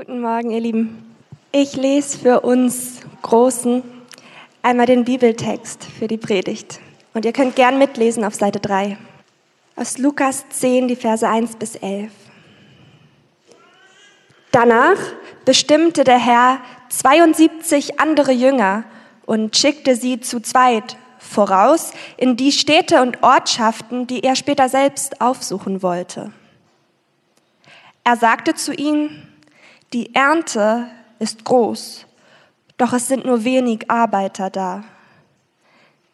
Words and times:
Guten 0.00 0.22
Morgen, 0.22 0.50
ihr 0.50 0.60
Lieben. 0.60 1.14
Ich 1.52 1.76
lese 1.76 2.16
für 2.16 2.40
uns 2.40 3.00
Großen 3.20 3.82
einmal 4.62 4.86
den 4.86 5.04
Bibeltext 5.04 5.84
für 5.84 6.08
die 6.08 6.16
Predigt. 6.16 6.80
Und 7.12 7.26
ihr 7.26 7.34
könnt 7.34 7.54
gern 7.54 7.76
mitlesen 7.76 8.24
auf 8.24 8.34
Seite 8.34 8.60
3. 8.60 8.96
Aus 9.76 9.98
Lukas 9.98 10.48
10, 10.48 10.88
die 10.88 10.96
Verse 10.96 11.28
1 11.28 11.56
bis 11.56 11.76
11. 11.76 12.10
Danach 14.52 14.96
bestimmte 15.44 16.02
der 16.04 16.18
Herr 16.18 16.62
72 16.88 18.00
andere 18.00 18.32
Jünger 18.32 18.84
und 19.26 19.54
schickte 19.54 19.96
sie 19.96 20.18
zu 20.20 20.40
zweit 20.40 20.96
voraus 21.18 21.92
in 22.16 22.38
die 22.38 22.52
Städte 22.52 23.02
und 23.02 23.22
Ortschaften, 23.22 24.06
die 24.06 24.24
er 24.24 24.34
später 24.34 24.70
selbst 24.70 25.20
aufsuchen 25.20 25.82
wollte. 25.82 26.32
Er 28.02 28.16
sagte 28.16 28.54
zu 28.54 28.72
ihnen, 28.72 29.26
die 29.92 30.14
Ernte 30.14 30.86
ist 31.18 31.44
groß, 31.44 32.06
doch 32.76 32.92
es 32.92 33.08
sind 33.08 33.24
nur 33.24 33.44
wenig 33.44 33.90
Arbeiter 33.90 34.50
da. 34.50 34.84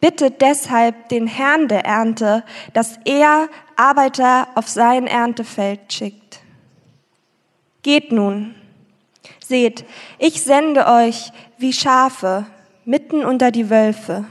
Bittet 0.01 0.41
deshalb 0.41 1.09
den 1.09 1.27
Herrn 1.27 1.68
der 1.68 1.84
Ernte, 1.84 2.45
dass 2.73 2.98
er 3.04 3.48
Arbeiter 3.77 4.48
auf 4.54 4.68
sein 4.68 5.06
Erntefeld 5.06 5.92
schickt. 5.92 6.41
Geht 7.82 8.12
nun, 8.12 8.54
seht, 9.41 9.84
ich 10.18 10.43
sende 10.43 10.87
euch 10.87 11.32
wie 11.59 11.73
Schafe 11.73 12.46
mitten 12.84 13.24
unter 13.24 13.51
die 13.51 13.70
Wölfe. 13.70 14.24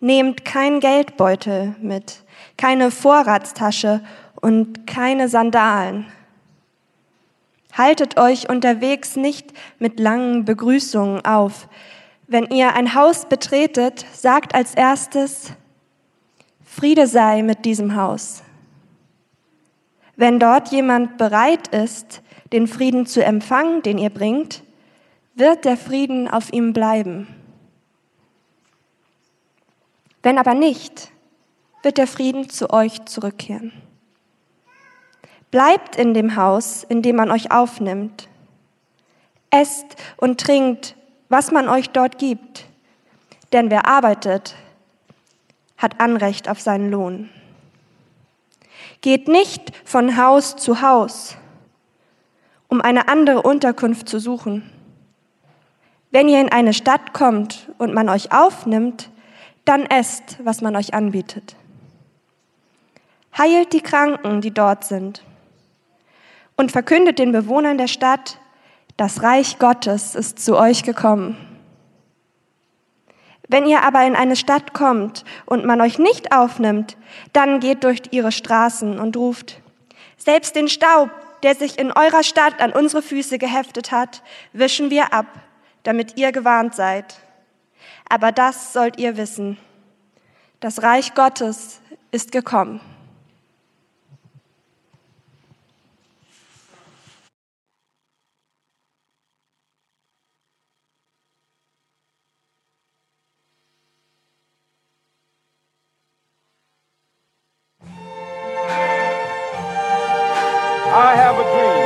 Nehmt 0.00 0.44
kein 0.44 0.80
Geldbeutel 0.80 1.74
mit, 1.80 2.22
keine 2.56 2.90
Vorratstasche 2.90 4.00
und 4.40 4.86
keine 4.86 5.28
Sandalen. 5.28 6.06
Haltet 7.78 8.18
euch 8.18 8.50
unterwegs 8.50 9.14
nicht 9.14 9.52
mit 9.78 10.00
langen 10.00 10.44
Begrüßungen 10.44 11.24
auf. 11.24 11.68
Wenn 12.26 12.46
ihr 12.46 12.74
ein 12.74 12.94
Haus 12.94 13.26
betretet, 13.26 14.04
sagt 14.12 14.52
als 14.52 14.74
erstes, 14.74 15.52
Friede 16.64 17.06
sei 17.06 17.42
mit 17.42 17.64
diesem 17.64 17.94
Haus. 17.94 18.42
Wenn 20.16 20.40
dort 20.40 20.72
jemand 20.72 21.18
bereit 21.18 21.68
ist, 21.68 22.22
den 22.52 22.66
Frieden 22.66 23.06
zu 23.06 23.24
empfangen, 23.24 23.82
den 23.82 23.98
ihr 23.98 24.10
bringt, 24.10 24.64
wird 25.36 25.64
der 25.64 25.76
Frieden 25.76 26.28
auf 26.28 26.52
ihm 26.52 26.72
bleiben. 26.72 27.28
Wenn 30.24 30.36
aber 30.36 30.54
nicht, 30.54 31.12
wird 31.84 31.96
der 31.96 32.08
Frieden 32.08 32.50
zu 32.50 32.70
euch 32.70 33.04
zurückkehren. 33.04 33.70
Bleibt 35.50 35.96
in 35.96 36.12
dem 36.14 36.36
Haus, 36.36 36.84
in 36.84 37.02
dem 37.02 37.16
man 37.16 37.30
euch 37.30 37.50
aufnimmt. 37.50 38.28
Esst 39.50 39.96
und 40.16 40.40
trinkt, 40.40 40.94
was 41.28 41.52
man 41.52 41.68
euch 41.68 41.90
dort 41.90 42.18
gibt. 42.18 42.66
Denn 43.52 43.70
wer 43.70 43.86
arbeitet, 43.86 44.54
hat 45.78 46.00
Anrecht 46.00 46.48
auf 46.48 46.60
seinen 46.60 46.90
Lohn. 46.90 47.30
Geht 49.00 49.28
nicht 49.28 49.72
von 49.84 50.16
Haus 50.16 50.56
zu 50.56 50.82
Haus, 50.82 51.36
um 52.68 52.80
eine 52.80 53.08
andere 53.08 53.42
Unterkunft 53.42 54.08
zu 54.08 54.18
suchen. 54.18 54.70
Wenn 56.10 56.28
ihr 56.28 56.40
in 56.40 56.50
eine 56.50 56.74
Stadt 56.74 57.12
kommt 57.12 57.70
und 57.78 57.94
man 57.94 58.08
euch 58.08 58.32
aufnimmt, 58.32 59.10
dann 59.64 59.86
esst, 59.86 60.38
was 60.44 60.62
man 60.62 60.76
euch 60.76 60.94
anbietet. 60.94 61.54
Heilt 63.36 63.72
die 63.72 63.82
Kranken, 63.82 64.40
die 64.40 64.50
dort 64.50 64.84
sind, 64.84 65.22
und 66.58 66.72
verkündet 66.72 67.18
den 67.18 67.32
Bewohnern 67.32 67.78
der 67.78 67.86
Stadt, 67.86 68.38
das 68.96 69.22
Reich 69.22 69.58
Gottes 69.58 70.14
ist 70.16 70.44
zu 70.44 70.58
euch 70.58 70.82
gekommen. 70.82 71.36
Wenn 73.48 73.64
ihr 73.64 73.82
aber 73.84 74.04
in 74.04 74.16
eine 74.16 74.36
Stadt 74.36 74.74
kommt 74.74 75.24
und 75.46 75.64
man 75.64 75.80
euch 75.80 75.98
nicht 75.98 76.32
aufnimmt, 76.32 76.98
dann 77.32 77.60
geht 77.60 77.84
durch 77.84 78.02
ihre 78.10 78.32
Straßen 78.32 78.98
und 78.98 79.16
ruft, 79.16 79.62
selbst 80.18 80.56
den 80.56 80.68
Staub, 80.68 81.10
der 81.44 81.54
sich 81.54 81.78
in 81.78 81.92
eurer 81.92 82.24
Stadt 82.24 82.60
an 82.60 82.72
unsere 82.72 83.02
Füße 83.02 83.38
geheftet 83.38 83.92
hat, 83.92 84.22
wischen 84.52 84.90
wir 84.90 85.14
ab, 85.14 85.26
damit 85.84 86.18
ihr 86.18 86.32
gewarnt 86.32 86.74
seid. 86.74 87.20
Aber 88.08 88.32
das 88.32 88.72
sollt 88.72 88.98
ihr 88.98 89.16
wissen. 89.16 89.56
Das 90.58 90.82
Reich 90.82 91.14
Gottes 91.14 91.80
ist 92.10 92.32
gekommen. 92.32 92.80
I 110.98 111.14
have 111.14 111.38
a 111.38 111.46
dream. 111.46 111.78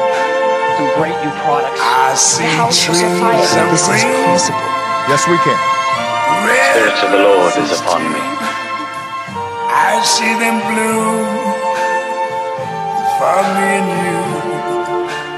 Some 0.80 0.90
great 0.96 1.18
new 1.20 1.34
products. 1.44 1.76
I 1.76 2.16
see 2.16 2.48
trees 2.72 3.52
of 3.60 3.68
This 3.68 3.84
is 3.92 4.04
possible. 4.24 4.56
Yes, 5.12 5.28
we 5.28 5.36
can. 5.44 5.52
red 6.48 6.72
Spirit 6.72 6.96
of 7.04 7.10
the 7.12 7.20
Lord 7.20 7.52
is 7.60 7.76
upon 7.76 8.08
me. 8.08 8.24
I 9.68 10.00
see 10.00 10.32
them 10.40 10.64
bloom 10.64 11.28
for 13.20 13.40
me 13.52 13.68
and 13.84 13.88
you. 14.00 14.20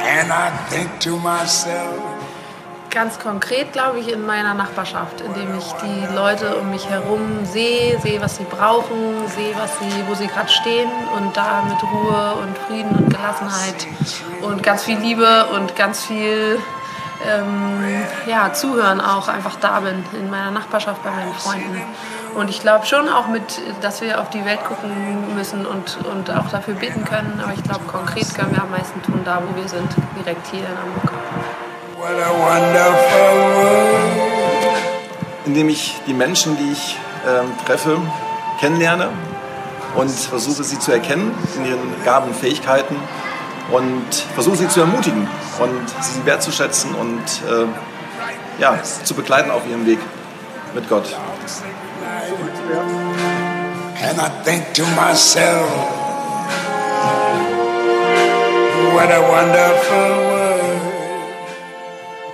And 0.07 0.31
I 0.31 0.55
think 0.71 1.01
to 1.01 1.19
myself, 1.19 2.14
Ganz 2.95 3.19
konkret, 3.19 3.73
glaube 3.73 3.99
ich, 3.99 4.13
in 4.13 4.25
meiner 4.25 4.55
Nachbarschaft, 4.55 5.21
indem 5.21 5.59
ich 5.59 5.65
die 5.83 6.15
Leute 6.15 6.55
um 6.55 6.71
mich 6.71 6.89
herum 6.89 7.45
sehe, 7.45 7.99
sehe, 7.99 8.21
was 8.21 8.37
sie 8.37 8.45
brauchen, 8.45 9.27
sehe, 9.35 9.53
was 9.57 9.81
sie, 9.81 10.05
wo 10.07 10.15
sie 10.15 10.29
gerade 10.29 10.49
stehen 10.49 10.89
und 11.17 11.37
da 11.37 11.63
mit 11.63 11.83
Ruhe 11.83 12.35
und 12.41 12.57
Frieden 12.57 12.97
und 12.97 13.11
Gelassenheit 13.11 13.89
und 14.43 14.63
ganz 14.63 14.85
viel 14.85 14.97
Liebe 14.99 15.47
und 15.57 15.75
ganz 15.75 16.05
viel 16.05 16.61
ähm, 17.29 18.05
ja, 18.27 18.53
Zuhören 18.53 19.01
auch 19.01 19.27
einfach 19.27 19.57
da 19.57 19.81
bin 19.81 20.05
in 20.13 20.31
meiner 20.31 20.53
Nachbarschaft 20.53 21.03
bei 21.03 21.11
meinen 21.11 21.35
Freunden. 21.35 21.83
Und 22.37 22.49
ich 22.49 22.61
glaube 22.61 22.87
schon 22.87 23.09
auch 23.09 23.27
mit, 23.27 23.43
dass 23.81 24.03
wir 24.03 24.21
auf 24.21 24.31
die 24.31 24.45
Welt 24.45 24.65
gucken 24.65 25.35
müssen 25.35 25.67
und, 25.67 25.99
und 26.13 26.31
auch 26.31 26.49
dafür 26.49 26.75
beten 26.75 27.05
können. 27.05 27.41
Aber 27.43 27.55
ich 27.55 27.63
glaube, 27.65 27.85
konkret 27.87 28.33
können 28.37 28.53
wir 28.53 28.63
am 28.63 28.71
meisten 28.71 29.03
tun, 29.03 29.21
da 29.25 29.43
wo 29.45 29.57
wir 29.61 29.69
sind, 29.69 29.89
direkt 30.17 30.47
hier 30.47 30.61
in 30.61 30.79
Hamburg. 30.79 31.64
Indem 35.47 35.69
ich 35.69 35.95
die 36.07 36.15
Menschen, 36.15 36.57
die 36.57 36.73
ich 36.73 36.99
ähm, 37.27 37.53
treffe, 37.65 37.99
kennenlerne 38.61 39.09
und 39.95 40.11
versuche 40.11 40.65
sie 40.65 40.79
zu 40.79 40.91
erkennen 40.93 41.33
in 41.57 41.67
ihren 41.67 42.05
Gaben 42.05 42.29
und 42.29 42.37
Fähigkeiten 42.37 42.97
und 43.71 44.15
versuche 44.35 44.57
sie 44.57 44.69
zu 44.69 44.81
ermutigen 44.81 45.29
und 45.61 45.89
sie 46.03 46.27
wertzuschätzen 46.27 46.95
und 46.95 47.21
äh, 47.21 47.67
ja, 48.61 48.79
zu 48.83 49.15
begleiten 49.15 49.51
auf 49.51 49.63
ihrem 49.69 49.87
Weg 49.87 49.99
mit 50.75 50.89
Gott. 50.89 51.05
And 54.03 54.19
I 54.19 54.29
think 54.45 54.75
to 54.75 54.85
myself, 54.97 55.71
what 58.93 59.11
a 59.11 59.21
wonderful. 59.21 60.24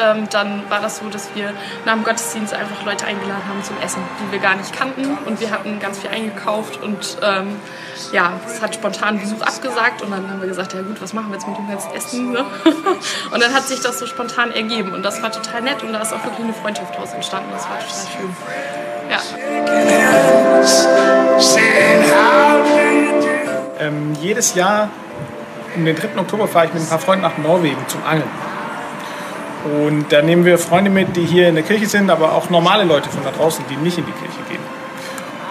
Ähm, 0.03 0.29
dann 0.31 0.69
war 0.71 0.81
das 0.81 0.99
so, 0.99 1.09
dass 1.09 1.35
wir 1.35 1.53
nach 1.85 1.95
dem 1.95 2.05
Gottesdienst 2.05 2.55
einfach 2.55 2.85
Leute 2.85 3.07
eingeladen 3.07 3.43
haben 3.49 3.63
zum 3.63 3.77
Essen, 3.81 4.03
die 4.21 4.33
wir 4.33 4.39
gar 4.39 4.57
nicht 4.57 4.73
kannten. 4.73 5.19
Und 5.27 5.41
wir 5.41 5.51
hatten 5.51 5.79
ganz 5.81 5.99
viel 5.99 6.11
eingekauft 6.11 6.83
und 6.83 7.19
ähm, 7.23 7.57
ja, 8.13 8.33
es 8.47 8.61
hat 8.63 8.75
spontan 8.75 9.21
Besuch 9.21 9.41
abgesagt. 9.43 10.03
Und 10.03 10.11
dann 10.11 10.29
haben 10.31 10.41
wir 10.41 10.49
gesagt, 10.49 10.73
ja 10.75 10.83
gut, 10.83 11.01
was 11.01 11.13
machen 11.13 11.29
wir 11.29 11.35
jetzt 11.35 11.47
mit 11.47 11.57
dem 11.59 11.69
ganzen 11.69 11.93
Essen? 11.93 12.33
Ne? 12.33 12.45
Und 13.31 13.43
dann 13.43 13.55
hat 13.55 13.67
sich 13.69 13.81
das 13.81 13.99
so 13.99 14.07
spontan 14.07 14.53
ergeben. 14.53 14.93
Und 14.93 15.03
das 15.03 15.23
war 15.23 15.31
total 15.31 15.63
nett 15.63 15.83
und 15.83 15.93
da 15.93 16.01
ist 16.01 16.13
auch 16.13 16.25
wirklich 16.25 16.45
eine 16.45 16.55
Freundschaft 16.55 16.95
daraus 16.95 17.13
entstanden. 17.13 17.51
Das 17.53 17.69
war 17.69 17.79
total 17.79 18.07
schön. 18.17 18.37
Ja. 19.11 19.21
Ähm, 23.79 24.15
jedes 24.21 24.55
Jahr 24.55 24.89
um 25.75 25.85
den 25.85 25.97
3. 25.97 26.19
Oktober 26.19 26.49
fahre 26.49 26.67
ich 26.67 26.75
mit 26.75 26.83
ein 26.83 26.89
paar 26.89 26.99
Freunden 26.99 27.23
nach 27.23 27.39
Norwegen 27.39 27.79
zum 27.87 28.05
Angeln. 28.05 28.50
Und 29.65 30.07
da 30.11 30.23
nehmen 30.23 30.45
wir 30.45 30.59
Freunde 30.59 30.91
mit, 30.91 31.17
die 31.17 31.25
hier 31.25 31.49
in 31.49 31.55
der 31.55 31.65
Kirche 31.65 31.87
sind, 31.87 32.11
aber 32.11 32.33
auch 32.33 32.49
normale 32.51 32.85
Leute 32.85 33.11
von 33.11 33.23
da 33.25 33.31
draußen, 33.31 33.65
die 33.69 33.77
nicht 33.77 33.99
in 33.99 34.07
die 34.07 34.13
Kirche 34.13 34.41
gehen. 34.49 34.61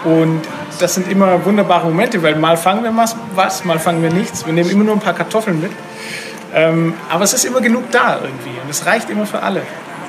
Und 0.04 0.42
das 0.78 0.94
sind 0.94 1.10
immer 1.10 1.44
wunderbare 1.44 1.86
Momente, 1.86 2.22
weil 2.22 2.34
mal 2.36 2.56
fangen 2.56 2.82
wir 2.82 2.92
was, 3.34 3.64
mal 3.64 3.78
fangen 3.78 4.02
wir 4.02 4.10
nichts. 4.10 4.46
Wir 4.46 4.52
nehmen 4.52 4.70
immer 4.70 4.84
nur 4.84 4.94
ein 4.94 5.00
paar 5.00 5.14
Kartoffeln 5.14 5.60
mit. 5.60 5.72
Ähm, 6.54 6.94
aber 7.08 7.22
es 7.24 7.32
ist 7.32 7.44
immer 7.44 7.60
genug 7.60 7.90
da 7.92 8.16
irgendwie 8.16 8.58
und 8.62 8.68
es 8.68 8.84
reicht 8.86 9.08
immer 9.10 9.26
für 9.26 9.42
alle. 9.42 9.62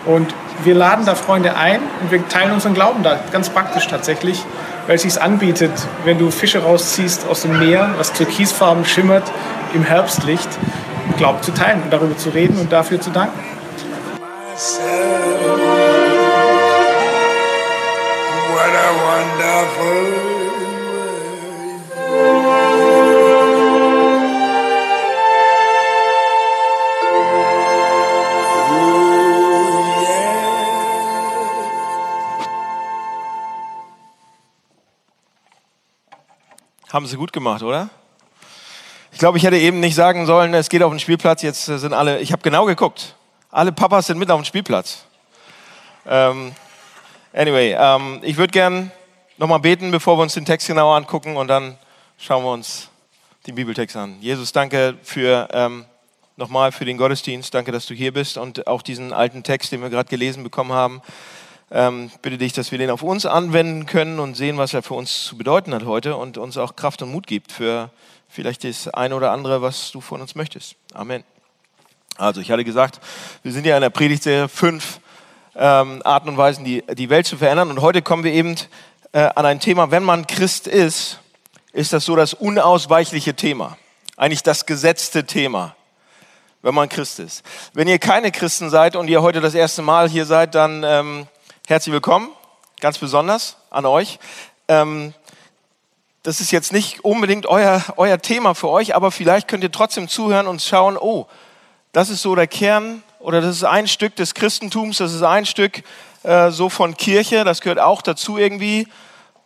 Und 0.06 0.34
wir 0.64 0.74
laden 0.74 1.06
da 1.06 1.14
Freunde 1.14 1.56
ein 1.56 1.80
und 2.02 2.12
wir 2.12 2.28
teilen 2.28 2.52
unseren 2.52 2.74
Glauben 2.74 3.04
da, 3.04 3.20
ganz 3.32 3.50
praktisch 3.50 3.88
tatsächlich, 3.88 4.44
weil 4.88 4.96
es 4.96 5.04
sich 5.04 5.22
anbietet, 5.22 5.72
wenn 6.04 6.18
du 6.18 6.32
Fische 6.32 6.64
rausziehst 6.64 7.28
aus 7.28 7.44
dem 7.44 7.60
Meer, 7.60 7.94
was 7.98 8.14
türkisfarben 8.14 8.86
schimmert 8.86 9.32
im 9.76 9.84
Herbstlicht, 9.84 10.50
Glauben 11.18 11.42
zu 11.44 11.52
teilen 11.52 11.84
und 11.84 11.94
darüber 11.94 12.18
zu 12.18 12.30
reden 12.30 12.58
und 12.58 12.72
dafür 12.72 13.00
zu 13.00 13.12
danken. 13.12 13.51
Haben 36.92 37.06
sie 37.06 37.16
gut 37.16 37.32
gemacht, 37.32 37.64
oder? 37.64 37.90
Ich 39.14 39.20
glaube, 39.20 39.38
ich 39.38 39.46
hätte 39.46 39.58
eben 39.58 39.80
nicht 39.80 39.96
sagen 39.96 40.26
sollen, 40.26 40.54
es 40.54 40.68
geht 40.68 40.84
auf 40.84 40.92
den 40.92 41.00
Spielplatz, 41.00 41.42
jetzt 41.42 41.70
äh, 41.70 41.78
sind 41.78 41.94
alle, 41.94 42.20
ich 42.20 42.34
habe 42.34 42.42
genau 42.42 42.66
geguckt. 42.66 43.16
Alle 43.54 43.74
Papas 43.74 44.08
sind 44.08 44.18
mit 44.18 44.32
auf 44.32 44.40
dem 44.40 44.46
Spielplatz. 44.46 45.04
Ähm, 46.06 46.54
anyway, 47.34 47.76
ähm, 47.78 48.20
ich 48.24 48.38
würde 48.38 48.52
gern 48.52 48.92
nochmal 49.38 49.60
beten, 49.60 49.92
bevor 49.92 50.18
wir 50.18 50.24
uns 50.24 50.36
den 50.36 50.46
Text 50.46 50.68
genauer 50.68 50.96
angucken 50.96 51.36
und 51.36 51.50
dann 51.50 51.78
schauen 52.18 52.46
wir 52.46 52.52
uns 52.54 52.88
den 53.46 53.56
Bibeltext 53.56 53.98
an. 53.98 54.16
Jesus, 54.22 54.54
danke 54.54 54.96
für 55.04 55.50
ähm, 55.52 55.84
nochmal 56.38 56.72
für 56.72 56.86
den 56.86 56.98
Gottesdienst. 56.98 57.54
Danke, 57.54 57.74
dass 57.74 57.88
du 57.88 57.94
hier 57.94 58.14
bist 58.14 58.38
und 58.38 58.68
auch 58.68 58.82
diesen 58.82 59.12
alten 59.12 59.44
Text, 59.44 59.74
den 59.74 59.82
wir 59.82 59.90
gerade 59.90 60.08
gelesen 60.08 60.44
bekommen 60.44 60.72
haben. 60.72 61.02
Ähm, 61.72 62.10
bitte 62.22 62.38
dich, 62.38 62.54
dass 62.54 62.72
wir 62.72 62.78
den 62.78 62.90
auf 62.90 63.04
uns 63.04 63.26
anwenden 63.26 63.86
können 63.86 64.20
und 64.20 64.36
sehen, 64.36 64.58
was 64.60 64.74
er 64.74 64.82
für 64.82 64.94
uns 64.94 65.26
zu 65.26 65.38
bedeuten 65.38 65.74
hat 65.74 65.84
heute 65.84 66.16
und 66.16 66.38
uns 66.38 66.56
auch 66.56 66.78
Kraft 66.78 67.02
und 67.02 67.12
Mut 67.12 67.28
gibt 67.28 67.52
für 67.52 67.90
vielleicht 68.30 68.64
das 68.64 68.88
eine 68.88 69.14
oder 69.14 69.32
andere, 69.32 69.62
was 69.62 69.92
du 69.92 70.00
von 70.00 70.22
uns 70.22 70.36
möchtest. 70.36 70.78
Amen. 70.94 71.26
Also, 72.18 72.42
ich 72.42 72.52
hatte 72.52 72.64
gesagt, 72.64 73.00
wir 73.44 73.52
sind 73.52 73.66
ja 73.66 73.76
in 73.76 73.82
der 73.82 73.90
Predigtserie 73.90 74.48
fünf 74.48 75.00
ähm, 75.56 76.02
Arten 76.04 76.30
und 76.30 76.38
Weisen, 76.38 76.64
die, 76.64 76.84
die 76.94 77.10
Welt 77.10 77.26
zu 77.26 77.38
verändern. 77.38 77.70
Und 77.70 77.82
heute 77.82 78.02
kommen 78.02 78.24
wir 78.24 78.34
eben 78.34 78.56
äh, 79.14 79.30
an 79.36 79.46
ein 79.46 79.60
Thema, 79.60 79.92
wenn 79.92 80.04
man 80.04 80.28
Christ 80.28 80.68
ist, 80.68 81.20
ist 81.74 81.94
das 81.94 82.06
so 82.06 82.16
das 82.16 82.34
unausweichliche 82.34 83.34
Thema. 83.34 83.78
Eigentlich 84.18 84.44
das 84.44 84.66
gesetzte 84.66 85.26
Thema, 85.26 85.76
wenn 86.62 86.76
man 86.76 86.90
Christ 86.90 87.20
ist. 87.20 87.44
Wenn 87.74 87.88
ihr 87.88 87.98
keine 87.98 88.32
Christen 88.32 88.70
seid 88.70 88.96
und 88.96 89.08
ihr 89.08 89.22
heute 89.22 89.42
das 89.42 89.54
erste 89.54 89.82
Mal 89.82 90.10
hier 90.10 90.26
seid, 90.26 90.54
dann 90.54 90.84
ähm, 90.84 91.28
herzlich 91.68 91.94
willkommen, 91.94 92.30
ganz 92.80 92.98
besonders 92.98 93.58
an 93.70 93.86
euch. 93.86 94.20
Ähm, 94.68 95.14
das 96.24 96.40
ist 96.40 96.52
jetzt 96.52 96.72
nicht 96.72 97.04
unbedingt 97.04 97.48
euer, 97.48 97.84
euer 97.98 98.22
Thema 98.22 98.54
für 98.54 98.70
euch, 98.70 98.96
aber 98.96 99.12
vielleicht 99.12 99.48
könnt 99.48 99.64
ihr 99.64 99.72
trotzdem 99.72 100.08
zuhören 100.08 100.46
und 100.46 100.62
schauen, 100.62 100.98
oh, 100.98 101.26
das 101.92 102.10
ist 102.10 102.22
so 102.22 102.36
der 102.36 102.48
Kern 102.48 103.04
oder 103.20 103.42
das 103.42 103.58
ist 103.58 103.64
ein 103.64 103.88
Stück 103.88 104.16
des 104.16 104.34
Christentums, 104.34 104.98
das 104.98 105.14
ist 105.14 105.24
ein 105.24 105.46
Stück 105.46 105.84
äh, 106.24 106.52
so 106.52 106.70
von 106.70 106.96
Kirche, 106.96 107.44
das 107.44 107.62
gehört 107.62 107.80
auch 107.80 108.02
dazu 108.02 108.38
irgendwie. 108.38 108.88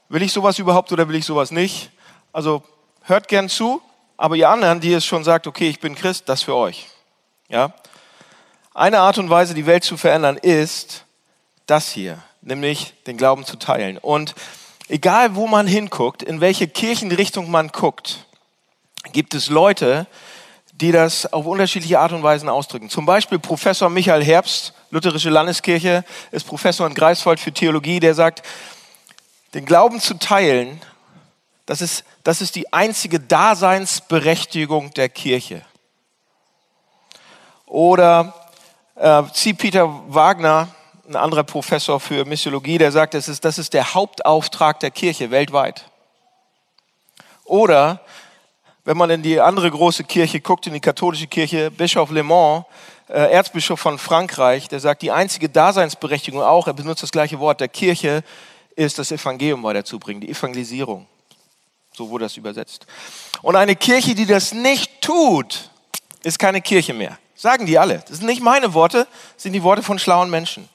Will 0.09 0.21
ich 0.21 0.31
sowas 0.31 0.59
überhaupt 0.59 0.92
oder 0.92 1.07
will 1.07 1.15
ich 1.15 1.25
sowas 1.25 1.51
nicht? 1.51 1.89
Also 2.31 2.63
hört 3.03 3.27
gern 3.27 3.50
zu, 3.50 3.81
aber 4.18 4.36
ihr 4.36 4.50
anderen, 4.50 4.80
die 4.80 4.94
es 4.94 5.06
schon 5.06 5.24
sagt, 5.24 5.47
okay, 5.47 5.69
ich 5.69 5.80
bin 5.80 5.95
Christ, 5.95 6.30
das 6.30 6.44
für 6.44 6.56
euch. 6.56 6.88
Ja? 7.50 7.74
Eine 8.74 9.00
Art 9.00 9.18
und 9.18 9.30
Weise, 9.30 9.53
die 9.53 9.65
Welt 9.65 9.83
zu 9.83 9.97
verändern, 9.97 10.38
ist 10.38 11.06
das 11.65 11.89
hier, 11.89 12.19
nämlich 12.42 12.94
den 13.07 13.18
Glauben 13.18 13.45
zu 13.45 13.57
teilen. 13.57 13.97
Und 13.97 14.36
egal, 14.88 15.36
wo 15.36 15.47
man 15.47 15.65
hinguckt, 15.65 16.21
in 16.21 16.42
welche 16.42 16.68
Kirchenrichtung 16.68 17.50
man 17.50 17.69
guckt, 17.69 18.25
gibt 19.12 19.33
es 19.33 19.50
Leute, 19.50 20.07
die 20.07 20.15
das 20.77 21.31
auf 21.31 21.45
unterschiedliche 21.45 22.00
Art 22.00 22.12
und 22.12 22.24
Weisen 22.24 22.50
ausdrücken. 22.50 22.89
Zum 22.89 23.06
Beispiel 23.06 23.39
Professor 23.39 23.89
Michael 23.89 24.24
Herbst, 24.24 24.74
Lutherische 24.89 25.30
Landeskirche, 25.30 26.04
ist 26.31 26.45
Professor 26.45 26.86
in 26.86 26.94
Greifswald 26.94 27.39
für 27.39 27.54
Theologie, 27.54 28.00
der 28.00 28.13
sagt, 28.13 28.44
den 29.54 29.66
Glauben 29.66 30.01
zu 30.01 30.16
teilen, 30.16 30.81
das 31.66 31.81
ist, 31.81 32.04
das 32.24 32.42
ist 32.42 32.56
die 32.56 32.72
einzige 32.74 33.19
Daseinsberechtigung 33.19 34.94
der 34.94 35.10
Kirche. 35.10 35.62
Oder 37.66 38.33
äh, 38.95 39.24
C. 39.33 39.54
Peter 39.54 39.89
Wagner, 40.13 40.68
ein 41.07 41.16
anderer 41.16 41.44
Professor 41.44 42.00
für 42.00 42.25
Missiologie, 42.25 42.78
der 42.78 42.92
sagt, 42.92 43.13
das 43.13 43.28
ist, 43.28 43.45
das 43.45 43.57
ist 43.57 43.74
der 43.74 43.94
Hauptauftrag 43.94 44.80
der 44.81 44.92
Kirche 44.92 45.31
weltweit. 45.31 45.89
Oder 47.45 48.01
wenn 48.85 48.97
man 48.97 49.09
in 49.09 49.23
die 49.23 49.41
andere 49.41 49.69
große 49.69 50.03
Kirche 50.03 50.39
guckt, 50.39 50.67
in 50.67 50.73
die 50.73 50.79
katholische 50.79 51.27
Kirche, 51.27 51.71
Bischof 51.71 52.11
Le 52.11 52.23
Mans, 52.23 52.65
äh, 53.09 53.31
Erzbischof 53.31 53.79
von 53.79 53.97
Frankreich, 53.97 54.67
der 54.67 54.79
sagt, 54.79 55.01
die 55.01 55.11
einzige 55.11 55.49
Daseinsberechtigung 55.49 56.41
auch, 56.41 56.67
er 56.67 56.73
benutzt 56.73 57.01
das 57.01 57.11
gleiche 57.11 57.39
Wort 57.39 57.59
der 57.59 57.67
Kirche, 57.67 58.23
ist 58.75 58.99
das 58.99 59.11
Evangelium 59.11 59.63
weiterzubringen, 59.63 60.21
die 60.21 60.29
Evangelisierung. 60.29 61.07
So 61.93 62.09
wurde 62.09 62.25
das 62.25 62.37
übersetzt. 62.37 62.85
Und 63.41 63.55
eine 63.55 63.75
Kirche, 63.75 64.13
die 64.13 64.25
das 64.25 64.53
nicht 64.53 65.01
tut, 65.01 65.69
ist 66.23 66.37
keine 66.37 66.61
Kirche 66.61 66.93
mehr. 66.93 67.17
Sagen 67.35 67.65
die 67.65 67.79
alle. 67.79 68.03
Das 68.07 68.17
sind 68.17 68.27
nicht 68.27 68.41
meine 68.41 68.73
Worte, 68.73 69.07
das 69.33 69.43
sind 69.43 69.53
die 69.53 69.63
Worte 69.63 69.81
von 69.81 69.97
schlauen 69.97 70.29
Menschen. 70.29 70.69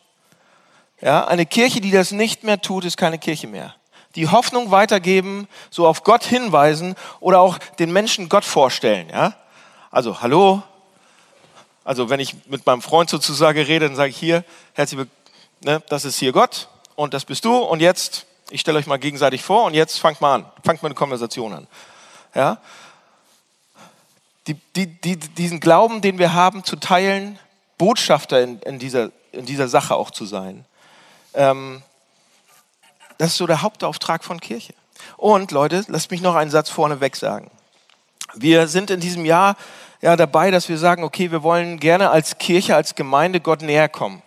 Ja, 1.00 1.26
eine 1.28 1.46
Kirche, 1.46 1.80
die 1.80 1.90
das 1.90 2.10
nicht 2.10 2.42
mehr 2.42 2.60
tut, 2.60 2.84
ist 2.84 2.96
keine 2.96 3.18
Kirche 3.18 3.46
mehr. 3.46 3.74
Die 4.16 4.28
Hoffnung 4.28 4.70
weitergeben, 4.70 5.48
so 5.70 5.86
auf 5.86 6.02
Gott 6.02 6.24
hinweisen 6.24 6.96
oder 7.20 7.40
auch 7.40 7.58
den 7.78 7.92
Menschen 7.92 8.28
Gott 8.28 8.44
vorstellen. 8.44 9.08
Ja? 9.10 9.34
Also, 9.90 10.20
hallo. 10.20 10.62
Also, 11.84 12.10
wenn 12.10 12.20
ich 12.20 12.34
mit 12.46 12.66
meinem 12.66 12.82
Freund 12.82 13.08
sozusagen 13.08 13.60
rede, 13.60 13.86
dann 13.86 13.96
sage 13.96 14.10
ich 14.10 14.16
hier, 14.16 14.44
herzlich 14.74 15.06
ne, 15.64 15.82
das 15.88 16.04
ist 16.04 16.18
hier 16.18 16.32
Gott 16.32 16.68
und 16.96 17.14
das 17.14 17.24
bist 17.24 17.44
du 17.44 17.56
und 17.56 17.80
jetzt, 17.80 18.26
ich 18.50 18.60
stelle 18.60 18.78
euch 18.78 18.86
mal 18.86 18.98
gegenseitig 18.98 19.42
vor 19.42 19.64
und 19.64 19.74
jetzt 19.74 19.98
fangt 19.98 20.20
mal 20.20 20.34
an, 20.36 20.46
fangt 20.64 20.82
mal 20.82 20.88
eine 20.88 20.94
Konversation 20.94 21.52
an. 21.52 21.66
Ja? 22.34 22.58
Die, 24.46 24.54
die, 24.74 24.86
die, 24.86 25.16
diesen 25.16 25.60
Glauben, 25.60 26.00
den 26.00 26.18
wir 26.18 26.34
haben, 26.34 26.64
zu 26.64 26.76
teilen, 26.76 27.38
Botschafter 27.78 28.42
in, 28.42 28.60
in, 28.60 28.78
dieser, 28.78 29.10
in 29.32 29.46
dieser 29.46 29.68
Sache 29.68 29.94
auch 29.94 30.10
zu 30.10 30.24
sein. 30.26 30.64
Ähm, 31.34 31.82
das 33.20 33.32
ist 33.32 33.36
so 33.36 33.46
der 33.46 33.60
Hauptauftrag 33.60 34.24
von 34.24 34.40
Kirche. 34.40 34.72
Und 35.18 35.50
Leute, 35.50 35.84
lasst 35.88 36.10
mich 36.10 36.22
noch 36.22 36.36
einen 36.36 36.50
Satz 36.50 36.70
vorneweg 36.70 37.14
sagen. 37.16 37.50
Wir 38.32 38.66
sind 38.66 38.90
in 38.90 38.98
diesem 38.98 39.26
Jahr 39.26 39.56
ja 40.00 40.16
dabei, 40.16 40.50
dass 40.50 40.70
wir 40.70 40.78
sagen, 40.78 41.04
okay, 41.04 41.30
wir 41.30 41.42
wollen 41.42 41.78
gerne 41.78 42.08
als 42.08 42.38
Kirche, 42.38 42.74
als 42.74 42.94
Gemeinde 42.94 43.40
Gott 43.40 43.60
näher 43.60 43.90
kommen. 43.90 44.22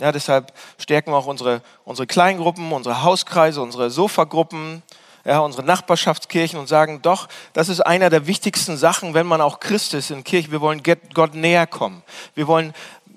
Ja, 0.00 0.12
deshalb 0.12 0.52
stärken 0.76 1.12
wir 1.12 1.16
auch 1.16 1.24
unsere, 1.24 1.62
unsere 1.86 2.06
Kleingruppen, 2.06 2.72
unsere 2.72 3.02
Hauskreise, 3.02 3.62
unsere 3.62 3.88
Sofagruppen, 3.88 4.82
ja, 5.24 5.38
unsere 5.38 5.62
Nachbarschaftskirchen 5.62 6.58
und 6.58 6.68
sagen, 6.68 7.00
doch, 7.00 7.28
das 7.54 7.70
ist 7.70 7.80
einer 7.80 8.10
der 8.10 8.26
wichtigsten 8.26 8.76
Sachen, 8.76 9.14
wenn 9.14 9.26
man 9.26 9.40
auch 9.40 9.60
Christ 9.60 9.94
ist 9.94 10.10
in 10.10 10.24
Kirche. 10.24 10.50
Wir 10.50 10.60
wollen 10.60 10.82
Gott 11.14 11.34
näher 11.34 11.66
kommen. 11.66 12.02
Wir 12.34 12.48
wollen 12.48 12.74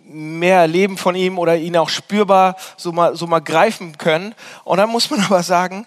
mehr 0.10 0.60
erleben 0.60 0.98
von 0.98 1.16
ihm 1.16 1.38
oder 1.38 1.58
ihn 1.58 1.78
auch 1.78 1.90
spürbar 1.90 2.56
so 2.78 2.92
mal, 2.92 3.16
so 3.16 3.28
mal 3.28 3.40
greifen 3.40 3.98
können. 3.98 4.34
Und 4.64 4.78
dann 4.78 4.90
muss 4.90 5.10
man 5.10 5.22
aber 5.26 5.44
sagen, 5.44 5.86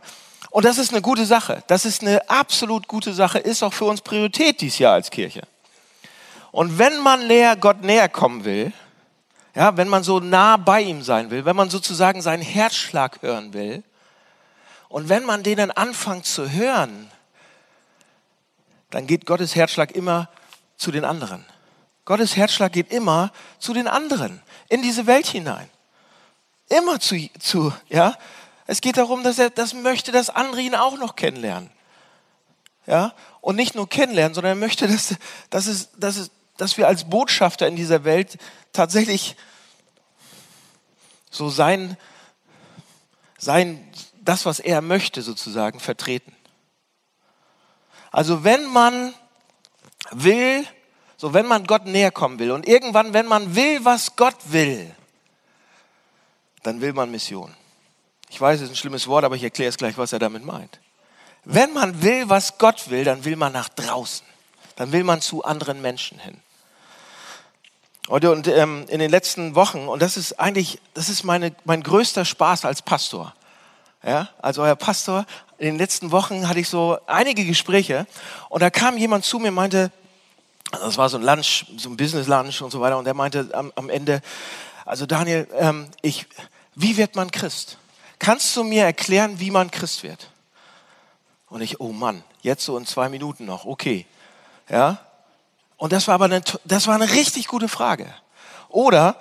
und 0.51 0.65
das 0.65 0.79
ist 0.79 0.93
eine 0.93 1.03
gute 1.03 1.27
Sache, 1.27 1.63
das 1.69 1.85
ist 1.85 2.03
eine 2.03 2.29
absolut 2.29 2.89
gute 2.89 3.15
Sache, 3.15 3.39
ist 3.39 3.63
auch 3.63 3.73
für 3.73 3.85
uns 3.85 4.01
Priorität 4.01 4.61
dieses 4.61 4.79
Jahr 4.79 4.95
als 4.95 5.11
Kirche. 5.11 5.43
Und 6.51 6.79
wenn 6.79 6.99
man 7.01 7.29
näher, 7.29 7.57
Gott 7.57 7.83
näher 7.83 8.09
kommen 8.09 8.45
will, 8.45 8.73
ja, 9.55 9.77
wenn 9.77 9.89
man 9.89 10.03
so 10.03 10.21
nah 10.21 10.57
bei 10.57 10.81
ihm 10.81 11.03
sein 11.03 11.31
will, 11.31 11.45
wenn 11.45 11.57
man 11.57 11.71
sozusagen 11.71 12.23
seinen 12.23 12.43
Herzschlag 12.43 13.23
hören 13.23 13.53
will, 13.53 13.83
und 14.89 15.09
wenn 15.09 15.25
man 15.25 15.45
den 15.45 15.57
dann 15.57 15.71
anfängt 15.71 16.27
zu 16.27 16.51
hören, 16.51 17.11
dann 18.91 19.07
geht 19.07 19.25
Gottes 19.25 19.55
Herzschlag 19.55 19.93
immer 19.93 20.29
zu 20.77 20.91
den 20.91 21.05
anderen. 21.05 21.47
Gottes 22.11 22.35
Herzschlag 22.35 22.73
geht 22.73 22.91
immer 22.91 23.31
zu 23.61 23.73
den 23.73 23.87
anderen, 23.87 24.43
in 24.69 24.83
diese 24.83 25.07
Welt 25.07 25.29
hinein. 25.29 25.71
Immer 26.69 26.99
zu, 26.99 27.31
zu 27.39 27.73
ja. 27.89 28.19
Es 28.67 28.81
geht 28.81 28.97
darum, 28.97 29.23
dass 29.23 29.39
er 29.39 29.49
das 29.49 29.75
möchte, 29.75 30.11
dass 30.11 30.29
andere 30.29 30.61
ihn 30.61 30.75
auch 30.75 30.99
noch 30.99 31.15
kennenlernen. 31.15 31.71
Ja. 32.85 33.15
Und 33.41 33.55
nicht 33.55 33.77
nur 33.77 33.89
kennenlernen, 33.89 34.35
sondern 34.35 34.55
er 34.55 34.61
möchte, 34.61 34.89
dass, 34.89 35.15
dass, 35.51 35.69
es, 35.69 35.91
dass, 35.99 36.17
es, 36.17 36.33
dass 36.57 36.77
wir 36.77 36.89
als 36.89 37.09
Botschafter 37.09 37.69
in 37.69 37.77
dieser 37.77 38.03
Welt 38.03 38.39
tatsächlich 38.73 39.37
so 41.31 41.49
sein, 41.49 41.97
sein, 43.39 43.89
das, 44.21 44.47
was 44.47 44.59
er 44.59 44.83
möchte, 44.83 45.23
sozusagen, 45.23 45.79
vertreten. 45.79 46.35
Also 48.11 48.43
wenn 48.43 48.67
man 48.67 49.15
will, 50.11 50.67
so, 51.21 51.35
wenn 51.35 51.45
man 51.45 51.67
Gott 51.67 51.85
näher 51.85 52.11
kommen 52.11 52.39
will 52.39 52.51
und 52.51 52.67
irgendwann, 52.67 53.13
wenn 53.13 53.27
man 53.27 53.55
will, 53.55 53.85
was 53.85 54.17
Gott 54.17 54.37
will, 54.47 54.91
dann 56.63 56.81
will 56.81 56.95
man 56.95 57.11
Mission. 57.11 57.55
Ich 58.31 58.41
weiß, 58.41 58.59
es 58.59 58.65
ist 58.65 58.71
ein 58.71 58.77
schlimmes 58.77 59.07
Wort, 59.07 59.23
aber 59.25 59.37
ich 59.37 59.43
erkläre 59.43 59.69
es 59.69 59.77
gleich, 59.77 59.99
was 59.99 60.15
er 60.15 60.19
damit 60.19 60.47
meint. 60.47 60.81
Wenn 61.45 61.75
man 61.75 62.01
will, 62.01 62.31
was 62.31 62.57
Gott 62.57 62.89
will, 62.89 63.05
dann 63.05 63.27
will 63.27 63.37
man 63.37 63.53
nach 63.53 63.69
draußen. 63.69 64.25
Dann 64.77 64.93
will 64.93 65.05
man 65.05 65.21
zu 65.21 65.45
anderen 65.45 65.83
Menschen 65.83 66.19
hin. 66.19 66.39
Und, 68.09 68.25
und 68.25 68.49
ähm, 68.49 68.87
in 68.89 68.99
den 68.99 69.11
letzten 69.11 69.55
Wochen, 69.55 69.89
und 69.89 70.01
das 70.01 70.17
ist 70.17 70.41
eigentlich, 70.41 70.81
das 70.95 71.11
ist 71.11 71.23
meine, 71.23 71.55
mein 71.67 71.83
größter 71.83 72.25
Spaß 72.25 72.65
als 72.65 72.81
Pastor. 72.81 73.35
Ja, 74.03 74.31
als 74.41 74.57
euer 74.57 74.75
Pastor, 74.75 75.27
in 75.59 75.67
den 75.67 75.77
letzten 75.77 76.13
Wochen 76.13 76.49
hatte 76.49 76.61
ich 76.61 76.69
so 76.71 76.97
einige 77.07 77.45
Gespräche 77.45 78.07
und 78.49 78.63
da 78.63 78.71
kam 78.71 78.97
jemand 78.97 79.27
zu 79.27 79.39
mir 79.39 79.49
und 79.49 79.55
meinte, 79.57 79.93
das 80.71 80.97
war 80.97 81.09
so 81.09 81.19
ein 81.19 81.23
Lunch, 81.23 81.67
so 81.77 81.91
ein 81.91 81.97
Business 81.97 82.27
Lunch 82.27 82.63
und 82.63 82.71
so 82.71 82.81
weiter 82.81 82.99
und 82.99 83.05
der 83.05 83.15
meinte 83.15 83.49
am, 83.53 83.73
am 83.75 83.91
Ende, 83.91 84.23
also 84.85 85.07
Daniel, 85.07 85.49
ähm, 85.59 85.89
ich, 86.03 86.27
wie 86.75 86.97
wird 86.97 87.17
man 87.17 87.31
Christ? 87.31 87.79
Kannst 88.19 88.55
du 88.57 88.65
mir 88.65 88.85
erklären, 88.85 89.41
wie 89.41 89.51
man 89.51 89.71
Christ 89.71 90.03
wird? 90.03 90.31
Und 91.49 91.63
ich, 91.63 91.81
oh 91.81 91.93
Mann, 91.93 92.23
jetzt 92.43 92.65
so 92.65 92.77
in 92.79 92.87
zwei 92.87 93.09
Minuten 93.09 93.45
noch, 93.45 93.65
okay. 93.65 94.07
Ja, 94.69 94.99
und 95.77 95.93
das 95.93 96.07
war 96.07 96.15
aber 96.15 96.27
eine, 96.27 96.43
das 96.65 96.87
war 96.87 96.95
eine 96.95 97.11
richtig 97.11 97.49
gute 97.49 97.67
Frage. 97.67 98.07
Oder, 98.69 99.17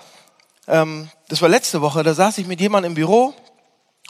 ähm, 0.68 1.10
das 1.30 1.42
war 1.42 1.50
letzte 1.50 1.82
Woche, 1.82 2.04
da 2.04 2.14
saß 2.14 2.38
ich 2.38 2.48
mit 2.48 2.60
jemandem 2.60 2.92
im 2.92 2.96
Büro 2.96 3.34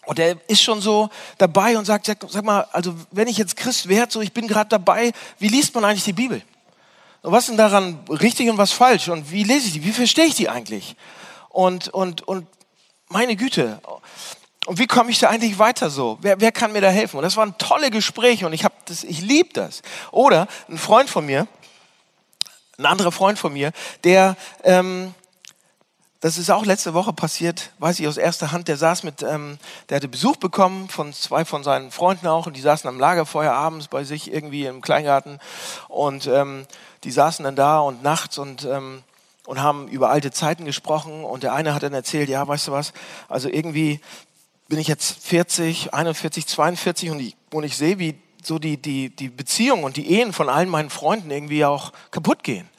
und 0.05 0.17
der 0.17 0.37
ist 0.49 0.61
schon 0.61 0.81
so 0.81 1.09
dabei 1.37 1.77
und 1.77 1.85
sagt, 1.85 2.07
sag, 2.07 2.17
sag 2.27 2.43
mal, 2.43 2.67
also 2.71 2.95
wenn 3.11 3.27
ich 3.27 3.37
jetzt 3.37 3.55
Christ 3.55 3.87
werde, 3.87 4.11
so 4.11 4.21
ich 4.21 4.33
bin 4.33 4.47
gerade 4.47 4.69
dabei, 4.69 5.11
wie 5.37 5.47
liest 5.47 5.75
man 5.75 5.85
eigentlich 5.85 6.03
die 6.03 6.13
Bibel? 6.13 6.41
Und 7.21 7.31
was 7.31 7.43
ist 7.43 7.49
denn 7.49 7.57
daran 7.57 7.99
richtig 8.09 8.49
und 8.49 8.57
was 8.57 8.71
falsch? 8.71 9.09
Und 9.09 9.31
wie 9.31 9.43
lese 9.43 9.67
ich 9.67 9.73
die? 9.73 9.83
Wie 9.83 9.91
verstehe 9.91 10.25
ich 10.25 10.35
die 10.35 10.49
eigentlich? 10.49 10.95
Und, 11.49 11.89
und, 11.89 12.27
und 12.27 12.47
meine 13.09 13.35
Güte. 13.35 13.81
Und 14.65 14.77
wie 14.77 14.87
komme 14.87 15.11
ich 15.11 15.19
da 15.19 15.29
eigentlich 15.29 15.57
weiter 15.59 15.89
so? 15.89 16.17
Wer, 16.21 16.39
wer 16.39 16.51
kann 16.51 16.71
mir 16.71 16.81
da 16.81 16.89
helfen? 16.89 17.17
Und 17.17 17.23
das 17.23 17.35
waren 17.37 17.57
tolle 17.57 17.89
Gespräche 17.89 18.45
und 18.45 18.53
ich, 18.53 18.63
ich 19.03 19.21
liebe 19.21 19.49
das. 19.53 19.81
Oder 20.11 20.47
ein 20.69 20.77
Freund 20.77 21.09
von 21.09 21.25
mir, 21.25 21.47
ein 22.77 22.85
anderer 22.85 23.11
Freund 23.11 23.39
von 23.39 23.51
mir, 23.51 23.71
der, 24.03 24.37
ähm, 24.63 25.13
das 26.21 26.37
ist 26.37 26.49
auch 26.51 26.65
letzte 26.65 26.93
Woche 26.93 27.13
passiert, 27.13 27.71
weiß 27.79 27.99
ich 27.99 28.07
aus 28.07 28.17
erster 28.17 28.51
Hand, 28.51 28.67
der 28.67 28.75
saß 28.77 29.03
mit, 29.03 29.23
ähm, 29.23 29.57
der 29.87 29.97
hatte 29.97 30.09
Besuch 30.09 30.35
bekommen 30.35 30.89
von 30.89 31.13
zwei 31.13 31.45
von 31.45 31.63
seinen 31.63 31.91
Freunden 31.91 32.27
auch 32.27 32.45
und 32.45 32.57
die 32.57 32.61
saßen 32.61 32.87
am 32.89 32.99
Lagerfeuer 32.99 33.53
abends 33.53 33.87
bei 33.87 34.03
sich 34.03 34.31
irgendwie 34.31 34.65
im 34.65 34.81
Kleingarten 34.81 35.39
und 35.87 36.27
ähm, 36.27 36.67
die 37.03 37.11
saßen 37.11 37.43
dann 37.43 37.55
da 37.55 37.79
und 37.79 38.03
nachts 38.03 38.37
und 38.37 38.65
ähm, 38.65 39.03
und 39.49 39.63
haben 39.63 39.87
über 39.87 40.11
alte 40.11 40.29
Zeiten 40.29 40.63
gesprochen 40.63 41.23
und 41.23 41.41
der 41.41 41.53
eine 41.53 41.73
hat 41.73 41.81
dann 41.81 41.95
erzählt, 41.95 42.29
ja, 42.29 42.47
weißt 42.47 42.67
du 42.67 42.71
was, 42.71 42.93
also 43.27 43.49
irgendwie 43.49 43.99
bin 44.67 44.77
ich 44.77 44.87
jetzt 44.87 45.25
40, 45.25 45.91
41, 45.91 46.45
42 46.45 47.09
und 47.09 47.19
ich, 47.19 47.35
und 47.51 47.63
ich 47.63 47.75
sehe, 47.75 47.97
wie 47.97 48.15
so 48.43 48.59
die, 48.59 48.77
die, 48.77 49.09
die 49.09 49.27
Beziehung 49.27 49.83
und 49.83 49.97
die 49.97 50.11
Ehen 50.11 50.33
von 50.33 50.49
allen 50.49 50.69
meinen 50.69 50.91
Freunden 50.91 51.31
irgendwie 51.31 51.65
auch 51.65 51.91
kaputt 52.11 52.43
gehen. 52.43 52.69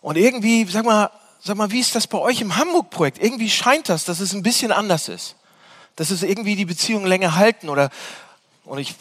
Und 0.00 0.16
irgendwie, 0.16 0.64
sag 0.64 0.86
mal, 0.86 1.10
sag 1.42 1.58
mal, 1.58 1.70
wie 1.70 1.80
ist 1.80 1.94
das 1.94 2.06
bei 2.06 2.16
euch 2.16 2.40
im 2.40 2.56
Hamburg-Projekt? 2.56 3.22
Irgendwie 3.22 3.50
scheint 3.50 3.90
das, 3.90 4.06
dass 4.06 4.20
es 4.20 4.32
ein 4.32 4.42
bisschen 4.42 4.72
anders 4.72 5.08
ist. 5.08 5.36
Dass 5.96 6.10
es 6.10 6.22
irgendwie 6.22 6.56
die 6.56 6.64
Beziehungen 6.64 7.04
länger 7.04 7.36
halten 7.36 7.68
oder, 7.68 7.90
und 8.64 8.78
ich, 8.78 8.94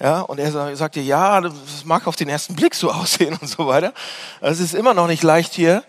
ja, 0.00 0.20
und 0.20 0.38
er 0.38 0.76
sagte, 0.76 1.00
ja, 1.00 1.40
das 1.40 1.84
mag 1.84 2.06
auf 2.06 2.14
den 2.14 2.28
ersten 2.28 2.54
Blick 2.54 2.74
so 2.74 2.90
aussehen 2.92 3.36
und 3.40 3.48
so 3.48 3.66
weiter. 3.66 3.92
Es 4.40 4.60
ist 4.60 4.74
immer 4.74 4.94
noch 4.94 5.06
nicht 5.06 5.22
leicht 5.22 5.54
hier, 5.54 5.82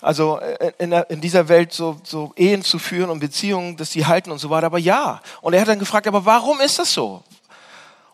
also 0.00 0.38
äh, 0.38 0.72
in, 0.78 0.90
der, 0.90 1.08
in, 1.08 1.20
dieser 1.20 1.48
Welt 1.48 1.72
so, 1.72 2.00
so 2.02 2.32
Ehen 2.36 2.62
zu 2.62 2.78
führen 2.78 3.10
und 3.10 3.20
Beziehungen, 3.20 3.76
dass 3.76 3.90
die 3.90 4.04
halten 4.04 4.30
und 4.30 4.38
so 4.38 4.50
weiter. 4.50 4.66
Aber 4.66 4.78
ja. 4.78 5.20
Und 5.40 5.54
er 5.54 5.60
hat 5.60 5.68
dann 5.68 5.78
gefragt, 5.78 6.06
aber 6.06 6.24
warum 6.26 6.60
ist 6.60 6.78
das 6.78 6.92
so? 6.92 7.22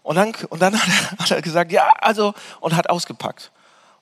Und 0.03 0.17
dann, 0.17 0.33
und 0.51 0.61
dann 0.63 0.81
hat 1.19 1.31
er 1.31 1.43
gesagt, 1.43 1.73
ja, 1.73 1.89
also, 2.01 2.35
und 2.61 2.77
hat 2.77 2.89
ausgepackt. 2.89 3.51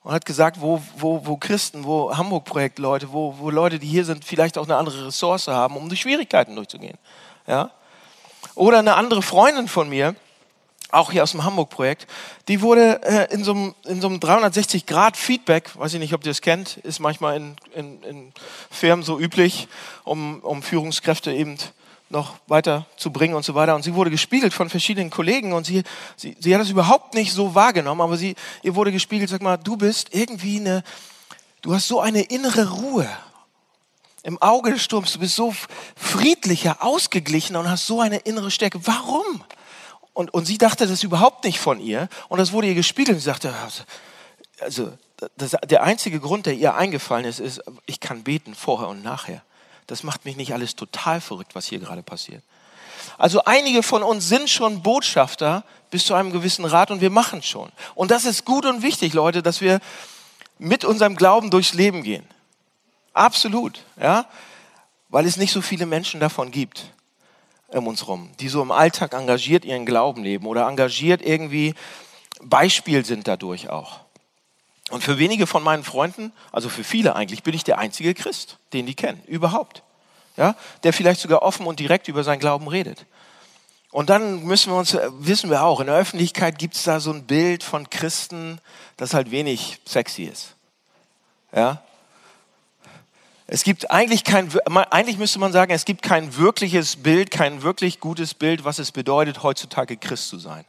Und 0.03 0.13
hat 0.13 0.25
gesagt, 0.25 0.61
wo, 0.61 0.81
wo, 0.97 1.25
wo 1.25 1.37
Christen, 1.37 1.83
wo 1.83 2.15
Hamburg-Projekt-Leute, 2.15 3.11
wo, 3.11 3.35
wo 3.37 3.49
Leute, 3.49 3.79
die 3.79 3.87
hier 3.87 4.05
sind, 4.05 4.23
vielleicht 4.23 4.57
auch 4.57 4.65
eine 4.65 4.75
andere 4.75 5.07
Ressource 5.07 5.47
haben, 5.47 5.75
um 5.75 5.89
durch 5.89 6.01
Schwierigkeiten 6.01 6.55
durchzugehen. 6.55 6.97
Ja? 7.47 7.71
Oder 8.55 8.79
eine 8.79 8.95
andere 8.95 9.21
Freundin 9.21 9.67
von 9.67 9.89
mir, 9.89 10.15
auch 10.91 11.11
hier 11.11 11.23
aus 11.23 11.31
dem 11.31 11.43
Hamburg-Projekt, 11.43 12.07
die 12.47 12.61
wurde 12.61 13.01
äh, 13.03 13.33
in 13.33 13.43
so 13.43 13.51
einem, 13.51 13.75
in 13.85 14.01
so 14.01 14.07
einem 14.07 14.17
360-Grad-Feedback, 14.17 15.77
weiß 15.77 15.93
ich 15.93 15.99
nicht, 15.99 16.13
ob 16.13 16.23
ihr 16.23 16.31
das 16.31 16.41
kennt, 16.41 16.77
ist 16.77 16.99
manchmal 16.99 17.37
in, 17.37 17.55
in, 17.75 18.03
in 18.03 18.33
Firmen 18.71 19.03
so 19.03 19.19
üblich, 19.19 19.67
um, 20.03 20.39
um 20.39 20.63
Führungskräfte 20.63 21.31
eben 21.33 21.57
noch 22.09 22.35
weiter 22.47 22.87
zu 22.97 23.11
bringen 23.11 23.35
und 23.35 23.45
so 23.45 23.53
weiter. 23.55 23.75
Und 23.75 23.83
sie 23.83 23.93
wurde 23.93 24.09
gespiegelt 24.09 24.53
von 24.53 24.69
verschiedenen 24.69 25.09
Kollegen 25.09 25.53
und 25.53 25.65
sie, 25.65 25.83
sie, 26.15 26.35
sie 26.39 26.53
hat 26.53 26.61
das 26.61 26.69
überhaupt 26.69 27.13
nicht 27.13 27.33
so 27.33 27.53
wahrgenommen, 27.53 28.01
aber 28.01 28.17
sie, 28.17 28.35
ihr 28.63 28.75
wurde 28.75 28.91
gespiegelt, 28.91 29.29
sag 29.29 29.41
mal, 29.41 29.57
du 29.57 29.77
bist 29.77 30.09
irgendwie 30.11 30.59
eine, 30.59 30.83
du 31.61 31.73
hast 31.73 31.87
so 31.87 31.99
eine 31.99 32.21
innere 32.21 32.69
Ruhe 32.69 33.07
im 34.23 34.41
Auge 34.41 34.71
des 34.71 34.83
Sturms, 34.83 35.13
du 35.13 35.19
bist 35.19 35.35
so 35.35 35.53
friedlicher, 35.95 36.83
ausgeglichener 36.83 37.59
und 37.59 37.69
hast 37.69 37.87
so 37.87 38.01
eine 38.01 38.17
innere 38.17 38.51
Stärke. 38.51 38.85
Warum? 38.85 39.43
Und, 40.13 40.33
und 40.33 40.45
sie 40.45 40.57
dachte 40.57 40.87
das 40.87 41.03
überhaupt 41.03 41.43
nicht 41.45 41.59
von 41.59 41.79
ihr 41.79 42.09
und 42.27 42.39
das 42.39 42.51
wurde 42.51 42.67
ihr 42.67 42.75
gespiegelt 42.75 43.15
und 43.15 43.21
sie 43.21 43.25
sagte, 43.25 43.53
also, 43.53 43.83
also 44.59 44.93
das, 45.37 45.55
der 45.65 45.83
einzige 45.83 46.19
Grund, 46.19 46.45
der 46.45 46.53
ihr 46.53 46.75
eingefallen 46.75 47.25
ist, 47.25 47.39
ist, 47.39 47.61
ich 47.85 47.99
kann 47.99 48.23
beten 48.23 48.55
vorher 48.55 48.89
und 48.89 49.03
nachher 49.03 49.43
das 49.89 50.03
macht 50.03 50.25
mich 50.25 50.35
nicht 50.35 50.53
alles 50.53 50.75
total 50.75 51.19
verrückt, 51.19 51.55
was 51.55 51.65
hier 51.65 51.79
gerade 51.79 52.03
passiert. 52.03 52.43
Also 53.17 53.43
einige 53.45 53.81
von 53.81 54.03
uns 54.03 54.27
sind 54.27 54.49
schon 54.49 54.83
Botschafter 54.83 55.63
bis 55.89 56.05
zu 56.05 56.13
einem 56.13 56.31
gewissen 56.31 56.65
Grad 56.65 56.91
und 56.91 57.01
wir 57.01 57.09
machen 57.09 57.41
schon. 57.41 57.71
Und 57.95 58.11
das 58.11 58.25
ist 58.25 58.45
gut 58.45 58.65
und 58.65 58.81
wichtig, 58.81 59.13
Leute, 59.13 59.41
dass 59.41 59.61
wir 59.61 59.79
mit 60.59 60.85
unserem 60.85 61.15
Glauben 61.15 61.49
durchs 61.49 61.73
Leben 61.73 62.03
gehen. 62.03 62.27
Absolut, 63.13 63.83
ja, 63.99 64.25
weil 65.09 65.25
es 65.25 65.37
nicht 65.37 65.51
so 65.51 65.61
viele 65.61 65.85
Menschen 65.85 66.19
davon 66.19 66.51
gibt 66.51 66.93
um 67.71 67.87
uns 67.87 68.07
rum, 68.07 68.29
die 68.39 68.49
so 68.49 68.61
im 68.61 68.71
Alltag 68.71 69.13
engagiert 69.13 69.65
ihren 69.65 69.85
Glauben 69.85 70.23
leben 70.23 70.45
oder 70.45 70.67
engagiert 70.67 71.21
irgendwie 71.21 71.75
Beispiel 72.41 73.05
sind 73.05 73.27
dadurch 73.27 73.69
auch. 73.69 73.99
Und 74.89 75.03
für 75.03 75.19
wenige 75.19 75.45
von 75.45 75.61
meinen 75.61 75.83
Freunden, 75.83 76.31
also 76.51 76.67
für 76.67 76.83
viele 76.83 77.15
eigentlich, 77.15 77.43
bin 77.43 77.53
ich 77.53 77.63
der 77.63 77.77
einzige 77.77 78.13
Christ, 78.13 78.57
den 78.73 78.85
die 78.85 78.95
kennen, 78.95 79.21
überhaupt. 79.27 79.83
Ja, 80.37 80.55
der 80.83 80.93
vielleicht 80.93 81.19
sogar 81.19 81.41
offen 81.41 81.65
und 81.65 81.79
direkt 81.79 82.07
über 82.07 82.23
seinen 82.23 82.39
Glauben 82.39 82.67
redet. 82.67 83.05
Und 83.91 84.09
dann 84.09 84.43
müssen 84.43 84.71
wir 84.71 84.77
uns, 84.77 84.97
wissen 85.17 85.49
wir 85.49 85.63
auch, 85.63 85.79
in 85.79 85.87
der 85.87 85.95
Öffentlichkeit 85.95 86.57
gibt 86.57 86.75
es 86.75 86.83
da 86.83 86.99
so 86.99 87.11
ein 87.11 87.25
Bild 87.25 87.63
von 87.63 87.89
Christen, 87.89 88.61
das 88.97 89.13
halt 89.13 89.31
wenig 89.31 89.79
sexy 89.85 90.23
ist. 90.23 90.55
Ja? 91.53 91.81
Es 93.51 93.63
gibt 93.63 93.89
eigentlich 93.89 94.23
kein, 94.23 94.51
eigentlich 94.91 95.17
müsste 95.17 95.39
man 95.39 95.51
sagen, 95.51 95.71
es 95.71 95.83
gibt 95.83 96.03
kein 96.03 96.37
wirkliches 96.37 96.97
Bild, 96.97 97.31
kein 97.31 97.63
wirklich 97.63 97.99
gutes 97.99 98.35
Bild, 98.35 98.63
was 98.63 98.77
es 98.77 98.91
bedeutet, 98.91 99.41
heutzutage 99.41 99.97
Christ 99.97 100.29
zu 100.29 100.37
sein. 100.37 100.65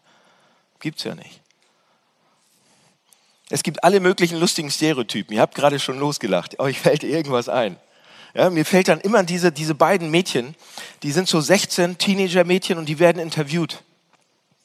Gibt's 0.78 1.04
ja 1.04 1.14
nicht. 1.14 1.42
Es 3.50 3.62
gibt 3.62 3.84
alle 3.84 4.00
möglichen 4.00 4.40
lustigen 4.40 4.70
Stereotypen. 4.70 5.34
Ihr 5.34 5.42
habt 5.42 5.54
gerade 5.54 5.78
schon 5.78 5.98
losgelacht. 5.98 6.58
Euch 6.58 6.80
fällt 6.80 7.04
irgendwas 7.04 7.50
ein. 7.50 7.76
Ja, 8.32 8.48
mir 8.48 8.64
fällt 8.64 8.88
dann 8.88 9.00
immer 9.00 9.24
diese, 9.24 9.52
diese 9.52 9.74
beiden 9.74 10.10
Mädchen, 10.10 10.54
die 11.02 11.12
sind 11.12 11.28
so 11.28 11.38
16 11.38 11.98
Teenager-Mädchen 11.98 12.78
und 12.78 12.88
die 12.88 12.98
werden 12.98 13.20
interviewt. 13.20 13.82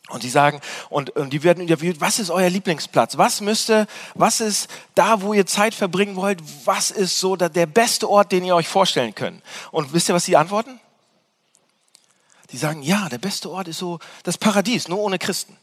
Und 0.10 0.22
die 0.22 0.30
sagen, 0.30 0.62
und, 0.90 1.10
und 1.12 1.32
die 1.32 1.42
werden 1.44 1.62
interviewt, 1.62 2.00
was 2.00 2.20
ist 2.20 2.30
euer 2.30 2.50
Lieblingsplatz? 2.50 3.18
Was 3.18 3.42
müsste, 3.42 3.88
was 4.14 4.40
ist 4.40 4.70
da, 4.94 5.22
wo 5.22 5.34
ihr 5.34 5.48
Zeit 5.48 5.74
verbringen 5.74 6.16
wollt? 6.16 6.40
Was 6.66 6.92
ist 6.92 7.20
so 7.20 7.36
der, 7.36 7.50
der 7.50 7.66
beste 7.66 8.08
Ort, 8.10 8.32
den 8.32 8.44
ihr 8.44 8.56
euch 8.56 8.68
vorstellen 8.68 9.16
könnt? 9.16 9.42
Und 9.72 9.94
wisst 9.94 10.10
ihr, 10.10 10.16
was 10.16 10.26
sie 10.26 10.38
antworten? 10.38 10.80
Die 12.52 12.58
sagen, 12.58 12.84
ja, 12.84 13.10
der 13.10 13.18
beste 13.18 13.50
Ort 13.50 13.68
ist 13.68 13.80
so 13.80 14.00
das 14.22 14.38
Paradies, 14.38 14.88
nur 14.88 15.00
ohne 15.00 15.18
Christen. 15.18 15.58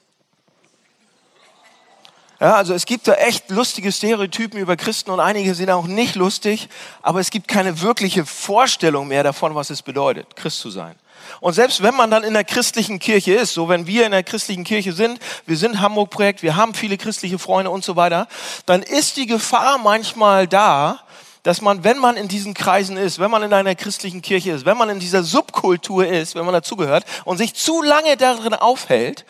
Ja, 2.40 2.56
also 2.56 2.74
es 2.74 2.86
gibt 2.86 3.06
da 3.06 3.14
echt 3.14 3.50
lustige 3.50 3.92
Stereotypen 3.92 4.58
über 4.58 4.76
Christen 4.76 5.12
und 5.12 5.20
einige 5.20 5.54
sind 5.54 5.70
auch 5.70 5.86
nicht 5.86 6.16
lustig, 6.16 6.68
aber 7.00 7.20
es 7.20 7.30
gibt 7.30 7.46
keine 7.46 7.80
wirkliche 7.82 8.26
Vorstellung 8.26 9.06
mehr 9.06 9.22
davon, 9.22 9.54
was 9.54 9.70
es 9.70 9.82
bedeutet, 9.82 10.34
Christ 10.34 10.58
zu 10.58 10.68
sein. 10.68 10.96
Und 11.40 11.54
selbst 11.54 11.82
wenn 11.82 11.94
man 11.94 12.10
dann 12.10 12.24
in 12.24 12.34
der 12.34 12.44
christlichen 12.44 12.98
Kirche 12.98 13.34
ist, 13.34 13.54
so 13.54 13.68
wenn 13.68 13.86
wir 13.86 14.04
in 14.06 14.12
der 14.12 14.22
christlichen 14.22 14.64
Kirche 14.64 14.92
sind, 14.92 15.18
wir 15.46 15.56
sind 15.56 15.80
Hamburg-Projekt, 15.80 16.42
wir 16.42 16.56
haben 16.56 16.74
viele 16.74 16.96
christliche 16.98 17.38
Freunde 17.38 17.70
und 17.70 17.84
so 17.84 17.96
weiter, 17.96 18.28
dann 18.66 18.82
ist 18.82 19.16
die 19.16 19.26
Gefahr 19.26 19.78
manchmal 19.78 20.46
da, 20.46 21.00
dass 21.42 21.60
man, 21.60 21.82
wenn 21.82 21.98
man 21.98 22.16
in 22.16 22.28
diesen 22.28 22.54
Kreisen 22.54 22.96
ist, 22.96 23.18
wenn 23.18 23.30
man 23.30 23.42
in 23.42 23.52
einer 23.52 23.74
christlichen 23.74 24.22
Kirche 24.22 24.52
ist, 24.52 24.64
wenn 24.64 24.76
man 24.76 24.88
in 24.88 25.00
dieser 25.00 25.24
Subkultur 25.24 26.06
ist, 26.06 26.34
wenn 26.34 26.44
man 26.44 26.54
dazugehört 26.54 27.04
und 27.24 27.38
sich 27.38 27.54
zu 27.54 27.82
lange 27.82 28.16
darin 28.16 28.54
aufhält, 28.54 29.24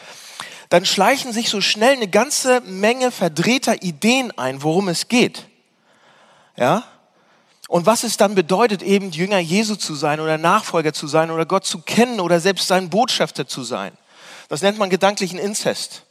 dann 0.68 0.84
schleichen 0.84 1.32
sich 1.32 1.48
so 1.48 1.60
schnell 1.60 1.96
eine 1.96 2.08
ganze 2.08 2.60
Menge 2.62 3.10
verdrehter 3.10 3.82
Ideen 3.82 4.36
ein, 4.38 4.62
worum 4.62 4.88
es 4.88 5.08
geht. 5.08 5.46
Ja? 6.56 6.84
Und 7.72 7.86
was 7.86 8.04
es 8.04 8.18
dann 8.18 8.34
bedeutet, 8.34 8.82
eben 8.82 9.12
Jünger 9.12 9.38
Jesu 9.38 9.76
zu 9.76 9.94
sein 9.94 10.20
oder 10.20 10.36
Nachfolger 10.36 10.92
zu 10.92 11.06
sein 11.06 11.30
oder 11.30 11.46
Gott 11.46 11.64
zu 11.64 11.78
kennen 11.78 12.20
oder 12.20 12.38
selbst 12.38 12.68
sein 12.68 12.90
Botschafter 12.90 13.48
zu 13.48 13.62
sein. 13.62 13.92
Das 14.50 14.60
nennt 14.60 14.76
man 14.76 14.90
gedanklichen 14.90 15.38
Inzest. 15.38 16.02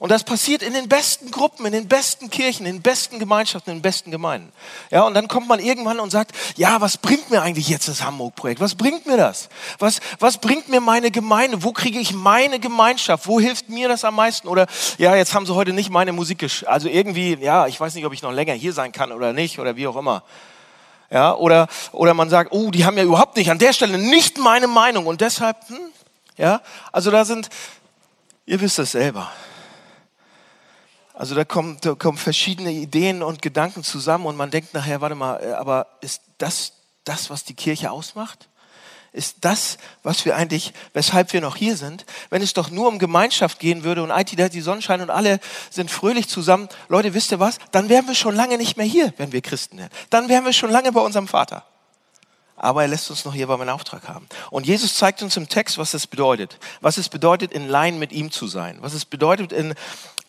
Und 0.00 0.10
das 0.10 0.24
passiert 0.24 0.60
in 0.60 0.72
den 0.72 0.88
besten 0.88 1.30
Gruppen, 1.30 1.66
in 1.66 1.72
den 1.72 1.86
besten 1.86 2.30
Kirchen, 2.30 2.66
in 2.66 2.78
den 2.78 2.82
besten 2.82 3.20
Gemeinschaften, 3.20 3.70
in 3.70 3.76
den 3.76 3.82
besten 3.82 4.10
Gemeinden. 4.10 4.50
Ja, 4.90 5.02
und 5.06 5.14
dann 5.14 5.28
kommt 5.28 5.46
man 5.46 5.60
irgendwann 5.60 6.00
und 6.00 6.10
sagt, 6.10 6.32
ja, 6.56 6.80
was 6.80 6.96
bringt 6.96 7.30
mir 7.30 7.42
eigentlich 7.42 7.68
jetzt 7.68 7.86
das 7.86 8.02
Hamburg-Projekt? 8.02 8.60
Was 8.60 8.74
bringt 8.74 9.06
mir 9.06 9.16
das? 9.16 9.50
Was, 9.78 10.00
was 10.18 10.38
bringt 10.38 10.68
mir 10.68 10.80
meine 10.80 11.12
Gemeinde? 11.12 11.62
Wo 11.62 11.70
kriege 11.70 12.00
ich 12.00 12.12
meine 12.12 12.58
Gemeinschaft? 12.58 13.28
Wo 13.28 13.38
hilft 13.38 13.68
mir 13.68 13.86
das 13.86 14.04
am 14.04 14.16
meisten? 14.16 14.48
Oder, 14.48 14.66
ja, 14.98 15.14
jetzt 15.14 15.32
haben 15.32 15.46
sie 15.46 15.54
heute 15.54 15.72
nicht 15.72 15.90
meine 15.90 16.12
Musik, 16.12 16.44
also 16.66 16.88
irgendwie, 16.88 17.38
ja, 17.40 17.68
ich 17.68 17.78
weiß 17.78 17.94
nicht, 17.94 18.04
ob 18.04 18.12
ich 18.12 18.22
noch 18.22 18.32
länger 18.32 18.54
hier 18.54 18.72
sein 18.72 18.90
kann 18.90 19.12
oder 19.12 19.32
nicht 19.32 19.60
oder 19.60 19.76
wie 19.76 19.86
auch 19.86 19.94
immer. 19.94 20.24
Ja, 21.12 21.34
oder, 21.34 21.68
oder 21.92 22.14
man 22.14 22.30
sagt, 22.30 22.52
oh, 22.52 22.70
die 22.70 22.86
haben 22.86 22.96
ja 22.96 23.04
überhaupt 23.04 23.36
nicht, 23.36 23.50
an 23.50 23.58
der 23.58 23.74
Stelle 23.74 23.98
nicht 23.98 24.38
meine 24.38 24.66
Meinung 24.66 25.06
und 25.06 25.20
deshalb, 25.20 25.58
hm, 25.68 25.78
ja, 26.38 26.62
also 26.90 27.10
da 27.10 27.26
sind, 27.26 27.50
ihr 28.46 28.58
wisst 28.62 28.78
es 28.78 28.92
selber. 28.92 29.30
Also 31.12 31.34
da 31.34 31.44
kommen, 31.44 31.76
da 31.82 31.94
kommen 31.94 32.16
verschiedene 32.16 32.72
Ideen 32.72 33.22
und 33.22 33.42
Gedanken 33.42 33.84
zusammen 33.84 34.24
und 34.24 34.36
man 34.36 34.50
denkt 34.50 34.72
nachher, 34.72 35.02
warte 35.02 35.14
mal, 35.14 35.36
äh, 35.42 35.52
aber 35.52 35.86
ist 36.00 36.22
das 36.38 36.72
das, 37.04 37.28
was 37.28 37.44
die 37.44 37.54
Kirche 37.54 37.90
ausmacht? 37.90 38.48
Ist 39.12 39.38
das, 39.42 39.76
was 40.02 40.24
wir 40.24 40.36
eigentlich, 40.36 40.72
weshalb 40.94 41.34
wir 41.34 41.42
noch 41.42 41.56
hier 41.56 41.76
sind? 41.76 42.06
Wenn 42.30 42.40
es 42.40 42.54
doch 42.54 42.70
nur 42.70 42.88
um 42.88 42.98
Gemeinschaft 42.98 43.58
gehen 43.58 43.84
würde 43.84 44.02
und 44.02 44.10
IT, 44.10 44.30
die 44.54 44.60
Sonnenschein 44.62 45.02
und 45.02 45.10
alle 45.10 45.38
sind 45.70 45.90
fröhlich 45.90 46.28
zusammen, 46.28 46.68
Leute, 46.88 47.12
wisst 47.12 47.30
ihr 47.30 47.38
was? 47.38 47.58
Dann 47.72 47.90
wären 47.90 48.06
wir 48.06 48.14
schon 48.14 48.34
lange 48.34 48.56
nicht 48.56 48.78
mehr 48.78 48.86
hier, 48.86 49.12
wenn 49.18 49.32
wir 49.32 49.42
Christen 49.42 49.76
wären. 49.76 49.90
Dann 50.08 50.30
wären 50.30 50.46
wir 50.46 50.54
schon 50.54 50.70
lange 50.70 50.92
bei 50.92 51.00
unserem 51.00 51.28
Vater. 51.28 51.64
Aber 52.56 52.82
er 52.82 52.88
lässt 52.88 53.10
uns 53.10 53.24
noch 53.24 53.34
hier, 53.34 53.48
weil 53.48 53.58
wir 53.58 53.62
einen 53.62 53.70
Auftrag 53.70 54.08
haben. 54.08 54.26
Und 54.50 54.66
Jesus 54.66 54.94
zeigt 54.94 55.22
uns 55.22 55.36
im 55.36 55.48
Text, 55.48 55.76
was 55.76 55.90
das 55.90 56.06
bedeutet. 56.06 56.58
Was 56.80 56.96
es 56.96 57.08
bedeutet, 57.08 57.52
in 57.52 57.68
Line 57.68 57.98
mit 57.98 58.12
ihm 58.12 58.30
zu 58.30 58.46
sein. 58.46 58.78
Was 58.80 58.94
es 58.94 59.04
bedeutet, 59.04 59.52
in 59.52 59.74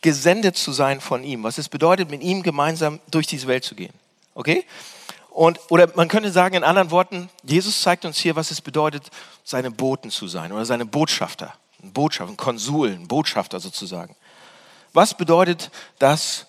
gesendet 0.01 0.57
zu 0.57 0.73
sein 0.73 0.99
von 0.99 1.23
ihm, 1.23 1.43
was 1.43 1.57
es 1.57 1.69
bedeutet, 1.69 2.11
mit 2.11 2.21
ihm 2.21 2.43
gemeinsam 2.43 2.99
durch 3.09 3.25
diese 3.25 3.47
Welt 3.47 3.63
zu 3.63 3.73
gehen. 3.75 3.93
Okay? 4.35 4.65
Und, 5.33 5.59
oder 5.69 5.89
man 5.95 6.09
könnte 6.09 6.31
sagen 6.31 6.55
in 6.55 6.63
anderen 6.63 6.91
Worten, 6.91 7.27
Jesus 7.41 7.81
zeigt 7.81 8.05
uns 8.05 8.19
hier, 8.19 8.35
was 8.35 8.51
es 8.51 8.61
bedeutet, 8.61 9.09
seine 9.43 9.71
Boten 9.71 10.11
zu 10.11 10.27
sein 10.27 10.51
oder 10.51 10.63
seine 10.63 10.85
Botschafter. 10.85 11.55
Ein 11.81 11.91
Botschafter, 11.91 12.31
ein 12.31 12.37
Konsul, 12.37 12.91
ein 12.91 13.07
Botschafter 13.07 13.59
sozusagen. 13.59 14.15
Was 14.93 15.17
bedeutet 15.17 15.71
das, 15.97 16.45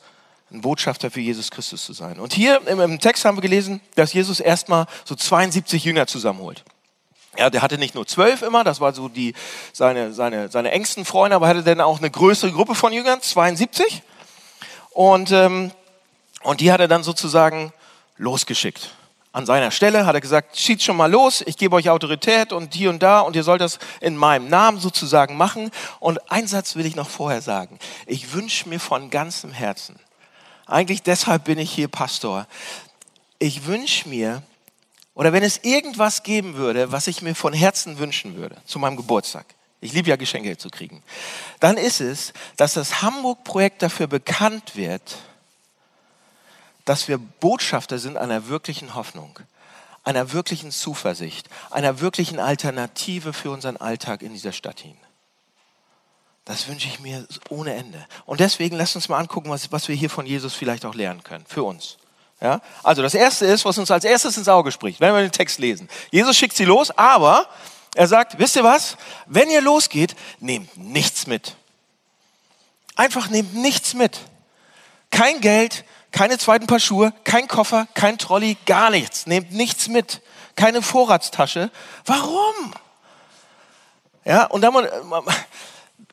ein 0.50 0.60
Botschafter 0.60 1.10
für 1.10 1.22
Jesus 1.22 1.50
Christus 1.50 1.82
zu 1.82 1.94
sein? 1.94 2.20
Und 2.20 2.34
hier 2.34 2.60
im, 2.66 3.00
Text 3.00 3.24
haben 3.24 3.38
wir 3.38 3.42
gelesen, 3.42 3.80
dass 3.94 4.12
Jesus 4.12 4.38
erstmal 4.38 4.84
so 5.06 5.14
72 5.14 5.82
Jünger 5.82 6.06
zusammenholt. 6.06 6.62
Ja, 7.38 7.48
der 7.48 7.62
hatte 7.62 7.78
nicht 7.78 7.94
nur 7.94 8.06
zwölf 8.06 8.42
immer, 8.42 8.64
das 8.64 8.82
war 8.82 8.92
so 8.92 9.08
die, 9.08 9.34
seine, 9.72 10.12
seine, 10.12 10.50
seine 10.50 10.72
engsten 10.72 11.06
Freunde, 11.06 11.36
aber 11.36 11.48
hatte 11.48 11.62
dann 11.62 11.80
auch 11.80 11.98
eine 11.98 12.10
größere 12.10 12.52
Gruppe 12.52 12.74
von 12.74 12.92
Jüngern, 12.92 13.22
72. 13.22 14.02
Und, 14.90 15.32
ähm, 15.32 15.72
und 16.42 16.60
die 16.60 16.70
hat 16.70 16.80
er 16.80 16.86
dann 16.86 17.02
sozusagen 17.02 17.72
losgeschickt. 18.16 18.94
An 19.32 19.46
seiner 19.46 19.72
Stelle 19.72 20.06
hat 20.06 20.14
er 20.14 20.20
gesagt, 20.20 20.56
schießt 20.56 20.84
schon 20.84 20.96
mal 20.96 21.10
los, 21.10 21.42
ich 21.44 21.56
gebe 21.56 21.74
euch 21.74 21.90
Autorität 21.90 22.52
und 22.52 22.72
hier 22.72 22.90
und 22.90 23.02
da 23.02 23.18
und 23.18 23.34
ihr 23.34 23.42
sollt 23.42 23.60
das 23.60 23.80
in 24.00 24.16
meinem 24.16 24.48
Namen 24.48 24.78
sozusagen 24.78 25.36
machen. 25.36 25.72
Und 25.98 26.30
einen 26.30 26.46
Satz 26.46 26.76
will 26.76 26.86
ich 26.86 26.94
noch 26.94 27.08
vorher 27.08 27.42
sagen. 27.42 27.80
Ich 28.06 28.32
wünsche 28.32 28.68
mir 28.68 28.78
von 28.78 29.10
ganzem 29.10 29.50
Herzen, 29.50 29.98
eigentlich 30.66 31.02
deshalb 31.02 31.44
bin 31.44 31.58
ich 31.58 31.70
hier 31.70 31.88
Pastor, 31.88 32.46
ich 33.38 33.66
wünsche 33.66 34.08
mir, 34.08 34.42
oder 35.14 35.32
wenn 35.32 35.42
es 35.42 35.58
irgendwas 35.62 36.22
geben 36.22 36.54
würde, 36.54 36.92
was 36.92 37.06
ich 37.06 37.20
mir 37.20 37.34
von 37.34 37.52
Herzen 37.52 37.98
wünschen 37.98 38.36
würde 38.36 38.56
zu 38.64 38.78
meinem 38.78 38.96
Geburtstag, 38.96 39.46
ich 39.80 39.92
liebe 39.92 40.08
ja 40.08 40.16
Geschenke 40.16 40.56
zu 40.56 40.70
kriegen, 40.70 41.02
dann 41.60 41.76
ist 41.76 42.00
es, 42.00 42.32
dass 42.56 42.74
das 42.74 43.02
Hamburg-Projekt 43.02 43.82
dafür 43.82 44.06
bekannt 44.06 44.76
wird, 44.76 45.18
dass 46.84 47.08
wir 47.08 47.18
Botschafter 47.18 47.98
sind 47.98 48.16
einer 48.16 48.48
wirklichen 48.48 48.94
Hoffnung, 48.94 49.38
einer 50.02 50.32
wirklichen 50.32 50.70
Zuversicht, 50.70 51.48
einer 51.70 52.00
wirklichen 52.00 52.38
Alternative 52.38 53.32
für 53.32 53.50
unseren 53.50 53.76
Alltag 53.76 54.22
in 54.22 54.32
dieser 54.32 54.52
Stadt 54.52 54.80
hin. 54.80 54.96
Das 56.44 56.68
wünsche 56.68 56.88
ich 56.88 57.00
mir 57.00 57.26
ohne 57.48 57.74
Ende. 57.74 58.04
Und 58.26 58.40
deswegen 58.40 58.76
lasst 58.76 58.96
uns 58.96 59.08
mal 59.08 59.18
angucken, 59.18 59.48
was, 59.48 59.72
was 59.72 59.88
wir 59.88 59.96
hier 59.96 60.10
von 60.10 60.26
Jesus 60.26 60.52
vielleicht 60.52 60.84
auch 60.84 60.94
lernen 60.94 61.22
können, 61.22 61.44
für 61.48 61.62
uns. 61.62 61.96
Ja? 62.40 62.60
Also 62.82 63.00
das 63.00 63.14
Erste 63.14 63.46
ist, 63.46 63.64
was 63.64 63.78
uns 63.78 63.90
als 63.90 64.04
erstes 64.04 64.36
ins 64.36 64.48
Auge 64.48 64.70
spricht, 64.70 65.00
wenn 65.00 65.14
wir 65.14 65.22
den 65.22 65.32
Text 65.32 65.58
lesen. 65.58 65.88
Jesus 66.10 66.36
schickt 66.36 66.54
sie 66.54 66.66
los, 66.66 66.90
aber 66.90 67.48
er 67.94 68.08
sagt, 68.08 68.38
wisst 68.38 68.56
ihr 68.56 68.64
was? 68.64 68.98
Wenn 69.26 69.50
ihr 69.50 69.62
losgeht, 69.62 70.14
nehmt 70.40 70.76
nichts 70.76 71.26
mit. 71.26 71.56
Einfach 72.96 73.30
nehmt 73.30 73.54
nichts 73.54 73.94
mit. 73.94 74.20
Kein 75.10 75.40
Geld, 75.40 75.84
keine 76.14 76.38
zweiten 76.38 76.68
Paar 76.68 76.78
Schuhe, 76.78 77.12
kein 77.24 77.48
Koffer, 77.48 77.88
kein 77.92 78.18
Trolley, 78.18 78.56
gar 78.66 78.90
nichts. 78.90 79.26
Nehmt 79.26 79.50
nichts 79.50 79.88
mit. 79.88 80.22
Keine 80.54 80.80
Vorratstasche. 80.80 81.72
Warum? 82.06 82.72
Ja, 84.24 84.44
und 84.44 84.62
dann, 84.62 84.74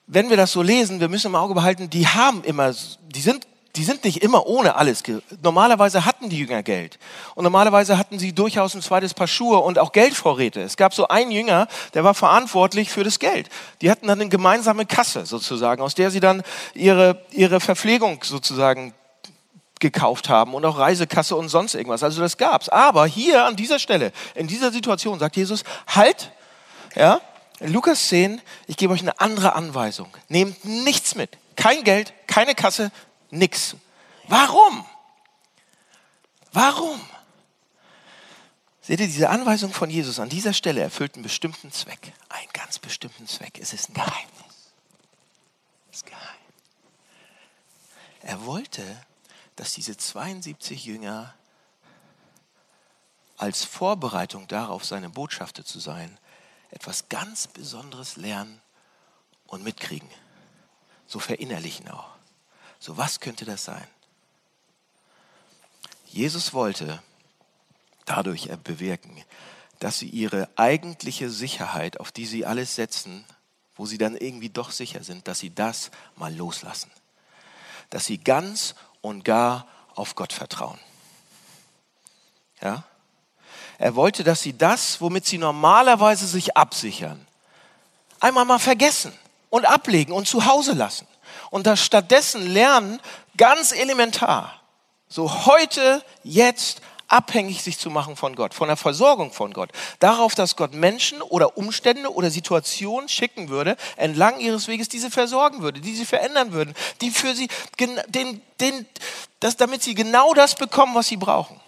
wenn 0.08 0.32
wir 0.32 0.38
das 0.38 0.52
so 0.52 0.64
lesen, 0.64 1.00
wir 1.00 1.08
müssen 1.08 1.28
im 1.28 1.36
Auge 1.36 1.54
behalten, 1.54 1.88
die 1.92 2.08
haben 2.08 2.44
immer, 2.44 2.74
die 3.10 3.22
sind 3.22 3.46
die 3.78 3.86
sind 3.86 4.04
nicht 4.04 4.22
immer 4.22 4.48
ohne 4.48 4.76
alles. 4.76 5.02
Normalerweise 5.42 6.04
hatten 6.04 6.28
die 6.28 6.40
Jünger 6.40 6.62
Geld. 6.62 7.00
Und 7.36 7.46
normalerweise 7.46 7.98
hatten 7.98 8.20
sie 8.20 8.34
durchaus 8.34 8.74
ein 8.74 8.82
zweites 8.82 9.14
Paar 9.14 9.28
Schuhe 9.28 9.60
und 9.60 9.80
auch 9.80 9.94
Geldvorräte. 9.94 10.62
Es 10.62 10.76
gab 10.76 10.94
so 10.94 11.08
einen 11.08 11.32
Jünger, 11.32 11.70
der 11.94 12.04
war 12.04 12.14
verantwortlich 12.14 12.90
für 12.90 13.06
das 13.06 13.20
Geld. 13.20 13.48
Die 13.80 13.90
hatten 13.90 14.08
dann 14.08 14.20
eine 14.20 14.30
gemeinsame 14.30 14.86
Kasse 14.86 15.26
sozusagen, 15.26 15.82
aus 15.82 15.96
der 15.96 16.12
sie 16.12 16.20
dann 16.20 16.44
ihre, 16.74 17.24
ihre 17.32 17.62
Verpflegung 17.62 18.22
sozusagen 18.26 18.94
gekauft 19.82 20.30
haben 20.30 20.54
und 20.54 20.64
auch 20.64 20.78
Reisekasse 20.78 21.36
und 21.36 21.50
sonst 21.50 21.76
irgendwas. 21.76 22.04
Also 22.04 22.22
das 22.22 22.38
gab's. 22.38 22.70
Aber 22.70 23.06
hier 23.06 23.46
an 23.46 23.58
dieser 23.58 23.80
Stelle, 23.80 24.14
in 24.36 24.48
dieser 24.48 24.72
Situation 24.72 25.20
sagt 25.20 25.36
Jesus, 25.36 25.64
halt, 25.88 26.32
ja, 26.96 27.20
in 27.60 27.74
Lukas 27.74 28.08
10, 28.08 28.42
ich 28.68 28.78
gebe 28.78 28.94
euch 28.94 29.02
eine 29.02 29.20
andere 29.20 29.54
Anweisung. 29.54 30.08
Nehmt 30.30 30.64
nichts 30.64 31.16
mit. 31.16 31.38
Kein 31.56 31.84
Geld, 31.84 32.14
keine 32.28 32.56
Kasse, 32.56 32.92
Nix. 33.30 33.76
Warum? 34.28 34.86
Warum? 36.54 37.00
Seht 38.82 39.00
ihr, 39.00 39.06
diese 39.08 39.30
Anweisung 39.30 39.72
von 39.72 39.90
Jesus 39.90 40.20
an 40.20 40.30
dieser 40.30 40.54
Stelle 40.54 40.82
erfüllt 40.82 41.16
einen 41.16 41.24
bestimmten 41.24 41.72
Zweck. 41.72 42.14
Einen 42.30 42.50
ganz 42.54 42.80
bestimmten 42.80 43.28
Zweck. 43.28 43.60
Es 43.62 43.74
ist 43.74 43.90
ein 43.90 43.94
Geheimnis. 43.94 44.72
Es 45.92 45.98
ist 45.98 46.06
geheim. 46.08 46.22
Er 48.24 48.46
wollte, 48.46 48.84
dass 49.56 49.74
diese 49.74 49.98
72 49.98 50.86
Jünger 50.86 51.34
als 53.38 53.64
Vorbereitung 53.64 54.48
darauf, 54.48 54.86
seine 54.86 55.10
Botschafter 55.10 55.66
zu 55.66 55.80
sein, 55.80 56.18
etwas 56.70 57.10
ganz 57.10 57.48
Besonderes 57.48 58.16
lernen 58.16 58.62
und 59.48 59.64
mitkriegen. 59.64 60.10
So 61.08 61.20
verinnerlichen 61.20 61.90
auch. 61.90 62.10
So, 62.80 62.98
was 62.98 63.20
könnte 63.20 63.46
das 63.46 63.66
sein? 63.66 63.88
Jesus 66.06 66.54
wollte 66.54 67.02
dadurch 68.06 68.50
bewirken, 68.64 69.24
dass 69.80 70.00
sie 70.00 70.10
ihre 70.10 70.48
eigentliche 70.56 71.30
Sicherheit, 71.30 72.00
auf 72.00 72.12
die 72.12 72.26
sie 72.26 72.46
alles 72.46 72.76
setzen, 72.76 73.26
wo 73.76 73.86
sie 73.86 73.98
dann 73.98 74.16
irgendwie 74.16 74.50
doch 74.50 74.72
sicher 74.72 75.04
sind, 75.04 75.28
dass 75.28 75.40
sie 75.40 75.54
das 75.54 75.90
mal 76.16 76.36
loslassen. 76.36 76.92
Dass 77.90 78.06
sie 78.06 78.20
ganz 78.20 78.76
und 79.02 79.26
gar 79.26 79.68
auf 79.96 80.16
Gott 80.16 80.34
vertrauen. 80.34 80.80
Ja? 82.62 82.84
Er 83.78 83.96
wollte, 83.96 84.24
dass 84.24 84.42
sie 84.42 84.58
das, 84.58 85.02
womit 85.02 85.26
sie 85.26 85.38
normalerweise 85.38 86.28
sich 86.28 86.56
absichern, 86.56 87.26
einmal 88.20 88.46
mal 88.46 88.60
vergessen 88.60 89.14
und 89.50 89.66
ablegen 89.66 90.14
und 90.14 90.28
zu 90.28 90.46
Hause 90.46 90.74
lassen 90.74 91.08
und 91.50 91.66
das 91.66 91.84
stattdessen 91.84 92.46
lernen, 92.46 93.00
ganz 93.38 93.72
elementar, 93.72 94.62
so 95.08 95.46
heute, 95.46 96.04
jetzt 96.24 96.82
abhängig 97.12 97.62
sich 97.62 97.78
zu 97.78 97.90
machen 97.90 98.16
von 98.16 98.36
Gott, 98.36 98.54
von 98.54 98.68
der 98.68 98.78
Versorgung 98.78 99.34
von 99.34 99.54
Gott. 99.54 99.72
Darauf, 100.00 100.34
dass 100.34 100.56
Gott 100.56 100.74
Menschen 100.74 101.22
oder 101.22 101.58
Umstände 101.58 102.14
oder 102.14 102.32
Situationen 102.32 103.10
schicken 103.10 103.50
würde, 103.50 103.76
entlang 103.98 104.40
ihres 104.40 104.68
Weges, 104.68 104.88
die 104.88 105.00
sie 105.00 105.12
versorgen 105.12 105.62
würde, 105.62 105.82
die 105.82 105.96
sie 105.96 106.06
verändern 106.06 106.54
würden, 106.54 106.74
die 107.02 107.12
für 107.12 107.36
sie, 107.36 107.50
den, 107.80 108.42
den, 108.60 108.86
das, 109.40 109.58
damit 109.58 109.84
sie 109.84 109.94
genau 109.94 110.34
das 110.34 110.56
bekommen, 110.56 110.96
was 110.96 111.08
sie 111.08 111.18
brauchen. 111.18 111.60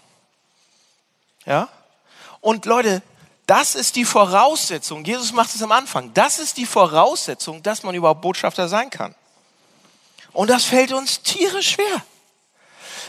Ja? 1.45 1.67
Und 2.39 2.65
Leute, 2.65 3.01
das 3.45 3.75
ist 3.75 3.97
die 3.97 4.05
Voraussetzung. 4.05 5.03
Jesus 5.03 5.33
macht 5.33 5.53
es 5.53 5.61
am 5.61 5.73
Anfang. 5.73 6.13
Das 6.13 6.39
ist 6.39 6.55
die 6.55 6.65
Voraussetzung, 6.65 7.61
dass 7.61 7.83
man 7.83 7.93
überhaupt 7.95 8.21
Botschafter 8.21 8.69
sein 8.69 8.89
kann. 8.89 9.13
Und 10.31 10.49
das 10.49 10.63
fällt 10.63 10.93
uns 10.93 11.21
tierisch 11.21 11.71
schwer. 11.71 12.03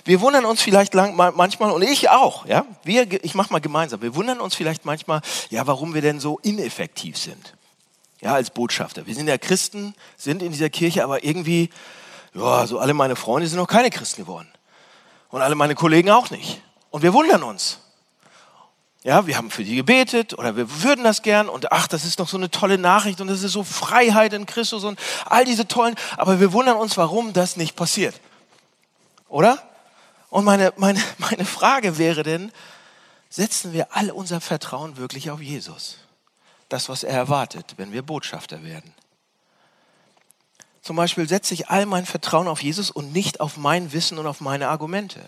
Wir 0.04 0.20
wundern 0.20 0.44
uns 0.44 0.60
vielleicht 0.60 0.92
lang, 0.92 1.16
manchmal, 1.16 1.70
und 1.70 1.82
ich 1.82 2.10
auch, 2.10 2.44
ja, 2.46 2.66
wir, 2.82 3.24
ich 3.24 3.34
mach 3.34 3.48
mal 3.48 3.60
gemeinsam, 3.60 4.02
wir 4.02 4.14
wundern 4.14 4.40
uns 4.40 4.54
vielleicht 4.54 4.84
manchmal, 4.84 5.22
ja, 5.48 5.66
warum 5.66 5.94
wir 5.94 6.02
denn 6.02 6.20
so 6.20 6.38
ineffektiv 6.42 7.16
sind. 7.16 7.54
Ja, 8.20 8.34
als 8.34 8.50
Botschafter. 8.50 9.06
Wir 9.06 9.14
sind 9.14 9.28
ja 9.28 9.38
Christen, 9.38 9.94
sind 10.16 10.42
in 10.42 10.52
dieser 10.52 10.68
Kirche, 10.70 11.04
aber 11.04 11.24
irgendwie, 11.24 11.70
ja, 12.34 12.66
so 12.66 12.78
alle 12.78 12.92
meine 12.92 13.16
Freunde 13.16 13.48
sind 13.48 13.58
noch 13.58 13.66
keine 13.66 13.90
Christen 13.90 14.22
geworden. 14.22 14.48
Und 15.30 15.40
alle 15.40 15.54
meine 15.54 15.74
Kollegen 15.74 16.10
auch 16.10 16.30
nicht. 16.30 16.62
Und 16.90 17.02
wir 17.02 17.12
wundern 17.12 17.42
uns. 17.42 17.80
Ja, 19.04 19.26
wir 19.26 19.36
haben 19.36 19.50
für 19.50 19.64
die 19.64 19.76
gebetet 19.76 20.32
oder 20.38 20.56
wir 20.56 20.82
würden 20.82 21.04
das 21.04 21.20
gern 21.20 21.50
und 21.50 21.72
ach, 21.72 21.88
das 21.88 22.06
ist 22.06 22.20
doch 22.20 22.28
so 22.28 22.38
eine 22.38 22.50
tolle 22.50 22.78
Nachricht 22.78 23.20
und 23.20 23.26
das 23.26 23.42
ist 23.42 23.52
so 23.52 23.62
Freiheit 23.62 24.32
in 24.32 24.46
Christus 24.46 24.82
und 24.84 24.98
all 25.26 25.44
diese 25.44 25.68
tollen, 25.68 25.94
aber 26.16 26.40
wir 26.40 26.54
wundern 26.54 26.76
uns, 26.76 26.96
warum 26.96 27.34
das 27.34 27.58
nicht 27.58 27.76
passiert. 27.76 28.18
Oder? 29.28 29.62
Und 30.34 30.44
meine, 30.44 30.72
meine, 30.78 31.00
meine 31.18 31.44
Frage 31.44 31.96
wäre 31.96 32.24
denn, 32.24 32.50
setzen 33.30 33.72
wir 33.72 33.94
all 33.94 34.10
unser 34.10 34.40
Vertrauen 34.40 34.96
wirklich 34.96 35.30
auf 35.30 35.40
Jesus? 35.40 35.98
Das, 36.68 36.88
was 36.88 37.04
er 37.04 37.14
erwartet, 37.14 37.74
wenn 37.76 37.92
wir 37.92 38.02
Botschafter 38.02 38.64
werden. 38.64 38.92
Zum 40.82 40.96
Beispiel 40.96 41.28
setze 41.28 41.54
ich 41.54 41.68
all 41.68 41.86
mein 41.86 42.04
Vertrauen 42.04 42.48
auf 42.48 42.64
Jesus 42.64 42.90
und 42.90 43.12
nicht 43.12 43.38
auf 43.38 43.58
mein 43.58 43.92
Wissen 43.92 44.18
und 44.18 44.26
auf 44.26 44.40
meine 44.40 44.70
Argumente 44.70 45.20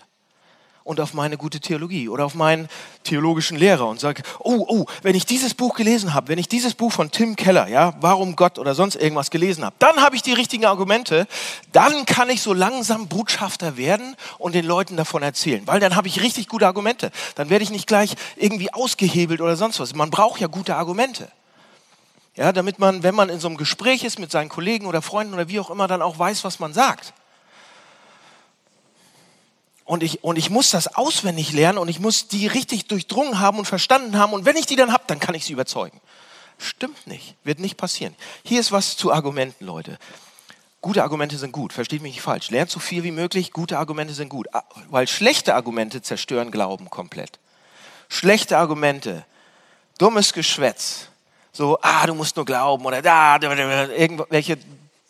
und 0.87 1.01
auf 1.01 1.13
meine 1.13 1.35
gute 1.35 1.59
Theologie 1.59 2.07
oder 2.07 2.23
auf 2.25 2.33
meinen 2.33 2.69
theologischen 3.03 3.57
Lehrer 3.57 3.87
und 3.87 3.99
sage, 3.99 4.23
oh, 4.39 4.65
oh, 4.69 4.85
wenn 5.01 5.15
ich 5.15 5.25
dieses 5.25 5.53
Buch 5.53 5.75
gelesen 5.75 6.13
habe, 6.13 6.29
wenn 6.29 6.37
ich 6.37 6.47
dieses 6.47 6.75
Buch 6.75 6.93
von 6.93 7.11
Tim 7.11 7.35
Keller, 7.35 7.67
ja, 7.67 7.93
warum 7.99 8.37
Gott 8.37 8.57
oder 8.57 8.73
sonst 8.73 8.95
irgendwas 8.95 9.29
gelesen 9.29 9.65
habe, 9.65 9.75
dann 9.79 9.97
habe 9.97 10.15
ich 10.15 10.21
die 10.21 10.31
richtigen 10.31 10.63
Argumente, 10.63 11.27
dann 11.73 12.05
kann 12.05 12.29
ich 12.29 12.41
so 12.41 12.53
langsam 12.53 13.09
Botschafter 13.09 13.75
werden 13.75 14.15
und 14.37 14.55
den 14.55 14.65
Leuten 14.65 14.95
davon 14.95 15.23
erzählen, 15.23 15.61
weil 15.67 15.81
dann 15.81 15.97
habe 15.97 16.07
ich 16.07 16.21
richtig 16.21 16.47
gute 16.47 16.65
Argumente. 16.65 17.11
Dann 17.35 17.49
werde 17.49 17.63
ich 17.63 17.69
nicht 17.69 17.87
gleich 17.87 18.15
irgendwie 18.37 18.73
ausgehebelt 18.73 19.41
oder 19.41 19.57
sonst 19.57 19.81
was. 19.81 19.93
Man 19.93 20.09
braucht 20.09 20.39
ja 20.39 20.47
gute 20.47 20.77
Argumente. 20.77 21.27
Ja, 22.35 22.53
damit 22.53 22.79
man, 22.79 23.03
wenn 23.03 23.15
man 23.15 23.27
in 23.27 23.41
so 23.41 23.49
einem 23.49 23.57
Gespräch 23.57 24.05
ist 24.05 24.19
mit 24.19 24.31
seinen 24.31 24.47
Kollegen 24.47 24.85
oder 24.85 25.01
Freunden 25.01 25.33
oder 25.33 25.49
wie 25.49 25.59
auch 25.59 25.69
immer, 25.69 25.87
dann 25.89 26.01
auch 26.01 26.17
weiß, 26.17 26.45
was 26.45 26.59
man 26.59 26.71
sagt 26.71 27.13
und 29.87 30.03
ich, 30.03 30.23
und 30.23 30.37
ich 30.37 30.49
muss 30.49 30.69
das 30.69 30.95
auswendig 30.95 31.53
lernen 31.53 31.77
und 31.77 31.87
ich 31.87 31.99
muss 31.99 32.27
die 32.27 32.45
richtig 32.45 32.87
durchdrungen 32.87 33.39
haben 33.39 33.57
und 33.57 33.65
verstanden 33.65 34.17
haben. 34.17 34.33
Und 34.33 34.45
wenn 34.45 34.57
ich 34.57 34.65
die 34.65 34.75
dann 34.75 34.91
habe, 34.91 35.05
dann 35.07 35.19
kann 35.19 35.33
ich 35.33 35.45
sie 35.45 35.53
überzeugen. 35.53 36.01
Stimmt 36.57 37.07
nicht, 37.07 37.35
wird 37.45 37.59
nicht 37.59 37.77
passieren. 37.77 38.13
Hier 38.43 38.59
ist 38.59 38.73
was 38.73 38.97
zu 38.97 39.13
Argumenten, 39.13 39.65
Leute. 39.65 39.97
Gute 40.81 41.03
Argumente 41.03 41.37
sind 41.37 41.53
gut, 41.53 41.71
versteht 41.71 42.01
mich 42.01 42.15
nicht 42.15 42.21
falsch. 42.21 42.49
Lernt 42.49 42.69
so 42.69 42.79
viel 42.79 43.03
wie 43.03 43.11
möglich, 43.11 43.53
gute 43.53 43.79
Argumente 43.79 44.13
sind 44.13 44.27
gut. 44.27 44.47
Ah, 44.53 44.63
weil 44.89 45.07
schlechte 45.07 45.55
Argumente 45.55 46.01
zerstören 46.01 46.51
Glauben 46.51 46.89
komplett. 46.89 47.39
Schlechte 48.09 48.57
Argumente, 48.57 49.25
dummes 49.97 50.33
Geschwätz, 50.33 51.07
so, 51.53 51.79
ah, 51.81 52.05
du 52.05 52.13
musst 52.13 52.35
nur 52.35 52.45
glauben 52.45 52.85
oder 52.85 53.01
da, 53.01 53.39
irgendwelche 53.41 54.57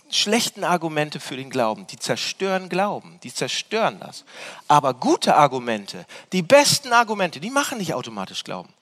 schlechten 0.10 0.63
Argumente 0.63 1.20
für 1.20 1.36
den 1.36 1.50
Glauben, 1.50 1.88
die 1.88 1.98
zerstören 1.98 2.70
Glauben, 2.70 3.20
die 3.24 3.34
zerstören 3.34 4.00
das. 4.00 4.24
Aber 4.67 4.93
gute 4.93 5.36
Argumente, 5.36 6.06
die 6.32 6.41
besten 6.41 6.93
Argumente, 6.93 7.39
die 7.39 7.50
machen 7.50 7.78
nicht 7.78 7.93
automatisch 7.93 8.43
Glauben. 8.43 8.74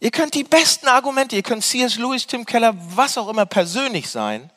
Ihr 0.00 0.10
könnt 0.10 0.34
die 0.34 0.44
besten 0.44 0.86
Argumente, 0.86 1.34
ihr 1.34 1.42
könnt 1.42 1.64
C.S. 1.64 1.96
Lewis, 1.96 2.26
Tim 2.26 2.46
Keller, 2.46 2.74
was 2.94 3.18
auch 3.18 3.28
immer 3.28 3.46
persönlich 3.46 4.08
sein, 4.08 4.50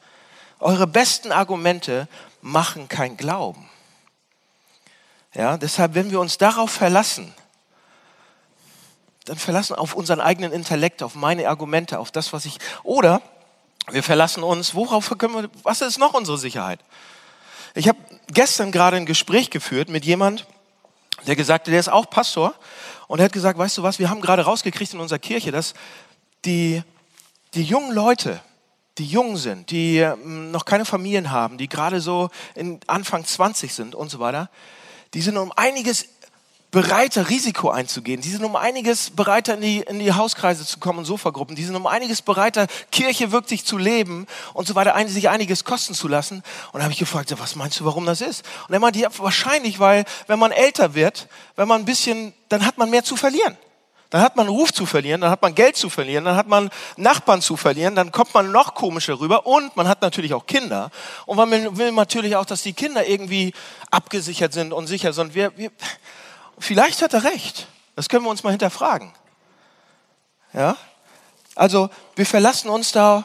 eure 0.59 0.85
besten 0.85 1.31
Argumente 1.31 2.07
machen 2.41 2.87
kein 2.87 3.17
Glauben. 3.17 3.67
Ja, 5.33 5.57
deshalb, 5.57 5.95
wenn 5.95 6.11
wir 6.11 6.19
uns 6.19 6.37
darauf 6.37 6.71
verlassen, 6.71 7.33
dann 9.25 9.37
verlassen 9.37 9.75
auf 9.75 9.93
unseren 9.93 10.19
eigenen 10.19 10.51
Intellekt, 10.51 11.01
auf 11.01 11.15
meine 11.15 11.47
Argumente, 11.47 11.99
auf 11.99 12.11
das, 12.11 12.33
was 12.33 12.45
ich, 12.45 12.57
oder 12.83 13.21
wir 13.93 14.03
verlassen 14.03 14.43
uns, 14.43 14.75
worauf 14.75 15.13
können 15.17 15.33
wir, 15.33 15.49
was 15.63 15.81
ist 15.81 15.99
noch 15.99 16.13
unsere 16.13 16.37
Sicherheit? 16.37 16.79
Ich 17.73 17.87
habe 17.87 17.99
gestern 18.27 18.71
gerade 18.71 18.97
ein 18.97 19.05
Gespräch 19.05 19.49
geführt 19.49 19.89
mit 19.89 20.05
jemand, 20.05 20.45
der 21.27 21.35
gesagt 21.35 21.67
hat, 21.67 21.73
der 21.73 21.79
ist 21.79 21.89
auch 21.89 22.09
Pastor 22.09 22.53
und 23.07 23.19
er 23.19 23.25
hat 23.25 23.33
gesagt, 23.33 23.57
weißt 23.57 23.77
du 23.77 23.83
was, 23.83 23.99
wir 23.99 24.09
haben 24.09 24.21
gerade 24.21 24.43
rausgekriegt 24.43 24.93
in 24.93 24.99
unserer 24.99 25.19
Kirche, 25.19 25.51
dass 25.51 25.73
die, 26.45 26.83
die 27.53 27.63
jungen 27.63 27.91
Leute, 27.91 28.41
die 28.97 29.05
jung 29.05 29.37
sind, 29.37 29.71
die 29.71 29.99
ähm, 29.99 30.51
noch 30.51 30.65
keine 30.65 30.85
Familien 30.85 31.31
haben, 31.31 31.57
die 31.57 31.69
gerade 31.69 32.01
so 32.01 32.29
in 32.55 32.79
Anfang 32.87 33.25
20 33.25 33.73
sind 33.73 33.95
und 33.95 34.09
so 34.09 34.19
weiter, 34.19 34.49
die 35.13 35.21
sind 35.21 35.37
um 35.37 35.51
einiges 35.55 36.07
bereiter, 36.71 37.29
Risiko 37.29 37.69
einzugehen. 37.69 38.21
Die 38.21 38.29
sind 38.29 38.43
um 38.43 38.55
einiges 38.55 39.09
bereiter, 39.11 39.55
in 39.55 39.61
die, 39.61 39.79
in 39.81 39.99
die 39.99 40.13
Hauskreise 40.13 40.65
zu 40.65 40.79
kommen 40.79 41.03
Sofagruppen. 41.03 41.55
Die 41.55 41.65
sind 41.65 41.75
um 41.75 41.85
einiges 41.85 42.21
bereiter, 42.21 42.67
Kirche 42.91 43.33
wirklich 43.33 43.65
zu 43.65 43.77
leben 43.77 44.25
und 44.53 44.67
so 44.67 44.75
weiter, 44.75 44.95
sich 45.07 45.29
einiges 45.29 45.65
kosten 45.65 45.93
zu 45.93 46.07
lassen. 46.07 46.43
Und 46.71 46.79
da 46.79 46.83
habe 46.83 46.93
ich 46.93 46.99
gefragt, 46.99 47.33
was 47.37 47.55
meinst 47.55 47.79
du, 47.79 47.85
warum 47.85 48.05
das 48.05 48.21
ist? 48.21 48.45
Und 48.67 48.73
er 48.73 48.79
meinte, 48.79 48.99
ja, 48.99 49.09
wahrscheinlich, 49.17 49.79
weil 49.79 50.05
wenn 50.27 50.39
man 50.39 50.51
älter 50.51 50.95
wird, 50.95 51.27
wenn 51.57 51.67
man 51.67 51.81
ein 51.81 51.85
bisschen, 51.85 52.33
dann 52.47 52.65
hat 52.65 52.77
man 52.77 52.89
mehr 52.89 53.03
zu 53.03 53.17
verlieren. 53.17 53.57
Dann 54.09 54.21
hat 54.21 54.35
man 54.35 54.49
Ruf 54.49 54.73
zu 54.73 54.85
verlieren, 54.85 55.21
dann 55.21 55.31
hat 55.31 55.41
man 55.41 55.55
Geld 55.55 55.77
zu 55.77 55.89
verlieren, 55.89 56.25
dann 56.25 56.35
hat 56.35 56.47
man 56.47 56.69
Nachbarn 56.97 57.41
zu 57.41 57.55
verlieren, 57.55 57.95
dann 57.95 58.11
kommt 58.11 58.33
man 58.33 58.51
noch 58.51 58.75
komischer 58.75 59.17
rüber 59.17 59.45
und 59.45 59.75
man 59.77 59.87
hat 59.87 60.01
natürlich 60.01 60.33
auch 60.33 60.45
Kinder. 60.45 60.91
Und 61.25 61.37
man 61.37 61.77
will 61.77 61.93
natürlich 61.93 62.35
auch, 62.35 62.45
dass 62.45 62.61
die 62.61 62.73
Kinder 62.73 63.07
irgendwie 63.07 63.53
abgesichert 63.89 64.51
sind 64.51 64.73
und 64.73 64.87
sicher 64.87 65.13
sind. 65.13 65.33
Wir, 65.33 65.57
wir, 65.57 65.71
vielleicht 66.63 67.01
hat 67.01 67.13
er 67.13 67.23
recht. 67.23 67.67
Das 67.95 68.09
können 68.09 68.23
wir 68.23 68.29
uns 68.29 68.43
mal 68.43 68.51
hinterfragen. 68.51 69.13
Ja? 70.53 70.77
Also, 71.55 71.89
wir 72.15 72.25
verlassen 72.25 72.69
uns 72.69 72.91
da 72.91 73.23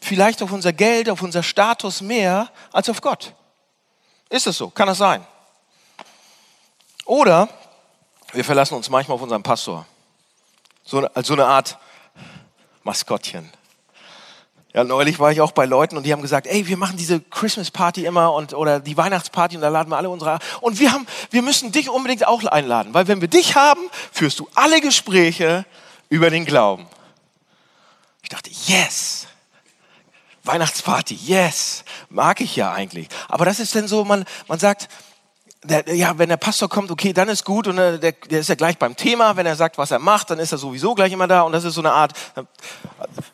vielleicht 0.00 0.42
auf 0.42 0.52
unser 0.52 0.72
Geld, 0.72 1.08
auf 1.08 1.22
unser 1.22 1.42
Status 1.42 2.00
mehr 2.00 2.50
als 2.72 2.88
auf 2.88 3.00
Gott. 3.00 3.34
Ist 4.28 4.46
es 4.46 4.56
so? 4.56 4.70
Kann 4.70 4.88
das 4.88 4.98
sein? 4.98 5.24
Oder 7.04 7.48
wir 8.32 8.44
verlassen 8.44 8.74
uns 8.74 8.88
manchmal 8.88 9.16
auf 9.16 9.22
unseren 9.22 9.42
Pastor. 9.42 9.86
So, 10.84 11.06
als 11.06 11.26
so 11.26 11.34
eine 11.34 11.46
Art 11.46 11.78
Maskottchen. 12.82 13.50
Ja, 14.74 14.84
neulich 14.84 15.18
war 15.18 15.30
ich 15.30 15.42
auch 15.42 15.52
bei 15.52 15.66
Leuten 15.66 15.98
und 15.98 16.04
die 16.04 16.12
haben 16.12 16.22
gesagt, 16.22 16.46
ey, 16.46 16.66
wir 16.66 16.78
machen 16.78 16.96
diese 16.96 17.20
Christmas 17.20 17.70
Party 17.70 18.06
immer 18.06 18.32
und 18.32 18.54
oder 18.54 18.80
die 18.80 18.96
Weihnachtsparty 18.96 19.56
und 19.56 19.62
da 19.62 19.68
laden 19.68 19.90
wir 19.90 19.98
alle 19.98 20.08
unsere 20.08 20.38
und 20.62 20.80
wir 20.80 20.92
haben, 20.92 21.06
wir 21.30 21.42
müssen 21.42 21.72
dich 21.72 21.90
unbedingt 21.90 22.26
auch 22.26 22.42
einladen, 22.44 22.94
weil 22.94 23.06
wenn 23.06 23.20
wir 23.20 23.28
dich 23.28 23.54
haben, 23.54 23.82
führst 24.12 24.38
du 24.38 24.48
alle 24.54 24.80
Gespräche 24.80 25.66
über 26.08 26.30
den 26.30 26.46
Glauben. 26.46 26.86
Ich 28.22 28.30
dachte, 28.30 28.50
yes, 28.66 29.26
Weihnachtsparty, 30.44 31.18
yes, 31.22 31.84
mag 32.08 32.40
ich 32.40 32.56
ja 32.56 32.72
eigentlich. 32.72 33.08
Aber 33.28 33.44
das 33.44 33.60
ist 33.60 33.74
denn 33.74 33.86
so, 33.86 34.04
man, 34.04 34.24
man 34.48 34.58
sagt, 34.58 34.88
der, 35.64 35.94
ja, 35.94 36.18
wenn 36.18 36.28
der 36.28 36.36
Pastor 36.36 36.68
kommt, 36.68 36.90
okay, 36.90 37.12
dann 37.12 37.28
ist 37.28 37.44
gut 37.44 37.68
und 37.68 37.78
äh, 37.78 37.98
der, 37.98 38.12
der 38.12 38.40
ist 38.40 38.48
ja 38.48 38.54
gleich 38.54 38.78
beim 38.78 38.96
Thema. 38.96 39.36
Wenn 39.36 39.46
er 39.46 39.56
sagt, 39.56 39.78
was 39.78 39.90
er 39.90 39.98
macht, 39.98 40.30
dann 40.30 40.38
ist 40.38 40.52
er 40.52 40.58
sowieso 40.58 40.94
gleich 40.94 41.12
immer 41.12 41.28
da 41.28 41.42
und 41.42 41.52
das 41.52 41.64
ist 41.64 41.74
so 41.74 41.80
eine 41.80 41.92
Art, 41.92 42.12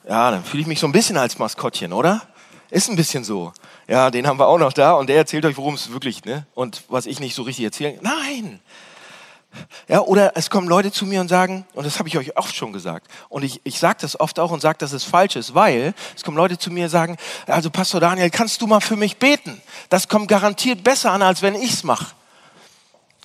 ja, 0.08 0.30
dann 0.30 0.44
fühle 0.44 0.62
ich 0.62 0.66
mich 0.66 0.80
so 0.80 0.86
ein 0.86 0.92
bisschen 0.92 1.16
als 1.16 1.38
Maskottchen, 1.38 1.92
oder? 1.92 2.22
Ist 2.70 2.90
ein 2.90 2.96
bisschen 2.96 3.24
so. 3.24 3.52
Ja, 3.86 4.10
den 4.10 4.26
haben 4.26 4.38
wir 4.38 4.46
auch 4.46 4.58
noch 4.58 4.74
da 4.74 4.92
und 4.92 5.08
der 5.08 5.16
erzählt 5.16 5.46
euch, 5.46 5.56
worum 5.56 5.74
es 5.74 5.90
wirklich, 5.90 6.24
ne? 6.26 6.46
Und 6.54 6.84
was 6.88 7.06
ich 7.06 7.18
nicht 7.18 7.34
so 7.34 7.42
richtig 7.42 7.64
erzähle. 7.64 7.98
Nein! 8.02 8.60
Ja, 9.88 10.00
oder 10.00 10.36
es 10.36 10.50
kommen 10.50 10.68
Leute 10.68 10.92
zu 10.92 11.06
mir 11.06 11.20
und 11.20 11.28
sagen, 11.28 11.66
und 11.72 11.86
das 11.86 11.98
habe 11.98 12.08
ich 12.08 12.18
euch 12.18 12.36
oft 12.36 12.54
schon 12.54 12.72
gesagt, 12.72 13.10
und 13.28 13.42
ich, 13.42 13.60
ich 13.64 13.78
sage 13.78 13.98
das 14.02 14.20
oft 14.20 14.38
auch 14.38 14.50
und 14.50 14.60
sage, 14.60 14.78
dass 14.78 14.92
es 14.92 15.04
falsch 15.04 15.36
ist, 15.36 15.54
weil 15.54 15.94
es 16.14 16.22
kommen 16.22 16.36
Leute 16.36 16.58
zu 16.58 16.70
mir 16.70 16.84
und 16.84 16.90
sagen, 16.90 17.16
also 17.46 17.70
Pastor 17.70 18.00
Daniel, 18.00 18.30
kannst 18.30 18.60
du 18.60 18.66
mal 18.66 18.80
für 18.80 18.96
mich 18.96 19.16
beten? 19.16 19.60
Das 19.88 20.08
kommt 20.08 20.28
garantiert 20.28 20.84
besser 20.84 21.12
an, 21.12 21.22
als 21.22 21.40
wenn 21.42 21.54
ich 21.54 21.72
es 21.72 21.84
mache. 21.84 22.14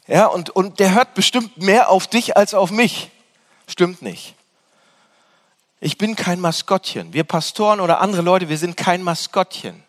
Ja, 0.08 0.28
und, 0.28 0.50
und 0.50 0.80
der 0.80 0.94
hört 0.94 1.14
bestimmt 1.14 1.58
mehr 1.58 1.90
auf 1.90 2.08
dich 2.08 2.36
als 2.36 2.54
auf 2.54 2.72
mich. 2.72 3.10
Stimmt 3.68 4.02
nicht. 4.02 4.36
Ich 5.80 5.98
bin 5.98 6.16
kein 6.16 6.40
Maskottchen. 6.40 7.14
Wir 7.14 7.26
Pastoren 7.26 7.82
oder 7.82 8.00
andere 8.00 8.22
Leute, 8.22 8.48
wir 8.48 8.58
sind 8.58 8.78
kein 8.78 9.04
Maskottchen. 9.04 9.84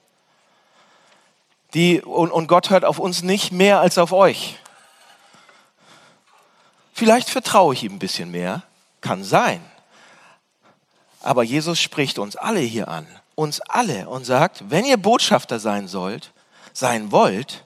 Die, 1.75 2.01
und, 2.03 2.31
und 2.31 2.47
Gott 2.47 2.71
hört 2.71 2.85
auf 2.85 2.99
uns 2.99 3.23
nicht 3.23 3.53
mehr 3.53 3.81
als 3.81 3.99
auf 3.99 4.13
euch. 4.13 4.59
Vielleicht 6.97 7.29
vertraue 7.29 7.75
ich 7.75 7.83
ihm 7.83 7.95
ein 7.95 7.99
bisschen 7.99 8.31
mehr, 8.31 8.63
kann 9.01 9.25
sein. 9.25 9.61
Aber 11.21 11.43
Jesus 11.43 11.81
spricht 11.81 12.21
uns 12.21 12.37
alle 12.37 12.61
hier 12.61 12.87
an, 12.87 13.05
uns 13.35 13.61
alle 13.63 14.09
und 14.09 14.25
sagt, 14.25 14.71
wenn 14.71 14.85
ihr 14.85 14.97
Botschafter 14.97 15.59
sein 15.59 15.89
sollt, 15.89 16.31
sein 16.73 17.11
wollt, 17.11 17.65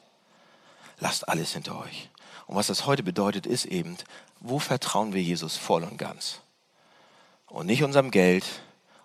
lasst 0.98 1.28
alles 1.28 1.52
hinter 1.52 1.78
euch. 1.78 2.08
Und 2.46 2.56
was 2.56 2.68
das 2.68 2.86
heute 2.86 3.02
bedeutet, 3.02 3.44
ist 3.44 3.66
eben, 3.66 3.98
wo 4.40 4.58
vertrauen 4.58 5.12
wir 5.12 5.22
Jesus 5.22 5.58
voll 5.58 5.84
und 5.84 5.98
ganz? 5.98 6.40
Und 7.48 7.66
nicht 7.66 7.84
unserem 7.84 8.10
Geld 8.10 8.46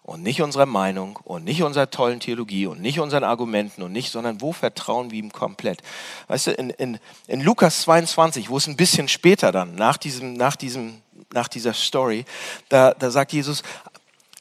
und 0.04 0.22
nicht 0.22 0.42
unserer 0.42 0.66
Meinung 0.66 1.18
und 1.24 1.46
nicht 1.46 1.64
unserer 1.64 1.90
tollen 1.90 2.20
Theologie 2.20 2.68
und 2.68 2.82
nicht 2.82 3.00
unseren 3.00 3.24
Argumenten 3.24 3.82
und 3.82 3.94
nicht, 3.94 4.12
sondern 4.12 4.42
wo 4.42 4.52
vertrauen 4.52 5.12
wir 5.12 5.20
ihm 5.20 5.32
komplett? 5.32 5.82
Weißt 6.28 6.48
du, 6.48 6.52
in, 6.52 6.70
in, 6.72 7.00
in 7.28 7.42
Lukas 7.42 7.82
22, 7.84 8.50
wo 8.50 8.58
es 8.58 8.68
ein 8.68 8.76
bisschen 8.76 9.08
später 9.08 9.52
dann, 9.52 9.76
nach, 9.76 9.98
diesem, 9.98 10.34
nach, 10.34 10.58
diesem, 10.58 11.02
nach 11.32 11.48
dieser 11.48 11.74
Story, 11.74 12.26
da, 12.68 12.94
da 12.94 13.12
sagt 13.12 13.32
Jesus, 13.32 13.64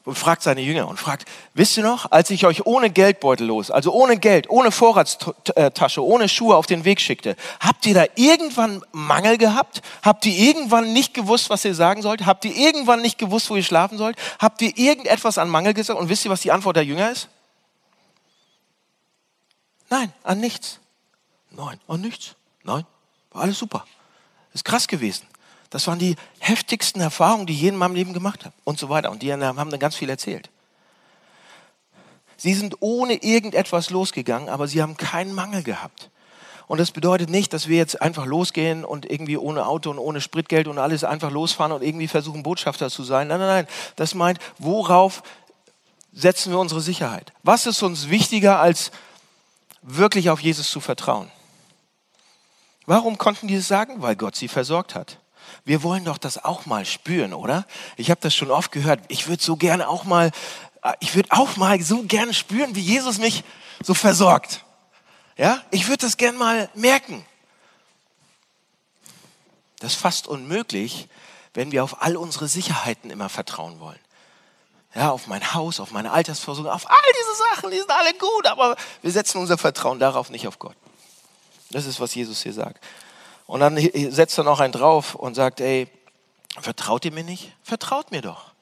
und 0.05 0.17
fragt 0.17 0.43
seine 0.43 0.61
Jünger 0.61 0.87
und 0.87 0.99
fragt, 0.99 1.29
wisst 1.53 1.77
ihr 1.77 1.83
noch, 1.83 2.11
als 2.11 2.29
ich 2.29 2.45
euch 2.45 2.65
ohne 2.65 2.89
Geldbeutel 2.89 3.47
los, 3.47 3.71
also 3.71 3.93
ohne 3.93 4.17
Geld, 4.17 4.49
ohne 4.49 4.71
Vorratstasche, 4.71 6.03
ohne 6.03 6.27
Schuhe 6.27 6.57
auf 6.57 6.65
den 6.65 6.83
Weg 6.83 6.99
schickte, 6.99 7.37
habt 7.59 7.85
ihr 7.85 7.93
da 7.93 8.05
irgendwann 8.15 8.83
Mangel 8.91 9.37
gehabt? 9.37 9.81
Habt 10.01 10.25
ihr 10.25 10.35
irgendwann 10.35 10.91
nicht 10.91 11.13
gewusst, 11.13 11.49
was 11.49 11.63
ihr 11.63 11.73
sagen 11.73 12.01
sollt? 12.01 12.25
Habt 12.25 12.43
ihr 12.43 12.55
irgendwann 12.55 13.01
nicht 13.01 13.17
gewusst, 13.17 13.49
wo 13.49 13.55
ihr 13.55 13.63
schlafen 13.63 13.97
sollt? 13.97 14.17
Habt 14.39 14.61
ihr 14.61 14.77
irgendetwas 14.77 15.37
an 15.37 15.49
Mangel 15.49 15.73
gesagt? 15.73 15.99
Und 15.99 16.09
wisst 16.09 16.25
ihr, 16.25 16.31
was 16.31 16.41
die 16.41 16.51
Antwort 16.51 16.75
der 16.75 16.83
Jünger 16.83 17.09
ist? 17.11 17.29
Nein, 19.89 20.11
an 20.23 20.39
nichts. 20.39 20.79
Nein, 21.51 21.79
an 21.87 22.01
nichts. 22.01 22.35
Nein, 22.63 22.85
war 23.31 23.43
alles 23.43 23.57
super. 23.57 23.85
Ist 24.53 24.65
krass 24.65 24.87
gewesen. 24.87 25.27
Das 25.73 25.87
waren 25.87 25.97
die 25.97 26.17
heftigsten 26.37 27.01
Erfahrungen, 27.01 27.47
die 27.47 27.53
ich 27.53 27.61
je 27.61 27.69
in 27.69 27.77
meinem 27.77 27.95
Leben 27.95 28.13
gemacht 28.13 28.45
habe 28.45 28.53
und 28.63 28.77
so 28.77 28.89
weiter. 28.89 29.09
Und 29.09 29.23
die 29.23 29.33
haben 29.33 29.41
dann 29.41 29.79
ganz 29.79 29.95
viel 29.95 30.07
erzählt. 30.07 30.51
Sie 32.37 32.53
sind 32.53 32.77
ohne 32.81 33.15
irgendetwas 33.15 33.89
losgegangen, 33.89 34.49
aber 34.49 34.67
sie 34.67 34.83
haben 34.83 34.97
keinen 34.97 35.33
Mangel 35.33 35.63
gehabt. 35.63 36.11
Und 36.67 36.77
das 36.79 36.91
bedeutet 36.91 37.31
nicht, 37.31 37.53
dass 37.53 37.67
wir 37.67 37.77
jetzt 37.77 38.03
einfach 38.03 38.27
losgehen 38.27 38.85
und 38.85 39.09
irgendwie 39.09 39.35
ohne 39.35 39.65
Auto 39.65 39.89
und 39.89 39.97
ohne 39.97 40.21
Spritgeld 40.21 40.67
und 40.67 40.77
alles 40.77 41.03
einfach 41.03 41.31
losfahren 41.31 41.71
und 41.71 41.81
irgendwie 41.81 42.07
versuchen, 42.07 42.43
Botschafter 42.43 42.91
zu 42.91 43.03
sein. 43.03 43.27
Nein, 43.27 43.39
nein, 43.39 43.47
nein. 43.47 43.67
Das 43.95 44.13
meint, 44.13 44.37
worauf 44.59 45.23
setzen 46.11 46.51
wir 46.51 46.59
unsere 46.59 46.81
Sicherheit? 46.81 47.33
Was 47.41 47.65
ist 47.65 47.81
uns 47.81 48.09
wichtiger, 48.09 48.59
als 48.59 48.91
wirklich 49.81 50.29
auf 50.29 50.39
Jesus 50.39 50.69
zu 50.69 50.81
vertrauen? 50.81 51.31
Warum 52.85 53.17
konnten 53.17 53.47
die 53.47 53.55
das 53.55 53.67
sagen? 53.67 54.03
Weil 54.03 54.15
Gott 54.15 54.35
sie 54.35 54.47
versorgt 54.47 54.93
hat. 54.93 55.17
Wir 55.65 55.83
wollen 55.83 56.03
doch 56.03 56.17
das 56.17 56.43
auch 56.43 56.65
mal 56.65 56.85
spüren, 56.85 57.33
oder? 57.33 57.65
Ich 57.95 58.09
habe 58.09 58.19
das 58.21 58.35
schon 58.35 58.51
oft 58.51 58.71
gehört. 58.71 58.99
Ich 59.07 59.27
würde 59.27 59.41
so 59.41 59.55
gerne 59.55 59.87
auch 59.87 60.03
mal, 60.03 60.31
ich 60.99 61.15
würde 61.15 61.29
auch 61.31 61.55
mal 61.55 61.81
so 61.81 62.03
gerne 62.03 62.33
spüren, 62.33 62.75
wie 62.75 62.81
Jesus 62.81 63.17
mich 63.17 63.43
so 63.81 63.93
versorgt. 63.93 64.63
Ja, 65.37 65.63
ich 65.71 65.87
würde 65.87 66.05
das 66.05 66.17
gerne 66.17 66.37
mal 66.37 66.69
merken. 66.73 67.25
Das 69.79 69.93
ist 69.93 70.01
fast 70.01 70.27
unmöglich, 70.27 71.07
wenn 71.53 71.71
wir 71.71 71.83
auf 71.83 72.01
all 72.01 72.17
unsere 72.17 72.47
Sicherheiten 72.47 73.09
immer 73.09 73.29
vertrauen 73.29 73.79
wollen. 73.79 73.99
Ja, 74.95 75.09
auf 75.11 75.27
mein 75.27 75.53
Haus, 75.53 75.79
auf 75.79 75.91
meine 75.91 76.11
Altersversorgung, 76.11 76.71
auf 76.71 76.89
all 76.89 77.11
diese 77.19 77.35
Sachen, 77.49 77.71
die 77.71 77.79
sind 77.79 77.89
alle 77.89 78.13
gut, 78.13 78.45
aber 78.45 78.75
wir 79.01 79.11
setzen 79.11 79.39
unser 79.39 79.57
Vertrauen 79.57 79.99
darauf, 79.99 80.29
nicht 80.29 80.47
auf 80.47 80.59
Gott. 80.59 80.75
Das 81.71 81.85
ist, 81.85 81.99
was 81.99 82.13
Jesus 82.13 82.43
hier 82.43 82.53
sagt. 82.53 82.83
Und 83.45 83.59
dann 83.59 83.77
setzt 83.77 84.37
er 84.37 84.43
noch 84.43 84.59
einen 84.59 84.73
drauf 84.73 85.15
und 85.15 85.35
sagt, 85.35 85.61
ey, 85.61 85.87
vertraut 86.59 87.05
ihr 87.05 87.11
mir 87.11 87.23
nicht? 87.23 87.51
Vertraut 87.63 88.11
mir 88.11 88.21
doch. 88.21 88.53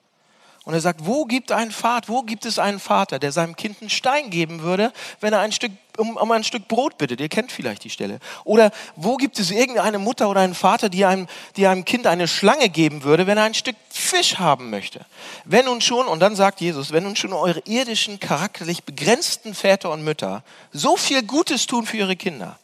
Und 0.63 0.76
er 0.76 0.82
sagt, 0.82 1.08
wo 1.08 1.26
gibt 1.26 1.52
ein 1.52 1.72
Vater, 1.72 2.10
wo 2.10 2.22
gibt 2.22 2.46
es 2.46 2.60
einen 2.60 2.80
Vater, 2.80 3.17
der 3.17 3.32
seinem 3.32 3.56
Kind 3.56 3.82
einen 3.82 3.89
Stein 3.89 4.30
geben 4.30 4.62
würde, 4.62 4.94
wenn 5.20 5.34
er 5.34 5.39
ein 5.39 5.52
Stück, 5.52 5.72
um, 5.98 6.17
um 6.17 6.32
ein 6.32 6.44
Stück 6.44 6.67
Brot 6.67 7.00
bittet? 7.00 7.20
Ihr 7.20 7.30
kennt 7.30 7.52
vielleicht 7.52 7.84
die 7.84 7.89
Stelle. 7.89 8.20
Oder 8.44 8.70
wo 8.96 9.17
gibt 9.17 9.39
es 9.39 9.50
irgendeine 9.50 9.98
Mutter 9.98 10.30
oder 10.30 10.41
einen 10.41 10.54
Vater, 10.54 10.89
die 10.89 11.04
einem, 11.04 11.26
die 11.56 11.65
einem 11.65 11.84
Kind 11.84 12.06
eine 12.06 12.28
Schlange 12.28 12.70
geben 12.70 13.04
würde, 13.04 13.26
wenn 13.26 13.39
er 13.39 13.46
ein 13.46 13.56
Stück 13.56 13.76
Fisch 13.89 14.38
haben 14.38 14.70
möchte? 14.70 15.04
Wenn 15.46 15.65
nun 15.65 15.82
schon, 15.82 16.06
und 16.06 16.20
dann 16.20 16.36
sagt 16.36 16.62
Jesus, 16.62 16.91
wenn 16.91 17.06
nun 17.06 17.15
schon 17.15 17.34
eure 17.34 17.62
irdischen, 17.65 18.20
charakterlich 18.20 18.84
begrenzten 18.84 19.56
Väter 19.56 19.89
und 19.89 20.04
Mütter 20.04 20.44
so 20.72 20.96
viel 20.96 21.24
Gutes 21.24 21.65
tun 21.65 21.88
für 21.88 21.98
ihre 21.98 22.15
Kinder, 22.15 22.60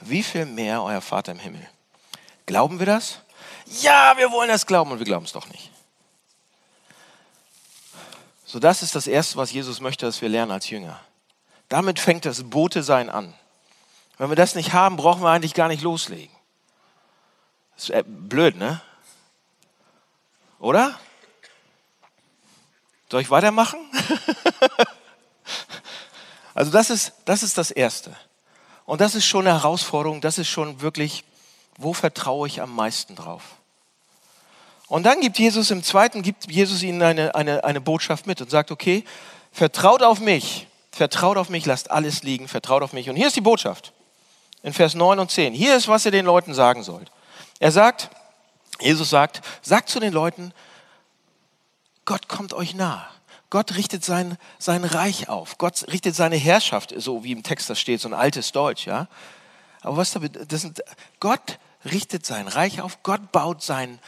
wie 0.00 0.22
viel 0.22 0.46
mehr 0.46 0.82
euer 0.82 1.00
Vater 1.00 1.32
im 1.32 1.38
Himmel. 1.38 1.68
Glauben 2.46 2.78
wir 2.78 2.86
das? 2.86 3.20
Ja, 3.66 4.16
wir 4.16 4.30
wollen 4.30 4.48
das 4.48 4.66
glauben 4.66 4.92
und 4.92 4.98
wir 4.98 5.04
glauben 5.04 5.24
es 5.24 5.32
doch 5.32 5.48
nicht. 5.48 5.70
So, 8.44 8.58
das 8.58 8.82
ist 8.82 8.94
das 8.94 9.06
Erste, 9.06 9.36
was 9.36 9.52
Jesus 9.52 9.80
möchte, 9.80 10.06
dass 10.06 10.22
wir 10.22 10.28
lernen 10.28 10.52
als 10.52 10.70
Jünger. 10.70 10.98
Damit 11.68 12.00
fängt 12.00 12.24
das 12.24 12.44
Bote-Sein 12.44 13.10
an. 13.10 13.34
Wenn 14.16 14.30
wir 14.30 14.36
das 14.36 14.54
nicht 14.54 14.72
haben, 14.72 14.96
brauchen 14.96 15.22
wir 15.22 15.28
eigentlich 15.28 15.54
gar 15.54 15.68
nicht 15.68 15.82
loslegen. 15.82 16.34
Das 17.74 17.84
ist 17.84 17.90
äh, 17.90 18.04
blöd, 18.06 18.56
ne? 18.56 18.80
Oder? 20.58 20.98
Soll 23.10 23.20
ich 23.20 23.30
weitermachen? 23.30 23.78
also 26.54 26.70
das 26.70 26.90
ist, 26.90 27.12
das 27.26 27.42
ist 27.42 27.58
das 27.58 27.70
Erste. 27.70 28.16
Und 28.88 29.02
das 29.02 29.14
ist 29.14 29.26
schon 29.26 29.46
eine 29.46 29.54
Herausforderung, 29.54 30.22
das 30.22 30.38
ist 30.38 30.48
schon 30.48 30.80
wirklich, 30.80 31.22
wo 31.76 31.92
vertraue 31.92 32.48
ich 32.48 32.62
am 32.62 32.74
meisten 32.74 33.16
drauf? 33.16 33.42
Und 34.86 35.02
dann 35.02 35.20
gibt 35.20 35.38
Jesus 35.38 35.70
im 35.70 35.82
zweiten, 35.82 36.22
gibt 36.22 36.50
Jesus 36.50 36.82
ihnen 36.82 37.02
eine, 37.02 37.34
eine, 37.34 37.64
eine 37.64 37.82
Botschaft 37.82 38.26
mit 38.26 38.40
und 38.40 38.50
sagt, 38.50 38.70
okay, 38.70 39.04
vertraut 39.52 40.02
auf 40.02 40.20
mich, 40.20 40.68
vertraut 40.90 41.36
auf 41.36 41.50
mich, 41.50 41.66
lasst 41.66 41.90
alles 41.90 42.22
liegen, 42.22 42.48
vertraut 42.48 42.82
auf 42.82 42.94
mich. 42.94 43.10
Und 43.10 43.16
hier 43.16 43.26
ist 43.26 43.36
die 43.36 43.42
Botschaft 43.42 43.92
in 44.62 44.72
Vers 44.72 44.94
9 44.94 45.18
und 45.18 45.30
10. 45.30 45.52
Hier 45.52 45.76
ist, 45.76 45.86
was 45.88 46.06
ihr 46.06 46.10
den 46.10 46.24
Leuten 46.24 46.54
sagen 46.54 46.82
sollt. 46.82 47.12
Er 47.58 47.72
sagt, 47.72 48.08
Jesus 48.80 49.10
sagt, 49.10 49.42
sagt 49.60 49.90
zu 49.90 50.00
den 50.00 50.14
Leuten, 50.14 50.54
Gott 52.08 52.26
kommt 52.26 52.54
euch 52.54 52.74
nahe. 52.74 53.06
Gott 53.50 53.76
richtet 53.76 54.02
sein, 54.02 54.38
sein 54.58 54.84
Reich 54.84 55.28
auf. 55.28 55.58
Gott 55.58 55.84
richtet 55.92 56.14
seine 56.14 56.36
Herrschaft, 56.36 56.94
so 56.96 57.22
wie 57.22 57.32
im 57.32 57.42
Text 57.42 57.68
das 57.68 57.78
steht, 57.78 58.00
so 58.00 58.08
ein 58.08 58.14
altes 58.14 58.50
Deutsch, 58.50 58.86
ja. 58.86 59.08
Aber 59.82 59.98
was 59.98 60.12
da, 60.12 60.20
das 60.20 60.62
sind, 60.62 60.82
Gott 61.20 61.58
richtet 61.84 62.24
sein 62.24 62.48
Reich 62.48 62.80
auf, 62.80 63.02
Gott 63.02 63.30
baut 63.30 63.62
sein, 63.62 63.98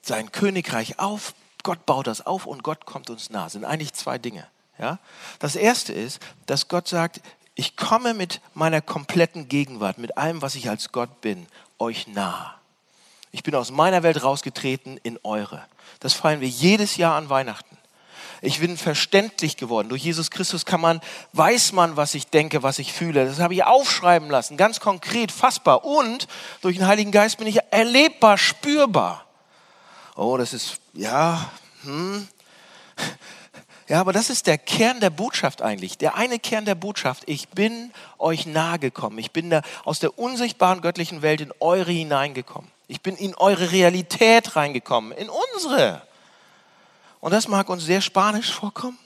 sein 0.00 0.32
Königreich 0.32 0.98
auf, 0.98 1.34
Gott 1.62 1.84
baut 1.84 2.06
das 2.06 2.24
auf 2.24 2.46
und 2.46 2.62
Gott 2.62 2.86
kommt 2.86 3.10
uns 3.10 3.28
nah. 3.28 3.44
Das 3.44 3.52
sind 3.52 3.66
eigentlich 3.66 3.92
zwei 3.92 4.16
Dinge, 4.16 4.46
ja. 4.78 4.98
Das 5.38 5.54
erste 5.54 5.92
ist, 5.92 6.20
dass 6.46 6.68
Gott 6.68 6.88
sagt, 6.88 7.20
ich 7.54 7.76
komme 7.76 8.14
mit 8.14 8.40
meiner 8.54 8.80
kompletten 8.80 9.48
Gegenwart, 9.48 9.98
mit 9.98 10.16
allem, 10.16 10.40
was 10.40 10.54
ich 10.54 10.70
als 10.70 10.90
Gott 10.90 11.20
bin, 11.20 11.46
euch 11.78 12.06
nah. 12.06 12.61
Ich 13.32 13.42
bin 13.42 13.54
aus 13.54 13.70
meiner 13.70 14.02
Welt 14.02 14.22
rausgetreten 14.22 14.98
in 15.02 15.18
eure. 15.24 15.64
Das 16.00 16.12
feiern 16.12 16.40
wir 16.40 16.48
jedes 16.48 16.96
Jahr 16.96 17.16
an 17.16 17.30
Weihnachten. 17.30 17.76
Ich 18.44 18.60
bin 18.60 18.76
verständlich 18.76 19.56
geworden. 19.56 19.88
Durch 19.88 20.02
Jesus 20.02 20.30
Christus 20.30 20.66
kann 20.66 20.80
man, 20.80 21.00
weiß 21.32 21.72
man, 21.72 21.96
was 21.96 22.14
ich 22.14 22.26
denke, 22.26 22.62
was 22.62 22.78
ich 22.78 22.92
fühle. 22.92 23.24
Das 23.24 23.38
habe 23.38 23.54
ich 23.54 23.64
aufschreiben 23.64 24.28
lassen, 24.28 24.56
ganz 24.56 24.80
konkret, 24.80 25.30
fassbar. 25.30 25.84
Und 25.84 26.26
durch 26.60 26.76
den 26.76 26.86
Heiligen 26.86 27.12
Geist 27.12 27.38
bin 27.38 27.46
ich 27.46 27.60
erlebbar, 27.70 28.36
spürbar. 28.36 29.24
Oh, 30.16 30.36
das 30.36 30.52
ist, 30.52 30.78
ja, 30.92 31.50
hm. 31.82 32.28
Ja, 33.88 34.00
aber 34.00 34.14
das 34.14 34.30
ist 34.30 34.46
der 34.46 34.56
Kern 34.56 35.00
der 35.00 35.10
Botschaft 35.10 35.60
eigentlich. 35.60 35.98
Der 35.98 36.14
eine 36.14 36.38
Kern 36.38 36.64
der 36.64 36.74
Botschaft. 36.74 37.24
Ich 37.26 37.50
bin 37.50 37.92
euch 38.18 38.46
nahe 38.46 38.78
gekommen. 38.78 39.18
Ich 39.18 39.32
bin 39.32 39.50
da 39.50 39.60
aus 39.84 39.98
der 39.98 40.18
unsichtbaren 40.18 40.80
göttlichen 40.80 41.20
Welt 41.20 41.42
in 41.42 41.52
eure 41.60 41.92
hineingekommen. 41.92 42.71
Ich 42.88 43.00
bin 43.00 43.16
in 43.16 43.34
eure 43.34 43.70
Realität 43.72 44.56
reingekommen, 44.56 45.12
in 45.12 45.28
unsere. 45.28 46.02
Und 47.20 47.32
das 47.32 47.48
mag 47.48 47.68
uns 47.68 47.84
sehr 47.84 48.00
spanisch 48.00 48.52
vorkommen. 48.52 48.98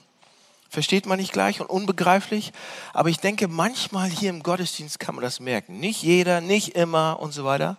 Versteht 0.69 1.05
man 1.05 1.19
nicht 1.19 1.31
gleich 1.31 1.61
und 1.61 1.69
unbegreiflich. 1.69 2.51
Aber 2.93 3.09
ich 3.09 3.19
denke, 3.19 3.47
manchmal 3.47 4.09
hier 4.09 4.29
im 4.29 4.43
Gottesdienst 4.43 4.99
kann 4.99 5.15
man 5.15 5.23
das 5.23 5.39
merken. 5.39 5.79
Nicht 5.79 6.03
jeder, 6.03 6.41
nicht 6.41 6.75
immer 6.75 7.19
und 7.19 7.31
so 7.31 7.45
weiter. 7.45 7.77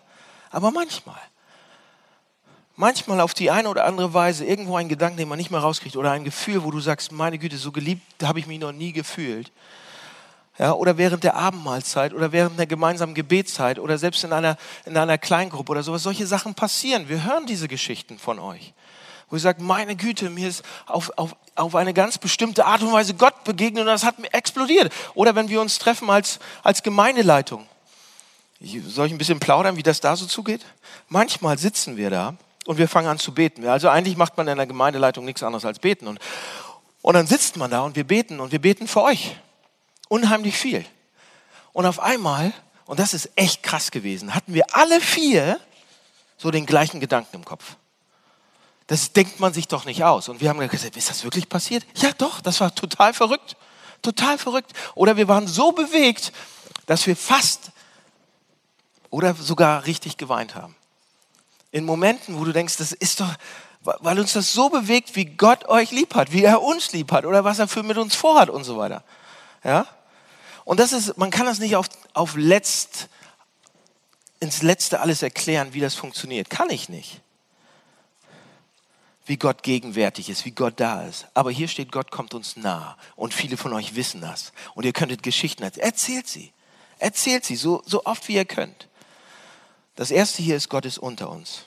Aber 0.50 0.70
manchmal. 0.70 1.20
Manchmal 2.76 3.20
auf 3.20 3.34
die 3.34 3.50
eine 3.50 3.68
oder 3.68 3.84
andere 3.84 4.14
Weise 4.14 4.44
irgendwo 4.44 4.76
ein 4.76 4.88
Gedanke, 4.88 5.16
den 5.16 5.28
man 5.28 5.36
nicht 5.36 5.50
mehr 5.50 5.60
rauskriegt 5.60 5.96
oder 5.96 6.12
ein 6.12 6.24
Gefühl, 6.24 6.62
wo 6.62 6.70
du 6.70 6.80
sagst, 6.80 7.10
meine 7.10 7.38
Güte, 7.38 7.58
so 7.58 7.72
geliebt 7.72 8.02
habe 8.22 8.38
ich 8.38 8.46
mich 8.46 8.60
noch 8.60 8.72
nie 8.72 8.92
gefühlt. 8.92 9.50
Ja, 10.58 10.72
oder 10.72 10.98
während 10.98 11.22
der 11.22 11.36
Abendmahlzeit 11.36 12.12
oder 12.12 12.32
während 12.32 12.58
der 12.58 12.66
gemeinsamen 12.66 13.14
Gebetszeit 13.14 13.78
oder 13.78 13.96
selbst 13.96 14.24
in 14.24 14.32
einer, 14.32 14.56
in 14.86 14.96
einer 14.96 15.16
Kleingruppe 15.16 15.70
oder 15.70 15.82
sowas. 15.84 16.02
Solche 16.02 16.26
Sachen 16.26 16.54
passieren. 16.54 17.08
Wir 17.08 17.24
hören 17.24 17.46
diese 17.46 17.68
Geschichten 17.68 18.18
von 18.18 18.38
euch 18.38 18.74
wo 19.30 19.36
ich 19.36 19.42
sage, 19.42 19.62
meine 19.62 19.94
Güte, 19.96 20.30
mir 20.30 20.48
ist 20.48 20.64
auf, 20.86 21.10
auf, 21.16 21.36
auf 21.54 21.74
eine 21.74 21.92
ganz 21.92 22.18
bestimmte 22.18 22.64
Art 22.64 22.82
und 22.82 22.92
Weise 22.92 23.14
Gott 23.14 23.44
begegnet 23.44 23.82
und 23.82 23.86
das 23.86 24.04
hat 24.04 24.18
mir 24.18 24.32
explodiert. 24.32 24.92
Oder 25.14 25.34
wenn 25.34 25.48
wir 25.48 25.60
uns 25.60 25.78
treffen 25.78 26.08
als, 26.10 26.38
als 26.62 26.82
Gemeindeleitung. 26.82 27.66
Soll 28.60 29.06
ich 29.06 29.12
ein 29.12 29.18
bisschen 29.18 29.38
plaudern, 29.38 29.76
wie 29.76 29.82
das 29.82 30.00
da 30.00 30.16
so 30.16 30.26
zugeht? 30.26 30.64
Manchmal 31.08 31.58
sitzen 31.58 31.96
wir 31.96 32.10
da 32.10 32.34
und 32.66 32.78
wir 32.78 32.88
fangen 32.88 33.08
an 33.08 33.18
zu 33.18 33.32
beten. 33.32 33.66
Also 33.66 33.88
eigentlich 33.88 34.16
macht 34.16 34.36
man 34.36 34.48
in 34.48 34.56
der 34.56 34.66
Gemeindeleitung 34.66 35.24
nichts 35.24 35.42
anderes 35.42 35.64
als 35.64 35.78
beten. 35.78 36.08
Und, 36.08 36.18
und 37.02 37.14
dann 37.14 37.26
sitzt 37.26 37.56
man 37.56 37.70
da 37.70 37.82
und 37.82 37.96
wir 37.96 38.04
beten 38.04 38.40
und 38.40 38.50
wir 38.50 38.60
beten 38.60 38.88
für 38.88 39.02
euch. 39.02 39.36
Unheimlich 40.08 40.56
viel. 40.56 40.84
Und 41.72 41.86
auf 41.86 42.00
einmal, 42.00 42.52
und 42.86 42.98
das 42.98 43.14
ist 43.14 43.30
echt 43.36 43.62
krass 43.62 43.90
gewesen, 43.90 44.34
hatten 44.34 44.54
wir 44.54 44.64
alle 44.72 45.00
vier 45.00 45.60
so 46.36 46.50
den 46.50 46.66
gleichen 46.66 47.00
Gedanken 47.00 47.36
im 47.36 47.44
Kopf. 47.44 47.76
Das 48.86 49.12
denkt 49.12 49.38
man 49.38 49.52
sich 49.52 49.68
doch 49.68 49.84
nicht 49.84 50.02
aus. 50.04 50.28
Und 50.28 50.40
wir 50.40 50.48
haben 50.48 50.66
gesagt, 50.68 50.96
ist 50.96 51.10
das 51.10 51.22
wirklich 51.22 51.48
passiert? 51.48 51.84
Ja, 51.94 52.10
doch, 52.16 52.40
das 52.40 52.60
war 52.60 52.74
total 52.74 53.12
verrückt. 53.12 53.56
Total 54.00 54.38
verrückt. 54.38 54.72
Oder 54.94 55.16
wir 55.16 55.28
waren 55.28 55.46
so 55.46 55.72
bewegt, 55.72 56.32
dass 56.86 57.06
wir 57.06 57.16
fast 57.16 57.70
oder 59.10 59.34
sogar 59.34 59.84
richtig 59.84 60.16
geweint 60.16 60.54
haben. 60.54 60.74
In 61.70 61.84
Momenten, 61.84 62.38
wo 62.38 62.44
du 62.44 62.52
denkst, 62.52 62.76
das 62.78 62.92
ist 62.92 63.20
doch, 63.20 63.30
weil 63.82 64.18
uns 64.18 64.32
das 64.32 64.52
so 64.52 64.70
bewegt, 64.70 65.16
wie 65.16 65.26
Gott 65.26 65.68
euch 65.68 65.90
lieb 65.90 66.14
hat, 66.14 66.32
wie 66.32 66.44
er 66.44 66.62
uns 66.62 66.92
lieb 66.92 67.12
hat 67.12 67.26
oder 67.26 67.44
was 67.44 67.58
er 67.58 67.68
für 67.68 67.82
mit 67.82 67.98
uns 67.98 68.14
vorhat 68.14 68.48
und 68.48 68.64
so 68.64 68.78
weiter. 68.78 69.04
Ja? 69.64 69.86
Und 70.68 70.78
das 70.80 70.92
ist, 70.92 71.16
man 71.16 71.30
kann 71.30 71.46
das 71.46 71.60
nicht 71.60 71.76
auf, 71.76 71.88
auf 72.12 72.36
letzt, 72.36 73.08
ins 74.38 74.60
Letzte 74.60 75.00
alles 75.00 75.22
erklären, 75.22 75.72
wie 75.72 75.80
das 75.80 75.94
funktioniert. 75.94 76.50
Kann 76.50 76.68
ich 76.68 76.90
nicht. 76.90 77.22
Wie 79.24 79.38
Gott 79.38 79.62
gegenwärtig 79.62 80.28
ist, 80.28 80.44
wie 80.44 80.50
Gott 80.50 80.74
da 80.76 81.06
ist. 81.06 81.26
Aber 81.32 81.50
hier 81.50 81.68
steht, 81.68 81.90
Gott 81.90 82.10
kommt 82.10 82.34
uns 82.34 82.58
nah. 82.58 82.98
Und 83.16 83.32
viele 83.32 83.56
von 83.56 83.72
euch 83.72 83.94
wissen 83.94 84.20
das. 84.20 84.52
Und 84.74 84.84
ihr 84.84 84.92
könntet 84.92 85.22
Geschichten 85.22 85.62
erzählen. 85.62 85.86
Erzählt 85.86 86.28
sie. 86.28 86.52
Erzählt 86.98 87.46
sie 87.46 87.56
so, 87.56 87.82
so 87.86 88.04
oft 88.04 88.28
wie 88.28 88.34
ihr 88.34 88.44
könnt. 88.44 88.88
Das 89.96 90.10
erste 90.10 90.42
hier 90.42 90.56
ist, 90.56 90.68
Gott 90.68 90.84
ist 90.84 90.98
unter 90.98 91.30
uns. 91.30 91.64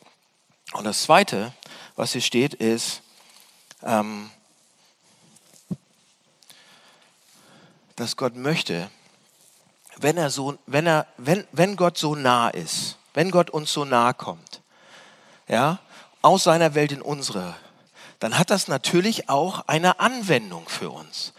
Und 0.74 0.84
das 0.84 1.02
zweite, 1.02 1.54
was 1.96 2.12
hier 2.12 2.22
steht, 2.22 2.54
ist, 2.54 3.02
ähm, 3.82 4.30
dass 7.96 8.18
Gott 8.18 8.36
möchte, 8.36 8.90
wenn, 9.98 10.18
er 10.18 10.30
so, 10.30 10.58
wenn, 10.66 10.88
er, 10.88 11.08
wenn, 11.18 11.46
wenn 11.52 11.76
Gott 11.76 11.98
so 11.98 12.16
nah 12.16 12.50
ist, 12.50 12.98
wenn 13.14 13.32
Gott 13.32 13.50
uns 13.50 13.72
so 13.74 13.86
nahe 13.86 14.14
kommt, 14.14 14.62
ja, 15.48 15.80
aus 16.22 16.44
seiner 16.44 16.76
Welt 16.76 16.92
in 16.92 17.02
unsere, 17.02 17.56
dann 18.20 18.38
hat 18.38 18.50
das 18.50 18.68
natürlich 18.68 19.30
auch 19.30 19.68
eine 19.68 20.00
Anwendung 20.00 20.70
für 20.70 20.92
uns. 20.92 21.34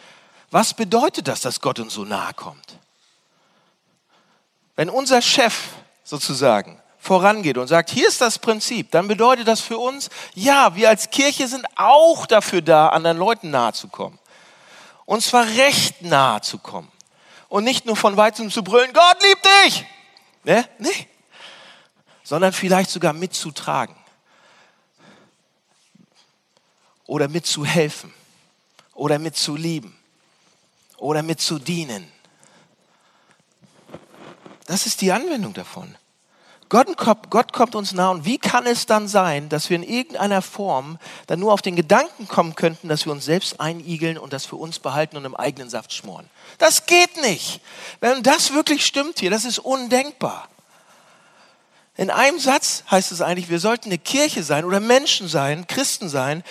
Was 0.50 0.74
bedeutet 0.74 1.28
das, 1.28 1.40
dass 1.40 1.60
Gott 1.60 1.78
uns 1.78 1.94
so 1.94 2.04
nahe 2.04 2.34
kommt? 2.34 2.78
Wenn 4.76 4.90
unser 4.90 5.22
Chef 5.22 5.68
sozusagen 6.04 6.80
vorangeht 6.98 7.58
und 7.58 7.68
sagt, 7.68 7.90
hier 7.90 8.06
ist 8.06 8.20
das 8.20 8.38
Prinzip, 8.38 8.90
dann 8.90 9.08
bedeutet 9.08 9.48
das 9.48 9.60
für 9.60 9.78
uns, 9.78 10.08
ja, 10.34 10.74
wir 10.74 10.88
als 10.88 11.10
Kirche 11.10 11.48
sind 11.48 11.66
auch 11.76 12.26
dafür 12.26 12.62
da, 12.62 12.88
anderen 12.88 13.18
Leuten 13.18 13.50
nahe 13.50 13.72
zu 13.72 13.88
kommen. 13.88 14.18
Und 15.12 15.20
zwar 15.20 15.46
recht 15.46 16.00
nahe 16.00 16.40
zu 16.40 16.56
kommen. 16.56 16.90
Und 17.50 17.64
nicht 17.64 17.84
nur 17.84 17.96
von 17.96 18.16
weitem 18.16 18.50
zu 18.50 18.64
brüllen, 18.64 18.94
Gott 18.94 19.22
liebt 19.22 19.44
dich! 19.44 19.84
Ne? 20.42 20.66
Nee. 20.78 21.06
Sondern 22.22 22.54
vielleicht 22.54 22.88
sogar 22.88 23.12
mitzutragen. 23.12 23.94
Oder 27.04 27.28
mitzuhelfen. 27.28 28.14
Oder 28.94 29.18
mitzulieben. 29.18 29.94
Oder 30.96 31.22
mitzudienen. 31.22 32.10
Das 34.64 34.86
ist 34.86 35.02
die 35.02 35.12
Anwendung 35.12 35.52
davon. 35.52 35.94
Gott, 36.72 36.96
Gott 37.28 37.52
kommt 37.52 37.74
uns 37.74 37.92
nah 37.92 38.08
und 38.08 38.24
wie 38.24 38.38
kann 38.38 38.64
es 38.64 38.86
dann 38.86 39.06
sein, 39.06 39.50
dass 39.50 39.68
wir 39.68 39.76
in 39.76 39.82
irgendeiner 39.82 40.40
Form 40.40 40.98
dann 41.26 41.38
nur 41.38 41.52
auf 41.52 41.60
den 41.60 41.76
Gedanken 41.76 42.26
kommen 42.28 42.54
könnten, 42.54 42.88
dass 42.88 43.04
wir 43.04 43.12
uns 43.12 43.26
selbst 43.26 43.60
einigeln 43.60 44.16
und 44.16 44.32
das 44.32 44.46
für 44.46 44.56
uns 44.56 44.78
behalten 44.78 45.18
und 45.18 45.26
im 45.26 45.36
eigenen 45.36 45.68
Saft 45.68 45.92
schmoren? 45.92 46.30
Das 46.56 46.86
geht 46.86 47.20
nicht. 47.20 47.60
Wenn 48.00 48.22
das 48.22 48.54
wirklich 48.54 48.86
stimmt 48.86 49.20
hier, 49.20 49.30
das 49.30 49.44
ist 49.44 49.58
undenkbar. 49.58 50.48
In 51.98 52.08
einem 52.08 52.38
Satz 52.38 52.84
heißt 52.90 53.12
es 53.12 53.20
eigentlich, 53.20 53.50
wir 53.50 53.60
sollten 53.60 53.90
eine 53.90 53.98
Kirche 53.98 54.42
sein 54.42 54.64
oder 54.64 54.80
Menschen 54.80 55.28
sein, 55.28 55.66
Christen 55.66 56.08
sein, 56.08 56.42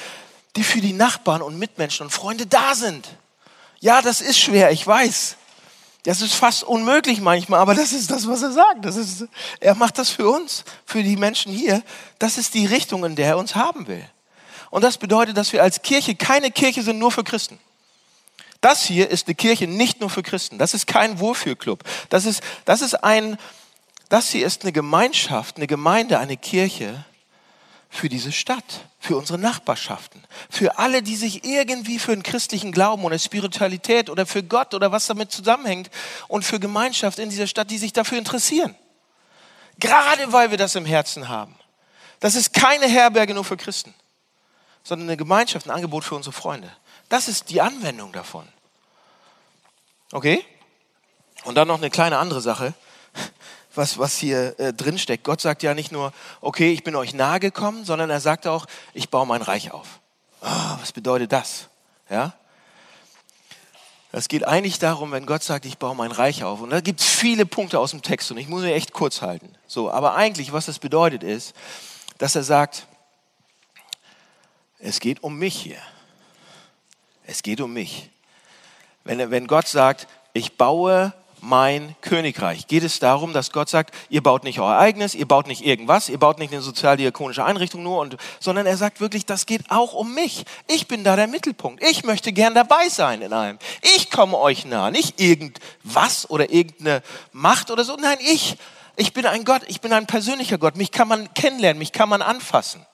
die 0.56 0.64
für 0.64 0.82
die 0.82 0.94
Nachbarn 0.94 1.42
und 1.42 1.58
Mitmenschen 1.58 2.06
und 2.06 2.12
Freunde 2.12 2.46
da 2.46 2.76
sind. 2.76 3.08
Ja, 3.80 4.04
das 4.04 4.22
ist 4.22 4.38
schwer, 4.38 4.70
ich 4.70 4.86
weiß. 4.86 5.38
Das 6.04 6.22
ist 6.22 6.34
fast 6.34 6.64
unmöglich 6.64 7.22
manchmal, 7.22 7.60
aber 7.60 7.76
das 7.76 7.94
ist 7.94 8.10
das, 8.10 8.28
was 8.28 8.42
er 8.42 8.52
sagt. 8.52 8.86
Das 8.86 8.96
ist, 8.96 9.26
er 9.60 9.76
macht 9.76 9.98
das 9.98 10.10
für 10.10 10.28
uns, 10.30 10.64
für 10.86 11.04
die 11.04 11.16
Menschen 11.16 11.54
hier. 11.54 11.84
Das 12.18 12.38
ist 12.38 12.56
die 12.56 12.66
Richtung, 12.66 13.06
in 13.06 13.16
der 13.16 13.28
er 13.28 13.38
uns 13.38 13.54
haben 13.54 13.88
will. 13.88 14.04
Und 14.72 14.84
das 14.84 14.98
bedeutet, 14.98 15.38
dass 15.38 15.54
wir 15.54 15.62
als 15.62 15.82
Kirche 15.84 16.16
keine 16.16 16.50
Kirche 16.50 16.82
sind 16.82 16.98
nur 16.98 17.12
für 17.12 17.24
Christen. 17.24 17.60
Das 18.62 18.84
hier 18.84 19.10
ist 19.10 19.28
eine 19.28 19.36
Kirche 19.36 19.68
nicht 19.68 20.00
nur 20.00 20.10
für 20.10 20.24
Christen. 20.24 20.58
Das 20.58 20.74
ist 20.74 20.88
kein 20.88 21.20
Wohlfühlclub. 21.20 21.84
Das 22.10 22.26
ist, 22.26 22.42
das 22.66 22.82
ist 22.82 23.04
ein, 23.04 23.38
das 24.10 24.30
hier 24.30 24.46
ist 24.46 24.64
eine 24.64 24.72
Gemeinschaft, 24.72 25.58
eine 25.58 25.68
Gemeinde, 25.68 26.20
eine 26.20 26.38
Kirche, 26.38 27.04
für 27.94 28.08
diese 28.08 28.32
Stadt, 28.32 28.86
für 29.00 29.18
unsere 29.18 29.38
Nachbarschaften, 29.38 30.24
für 30.50 30.80
alle, 30.80 31.04
die 31.04 31.18
sich 31.18 31.44
irgendwie 31.44 32.00
für 32.00 32.14
einen 32.14 32.24
christlichen 32.24 32.72
Glauben 32.72 33.04
oder 33.04 33.20
Spiritualität 33.20 34.10
oder 34.10 34.26
für 34.26 34.44
Gott 34.44 34.74
oder 34.74 34.94
was 34.94 35.08
damit 35.08 35.32
zusammenhängt 35.32 35.92
und 36.30 36.44
für 36.44 36.60
Gemeinschaft 36.60 37.20
in 37.20 37.30
dieser 37.30 37.48
Stadt, 37.48 37.70
die 37.70 37.78
sich 37.78 37.92
dafür 37.92 38.18
interessieren. 38.18 38.76
Gerade 39.78 40.32
weil 40.32 40.52
wir 40.52 40.58
das 40.58 40.76
im 40.76 40.86
Herzen 40.86 41.28
haben. 41.28 41.56
Das 42.22 42.36
ist 42.36 42.54
keine 42.54 42.88
Herberge 42.88 43.34
nur 43.34 43.44
für 43.44 43.58
Christen, 43.58 43.94
sondern 44.84 45.10
eine 45.10 45.18
Gemeinschaft, 45.18 45.68
ein 45.68 45.72
Angebot 45.72 46.06
für 46.06 46.16
unsere 46.16 46.34
Freunde. 46.34 46.72
Das 47.10 47.28
ist 47.28 47.50
die 47.50 47.60
Anwendung 47.60 48.14
davon. 48.14 48.48
Okay? 50.14 50.46
Und 51.44 51.56
dann 51.56 51.68
noch 51.68 51.80
eine 51.80 51.90
kleine 51.90 52.20
andere 52.20 52.40
Sache 52.40 52.74
was, 53.76 53.98
was 53.98 54.18
hier 54.18 54.60
äh, 54.60 54.74
drin 54.74 54.98
steckt. 54.98 55.24
Gott 55.24 55.42
sagt 55.42 55.64
ja 55.64 55.74
nicht 55.74 55.92
nur, 55.92 56.14
okay, 56.42 56.72
ich 56.72 56.84
bin 56.84 56.96
euch 56.96 57.14
nahe 57.14 57.40
gekommen, 57.40 57.86
sondern 57.86 58.10
er 58.10 58.20
sagt 58.20 58.48
auch, 58.48 58.66
ich 58.94 59.10
baue 59.10 59.26
mein 59.26 59.42
Reich 59.42 59.72
auf. 59.72 60.00
Oh, 60.42 60.78
was 60.80 60.92
bedeutet 60.92 61.32
das? 61.32 61.68
Ja? 62.10 62.34
Es 64.14 64.28
geht 64.28 64.46
eigentlich 64.46 64.78
darum, 64.80 65.12
wenn 65.12 65.26
Gott 65.26 65.42
sagt, 65.42 65.66
ich 65.66 65.78
baue 65.78 65.96
mein 65.96 66.12
Reich 66.12 66.44
auf. 66.44 66.60
Und 66.60 66.72
da 66.72 66.82
gibt 66.82 67.00
es 67.00 67.06
viele 67.06 67.46
Punkte 67.46 67.80
aus 67.80 67.92
dem 67.92 68.02
Text 68.02 68.30
und 68.32 68.38
ich 68.38 68.50
muss 68.50 68.64
mir 68.64 68.74
echt 68.74 68.92
kurz 68.92 69.22
halten. 69.22 69.54
So, 69.68 69.90
aber 69.90 70.16
eigentlich, 70.16 70.52
was 70.52 70.66
das 70.66 70.80
bedeutet, 70.80 71.24
ist, 71.24 71.54
dass 72.18 72.36
er 72.36 72.44
sagt, 72.44 72.88
es 74.80 75.00
geht 75.00 75.24
um 75.24 75.38
mich 75.38 75.56
hier. 75.56 75.82
Es 77.26 77.42
geht 77.44 77.62
um 77.62 77.72
mich. 77.72 78.10
Wenn, 79.06 79.32
wenn 79.32 79.48
Gott 79.48 79.68
sagt, 79.68 80.08
ich 80.34 80.58
baue 80.58 81.14
mein 81.42 81.96
Königreich. 82.02 82.68
Geht 82.68 82.84
es 82.84 83.00
darum, 83.00 83.34
dass 83.34 83.52
Gott 83.52 83.70
sagt, 83.70 83.94
ihr 84.10 84.22
baut 84.22 84.44
nicht 84.44 84.60
euer 84.60 84.78
eigenes, 84.78 85.16
ihr 85.16 85.28
baut 85.28 85.48
nicht 85.48 85.66
irgendwas, 85.66 86.10
ihr 86.10 86.20
baut 86.20 86.40
nicht 86.40 86.54
eine 86.54 86.62
sozialdiakonische 86.62 87.44
Einrichtung 87.44 87.84
nur, 87.84 88.00
und, 88.00 88.18
sondern 88.40 88.66
er 88.66 88.78
sagt 88.78 89.02
wirklich, 89.02 89.26
das 89.26 89.46
geht 89.46 89.70
auch 89.70 89.94
um 89.94 90.14
mich. 90.14 90.46
Ich 90.68 90.88
bin 90.88 91.04
da 91.04 91.16
der 91.16 91.28
Mittelpunkt. 91.28 91.84
Ich 91.84 92.04
möchte 92.04 92.32
gern 92.32 92.54
dabei 92.54 92.90
sein 92.90 93.22
in 93.22 93.34
allem. 93.34 93.58
Ich 93.96 94.12
komme 94.12 94.38
euch 94.38 94.66
nah, 94.66 94.92
nicht 94.92 95.20
irgendwas 95.20 96.30
oder 96.30 96.52
irgendeine 96.52 97.02
Macht 97.34 97.72
oder 97.72 97.84
so. 97.84 97.96
Nein, 97.96 98.18
ich. 98.22 98.58
Ich 98.98 99.14
bin 99.14 99.26
ein 99.26 99.46
Gott, 99.46 99.62
ich 99.68 99.82
bin 99.82 99.94
ein 99.94 100.06
persönlicher 100.06 100.58
Gott. 100.58 100.76
Mich 100.76 100.92
kann 100.92 101.08
man 101.08 101.34
kennenlernen, 101.34 101.80
mich 101.80 101.94
kann 101.94 102.10
man 102.10 102.22
anfassen. 102.22 102.86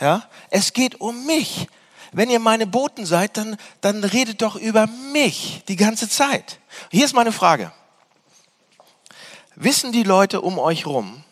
Ja? 0.00 0.28
Es 0.50 0.72
geht 0.74 1.00
um 1.00 1.26
mich 1.26 1.66
wenn 2.12 2.28
ihr 2.28 2.38
meine 2.38 2.66
Boten 2.66 3.06
seid, 3.06 3.36
dann, 3.38 3.56
dann 3.80 4.04
redet 4.04 4.42
doch 4.42 4.56
über 4.56 4.86
mich 4.86 5.62
die 5.68 5.76
ganze 5.76 6.08
Zeit. 6.08 6.60
Hier 6.90 7.06
ist 7.06 7.14
meine 7.14 7.32
Frage. 7.32 7.72
Wissen 9.54 9.92
die 9.92 10.02
Leute 10.02 10.42
um 10.42 10.58
euch 10.58 10.86
rum, 10.86 11.24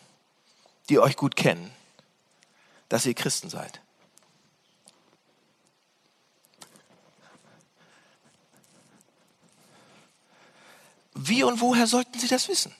die 0.89 0.99
euch 0.99 1.15
gut 1.15 1.35
kennen, 1.35 1.71
dass 2.89 3.05
ihr 3.05 3.13
Christen 3.13 3.49
seid? 3.49 3.79
Wie 11.13 11.43
und 11.43 11.61
woher 11.61 11.85
sollten 11.85 12.17
sie 12.17 12.27
das 12.27 12.47
wissen? 12.47 12.73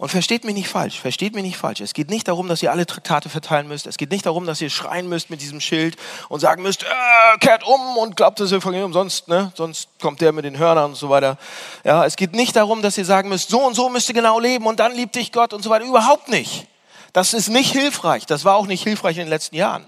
Und 0.00 0.08
versteht 0.08 0.46
mich 0.46 0.54
nicht 0.54 0.68
falsch, 0.68 0.98
versteht 0.98 1.34
mich 1.34 1.44
nicht 1.44 1.58
falsch. 1.58 1.80
Es 1.80 1.92
geht 1.92 2.08
nicht 2.08 2.26
darum, 2.26 2.48
dass 2.48 2.62
ihr 2.62 2.72
alle 2.72 2.86
Traktate 2.86 3.28
verteilen 3.28 3.68
müsst. 3.68 3.86
Es 3.86 3.98
geht 3.98 4.10
nicht 4.10 4.24
darum, 4.24 4.46
dass 4.46 4.62
ihr 4.62 4.70
schreien 4.70 5.10
müsst 5.10 5.28
mit 5.28 5.42
diesem 5.42 5.60
Schild 5.60 5.98
und 6.30 6.40
sagen 6.40 6.62
müsst, 6.62 6.84
äh, 6.84 7.38
kehrt 7.38 7.66
um 7.66 7.98
und 7.98 8.16
glaubt 8.16 8.40
das 8.40 8.50
Evangelium, 8.50 8.94
sonst, 8.94 9.28
ne, 9.28 9.52
sonst 9.54 9.90
kommt 10.00 10.22
der 10.22 10.32
mit 10.32 10.46
den 10.46 10.56
Hörnern 10.56 10.92
und 10.92 10.94
so 10.94 11.10
weiter. 11.10 11.36
Ja, 11.84 12.06
es 12.06 12.16
geht 12.16 12.32
nicht 12.32 12.56
darum, 12.56 12.80
dass 12.80 12.96
ihr 12.96 13.04
sagen 13.04 13.28
müsst, 13.28 13.50
so 13.50 13.60
und 13.60 13.74
so 13.74 13.90
müsst 13.90 14.08
ihr 14.08 14.14
genau 14.14 14.40
leben 14.40 14.64
und 14.66 14.80
dann 14.80 14.94
liebt 14.94 15.16
dich 15.16 15.32
Gott 15.32 15.52
und 15.52 15.62
so 15.62 15.68
weiter. 15.68 15.84
Überhaupt 15.84 16.30
nicht. 16.30 16.66
Das 17.12 17.34
ist 17.34 17.50
nicht 17.50 17.70
hilfreich. 17.70 18.24
Das 18.24 18.46
war 18.46 18.56
auch 18.56 18.66
nicht 18.66 18.82
hilfreich 18.82 19.18
in 19.18 19.24
den 19.24 19.30
letzten 19.30 19.56
Jahren. 19.56 19.84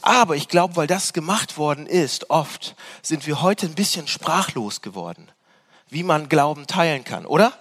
Aber 0.00 0.36
ich 0.36 0.46
glaube, 0.46 0.76
weil 0.76 0.86
das 0.86 1.12
gemacht 1.12 1.58
worden 1.58 1.88
ist, 1.88 2.30
oft 2.30 2.76
sind 3.02 3.26
wir 3.26 3.42
heute 3.42 3.66
ein 3.66 3.74
bisschen 3.74 4.06
sprachlos 4.06 4.80
geworden, 4.80 5.28
wie 5.88 6.04
man 6.04 6.28
Glauben 6.28 6.68
teilen 6.68 7.02
kann, 7.02 7.26
oder? 7.26 7.52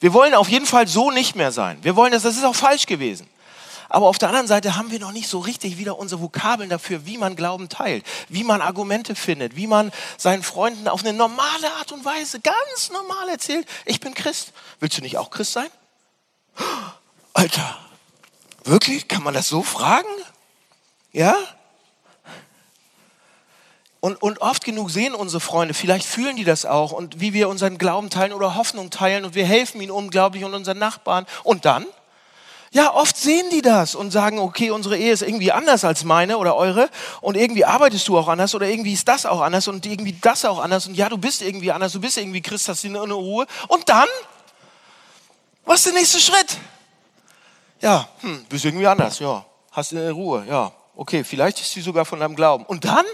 Wir 0.00 0.12
wollen 0.12 0.34
auf 0.34 0.48
jeden 0.48 0.66
Fall 0.66 0.86
so 0.86 1.10
nicht 1.10 1.36
mehr 1.36 1.52
sein. 1.52 1.78
Wir 1.82 1.96
wollen 1.96 2.12
das, 2.12 2.22
das 2.22 2.36
ist 2.36 2.44
auch 2.44 2.54
falsch 2.54 2.86
gewesen. 2.86 3.28
Aber 3.88 4.06
auf 4.06 4.18
der 4.18 4.28
anderen 4.28 4.48
Seite 4.48 4.76
haben 4.76 4.90
wir 4.90 4.98
noch 4.98 5.12
nicht 5.12 5.28
so 5.28 5.38
richtig 5.38 5.78
wieder 5.78 5.98
unsere 5.98 6.20
Vokabeln 6.20 6.68
dafür, 6.68 7.06
wie 7.06 7.18
man 7.18 7.36
Glauben 7.36 7.68
teilt, 7.68 8.04
wie 8.28 8.42
man 8.42 8.60
Argumente 8.60 9.14
findet, 9.14 9.56
wie 9.56 9.66
man 9.66 9.92
seinen 10.16 10.42
Freunden 10.42 10.88
auf 10.88 11.00
eine 11.00 11.12
normale 11.12 11.72
Art 11.78 11.92
und 11.92 12.04
Weise 12.04 12.40
ganz 12.40 12.90
normal 12.90 13.28
erzählt, 13.28 13.66
ich 13.84 14.00
bin 14.00 14.14
Christ. 14.14 14.52
Willst 14.80 14.98
du 14.98 15.02
nicht 15.02 15.18
auch 15.18 15.30
Christ 15.30 15.52
sein? 15.52 15.68
Alter, 17.32 17.78
wirklich? 18.64 19.08
Kann 19.08 19.22
man 19.22 19.34
das 19.34 19.48
so 19.48 19.62
fragen? 19.62 20.08
Ja? 21.12 21.36
Und, 24.00 24.20
und 24.22 24.40
oft 24.40 24.64
genug 24.64 24.90
sehen 24.90 25.14
unsere 25.14 25.40
Freunde, 25.40 25.74
vielleicht 25.74 26.06
fühlen 26.06 26.36
die 26.36 26.44
das 26.44 26.66
auch 26.66 26.92
und 26.92 27.20
wie 27.20 27.32
wir 27.32 27.48
unseren 27.48 27.78
Glauben 27.78 28.10
teilen 28.10 28.32
oder 28.32 28.54
Hoffnung 28.54 28.90
teilen 28.90 29.24
und 29.24 29.34
wir 29.34 29.46
helfen 29.46 29.80
ihnen 29.80 29.90
unglaublich 29.90 30.44
und 30.44 30.54
unseren 30.54 30.78
Nachbarn. 30.78 31.26
Und 31.42 31.64
dann? 31.64 31.86
Ja, 32.72 32.92
oft 32.92 33.16
sehen 33.16 33.46
die 33.50 33.62
das 33.62 33.94
und 33.94 34.10
sagen, 34.10 34.38
okay, 34.38 34.70
unsere 34.70 34.98
Ehe 34.98 35.12
ist 35.12 35.22
irgendwie 35.22 35.50
anders 35.50 35.84
als 35.84 36.04
meine 36.04 36.36
oder 36.36 36.56
eure 36.56 36.90
und 37.20 37.36
irgendwie 37.36 37.64
arbeitest 37.64 38.06
du 38.08 38.18
auch 38.18 38.28
anders 38.28 38.54
oder 38.54 38.68
irgendwie 38.68 38.92
ist 38.92 39.08
das 39.08 39.24
auch 39.24 39.40
anders 39.40 39.66
und 39.68 39.86
irgendwie 39.86 40.16
das 40.20 40.44
auch 40.44 40.58
anders 40.58 40.86
und 40.86 40.94
ja, 40.94 41.08
du 41.08 41.16
bist 41.16 41.42
irgendwie 41.42 41.72
anders, 41.72 41.92
du 41.92 42.00
bist 42.00 42.18
irgendwie 42.18 42.42
Christ, 42.42 42.68
hast 42.68 42.84
eine 42.84 43.00
Ruhe. 43.00 43.46
Und 43.68 43.88
dann? 43.88 44.08
Was 45.64 45.78
ist 45.78 45.86
der 45.86 45.92
nächste 45.94 46.20
Schritt? 46.20 46.58
Ja, 47.80 48.08
hm, 48.20 48.44
bist 48.48 48.64
irgendwie 48.64 48.86
anders, 48.86 49.20
ja. 49.20 49.44
Hast 49.72 49.92
eine 49.92 50.10
Ruhe, 50.10 50.44
ja. 50.48 50.72
Okay, 50.96 51.24
vielleicht 51.24 51.60
ist 51.60 51.72
sie 51.72 51.80
sogar 51.80 52.04
von 52.04 52.20
deinem 52.20 52.34
Glauben. 52.34 52.64
Und 52.66 52.84
dann? 52.84 53.04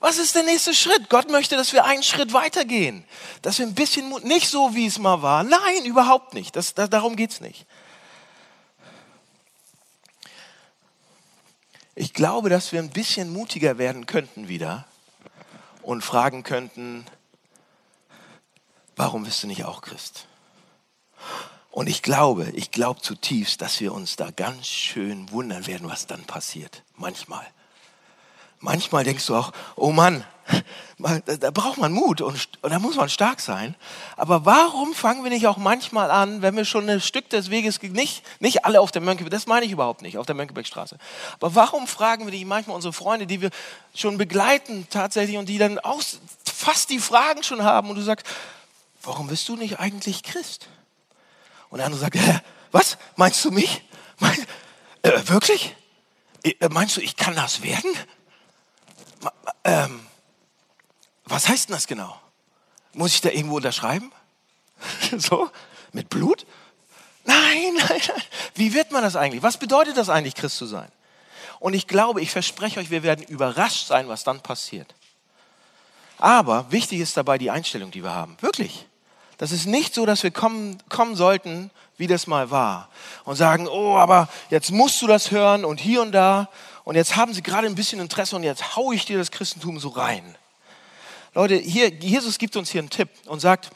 Was 0.00 0.16
ist 0.16 0.34
der 0.34 0.42
nächste 0.42 0.74
Schritt? 0.74 1.10
Gott 1.10 1.30
möchte, 1.30 1.56
dass 1.56 1.74
wir 1.74 1.84
einen 1.84 2.02
Schritt 2.02 2.32
weitergehen. 2.32 3.04
Dass 3.42 3.58
wir 3.58 3.66
ein 3.66 3.74
bisschen, 3.74 4.08
Mut, 4.08 4.24
nicht 4.24 4.48
so 4.48 4.74
wie 4.74 4.86
es 4.86 4.98
mal 4.98 5.20
war. 5.20 5.44
Nein, 5.44 5.84
überhaupt 5.84 6.32
nicht. 6.32 6.56
Das, 6.56 6.72
das, 6.72 6.88
darum 6.88 7.16
geht 7.16 7.32
es 7.32 7.40
nicht. 7.42 7.66
Ich 11.94 12.14
glaube, 12.14 12.48
dass 12.48 12.72
wir 12.72 12.80
ein 12.80 12.88
bisschen 12.88 13.30
mutiger 13.30 13.76
werden 13.76 14.06
könnten 14.06 14.48
wieder 14.48 14.86
und 15.82 16.02
fragen 16.02 16.44
könnten, 16.44 17.04
warum 18.96 19.24
bist 19.24 19.42
du 19.42 19.48
nicht 19.48 19.64
auch 19.64 19.82
Christ? 19.82 20.26
Und 21.70 21.88
ich 21.88 22.02
glaube, 22.02 22.50
ich 22.54 22.70
glaube 22.70 23.02
zutiefst, 23.02 23.60
dass 23.60 23.80
wir 23.80 23.92
uns 23.92 24.16
da 24.16 24.30
ganz 24.30 24.66
schön 24.66 25.30
wundern 25.30 25.66
werden, 25.66 25.90
was 25.90 26.06
dann 26.06 26.24
passiert. 26.24 26.84
Manchmal. 26.96 27.46
Manchmal 28.60 29.04
denkst 29.04 29.26
du 29.26 29.36
auch, 29.36 29.52
oh 29.76 29.90
Mann, 29.90 30.24
da 30.98 31.50
braucht 31.50 31.78
man 31.78 31.92
Mut 31.92 32.20
und, 32.20 32.48
da 32.62 32.78
muss 32.78 32.96
man 32.96 33.08
stark 33.08 33.40
sein. 33.40 33.74
Aber 34.16 34.44
warum 34.44 34.92
fangen 34.94 35.24
wir 35.24 35.30
nicht 35.30 35.46
auch 35.46 35.56
manchmal 35.56 36.10
an, 36.10 36.42
wenn 36.42 36.56
wir 36.56 36.64
schon 36.64 36.88
ein 36.88 37.00
Stück 37.00 37.30
des 37.30 37.50
Weges, 37.50 37.80
nicht, 37.80 38.22
nicht 38.40 38.64
alle 38.64 38.80
auf 38.80 38.90
der 38.90 39.00
Mönckeberg, 39.00 39.30
das 39.30 39.46
meine 39.46 39.64
ich 39.64 39.72
überhaupt 39.72 40.02
nicht, 40.02 40.18
auf 40.18 40.26
der 40.26 40.34
Mönckebergstraße. 40.34 40.98
Aber 41.34 41.54
warum 41.54 41.86
fragen 41.86 42.26
wir 42.26 42.32
nicht 42.32 42.46
manchmal 42.46 42.76
unsere 42.76 42.92
Freunde, 42.92 43.26
die 43.26 43.40
wir 43.40 43.50
schon 43.94 44.18
begleiten 44.18 44.86
tatsächlich 44.90 45.38
und 45.38 45.48
die 45.48 45.58
dann 45.58 45.78
auch 45.78 46.02
fast 46.44 46.90
die 46.90 46.98
Fragen 46.98 47.42
schon 47.42 47.62
haben 47.62 47.88
und 47.88 47.96
du 47.96 48.02
sagst, 48.02 48.26
warum 49.02 49.28
bist 49.28 49.48
du 49.48 49.56
nicht 49.56 49.80
eigentlich 49.80 50.22
Christ? 50.22 50.68
Und 51.70 51.78
der 51.78 51.86
andere 51.86 52.00
sagt, 52.00 52.16
äh, 52.16 52.40
was? 52.72 52.98
Meinst 53.16 53.44
du 53.44 53.50
mich? 53.50 53.82
Mein, 54.18 54.36
äh, 55.02 55.12
wirklich? 55.24 55.74
Äh, 56.42 56.68
meinst 56.68 56.96
du, 56.96 57.00
ich 57.00 57.16
kann 57.16 57.34
das 57.34 57.62
werden? 57.62 57.90
Ähm, 59.64 60.00
was 61.24 61.48
heißt 61.48 61.68
denn 61.68 61.74
das 61.74 61.86
genau? 61.86 62.18
Muss 62.92 63.14
ich 63.14 63.20
da 63.20 63.30
irgendwo 63.30 63.56
unterschreiben? 63.56 64.12
so? 65.18 65.50
Mit 65.92 66.08
Blut? 66.08 66.46
Nein, 67.24 67.74
nein, 67.78 68.00
nein. 68.08 68.22
Wie 68.54 68.74
wird 68.74 68.90
man 68.92 69.02
das 69.02 69.16
eigentlich? 69.16 69.42
Was 69.42 69.58
bedeutet 69.58 69.96
das 69.96 70.08
eigentlich, 70.08 70.34
Christ 70.34 70.56
zu 70.56 70.66
sein? 70.66 70.90
Und 71.58 71.74
ich 71.74 71.86
glaube, 71.86 72.22
ich 72.22 72.30
verspreche 72.30 72.80
euch, 72.80 72.90
wir 72.90 73.02
werden 73.02 73.24
überrascht 73.24 73.86
sein, 73.86 74.08
was 74.08 74.24
dann 74.24 74.40
passiert. 74.40 74.94
Aber 76.18 76.70
wichtig 76.70 77.00
ist 77.00 77.16
dabei 77.16 77.38
die 77.38 77.50
Einstellung, 77.50 77.90
die 77.90 78.02
wir 78.02 78.14
haben. 78.14 78.36
Wirklich. 78.40 78.86
Das 79.38 79.52
ist 79.52 79.66
nicht 79.66 79.94
so, 79.94 80.04
dass 80.04 80.22
wir 80.22 80.30
kommen, 80.30 80.82
kommen 80.88 81.16
sollten, 81.16 81.70
wie 81.96 82.06
das 82.06 82.26
mal 82.26 82.50
war. 82.50 82.88
Und 83.24 83.36
sagen, 83.36 83.68
oh, 83.68 83.96
aber 83.96 84.28
jetzt 84.50 84.70
musst 84.70 85.00
du 85.00 85.06
das 85.06 85.30
hören 85.30 85.64
und 85.64 85.80
hier 85.80 86.02
und 86.02 86.12
da. 86.12 86.48
Und 86.84 86.96
jetzt 86.96 87.16
haben 87.16 87.34
sie 87.34 87.42
gerade 87.42 87.66
ein 87.66 87.74
bisschen 87.74 88.00
Interesse 88.00 88.36
und 88.36 88.42
jetzt 88.42 88.76
haue 88.76 88.94
ich 88.94 89.04
dir 89.04 89.18
das 89.18 89.30
Christentum 89.30 89.78
so 89.78 89.88
rein. 89.88 90.36
Leute, 91.34 91.54
hier, 91.56 91.88
Jesus 91.88 92.38
gibt 92.38 92.56
uns 92.56 92.70
hier 92.70 92.80
einen 92.80 92.90
Tipp 92.90 93.08
und 93.26 93.40
sagt, 93.40 93.70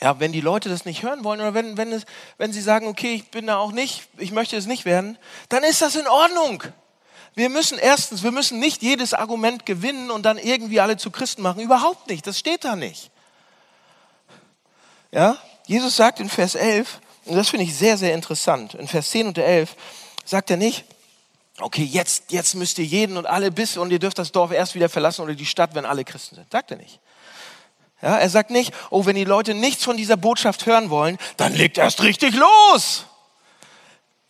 ja, 0.00 0.18
wenn 0.18 0.32
die 0.32 0.40
Leute 0.40 0.68
das 0.68 0.84
nicht 0.84 1.02
hören 1.02 1.24
wollen 1.24 1.40
oder 1.40 1.54
wenn, 1.54 1.76
wenn, 1.76 1.92
es, 1.92 2.04
wenn 2.38 2.52
sie 2.52 2.62
sagen, 2.62 2.86
okay, 2.86 3.14
ich 3.14 3.30
bin 3.30 3.46
da 3.46 3.56
auch 3.56 3.72
nicht, 3.72 4.08
ich 4.18 4.32
möchte 4.32 4.56
es 4.56 4.66
nicht 4.66 4.84
werden, 4.84 5.18
dann 5.48 5.62
ist 5.62 5.82
das 5.82 5.94
in 5.94 6.06
Ordnung. 6.06 6.62
Wir 7.34 7.48
müssen 7.48 7.78
erstens, 7.78 8.22
wir 8.22 8.32
müssen 8.32 8.58
nicht 8.58 8.82
jedes 8.82 9.14
Argument 9.14 9.66
gewinnen 9.66 10.10
und 10.10 10.24
dann 10.24 10.38
irgendwie 10.38 10.80
alle 10.80 10.96
zu 10.96 11.10
Christen 11.10 11.42
machen. 11.42 11.60
Überhaupt 11.60 12.08
nicht. 12.08 12.26
Das 12.26 12.38
steht 12.38 12.64
da 12.64 12.76
nicht. 12.76 13.10
Ja? 15.12 15.36
Jesus 15.66 15.96
sagt 15.96 16.20
in 16.20 16.28
Vers 16.28 16.54
11, 16.54 17.00
und 17.26 17.36
das 17.36 17.50
finde 17.50 17.64
ich 17.64 17.76
sehr, 17.76 17.96
sehr 17.96 18.14
interessant, 18.14 18.74
in 18.74 18.88
Vers 18.88 19.10
10 19.10 19.28
und 19.28 19.38
11 19.38 19.76
sagt 20.24 20.50
er 20.50 20.56
nicht, 20.56 20.84
okay, 21.60 21.82
jetzt, 21.84 22.32
jetzt 22.32 22.54
müsst 22.54 22.78
ihr 22.78 22.84
jeden 22.84 23.16
und 23.16 23.26
alle 23.26 23.50
bis 23.50 23.76
und 23.76 23.90
ihr 23.90 23.98
dürft 23.98 24.18
das 24.18 24.32
Dorf 24.32 24.52
erst 24.52 24.74
wieder 24.74 24.88
verlassen 24.88 25.22
oder 25.22 25.34
die 25.34 25.46
Stadt, 25.46 25.74
wenn 25.74 25.84
alle 25.84 26.04
Christen 26.04 26.36
sind. 26.36 26.50
Sagt 26.50 26.70
er 26.70 26.76
nicht. 26.76 27.00
Ja, 28.02 28.16
er 28.16 28.30
sagt 28.30 28.50
nicht, 28.50 28.72
oh, 28.90 29.04
wenn 29.04 29.16
die 29.16 29.24
Leute 29.24 29.54
nichts 29.54 29.84
von 29.84 29.96
dieser 29.96 30.16
Botschaft 30.16 30.64
hören 30.66 30.88
wollen, 30.90 31.18
dann 31.36 31.54
legt 31.54 31.76
erst 31.76 32.02
richtig 32.02 32.34
los. 32.34 33.04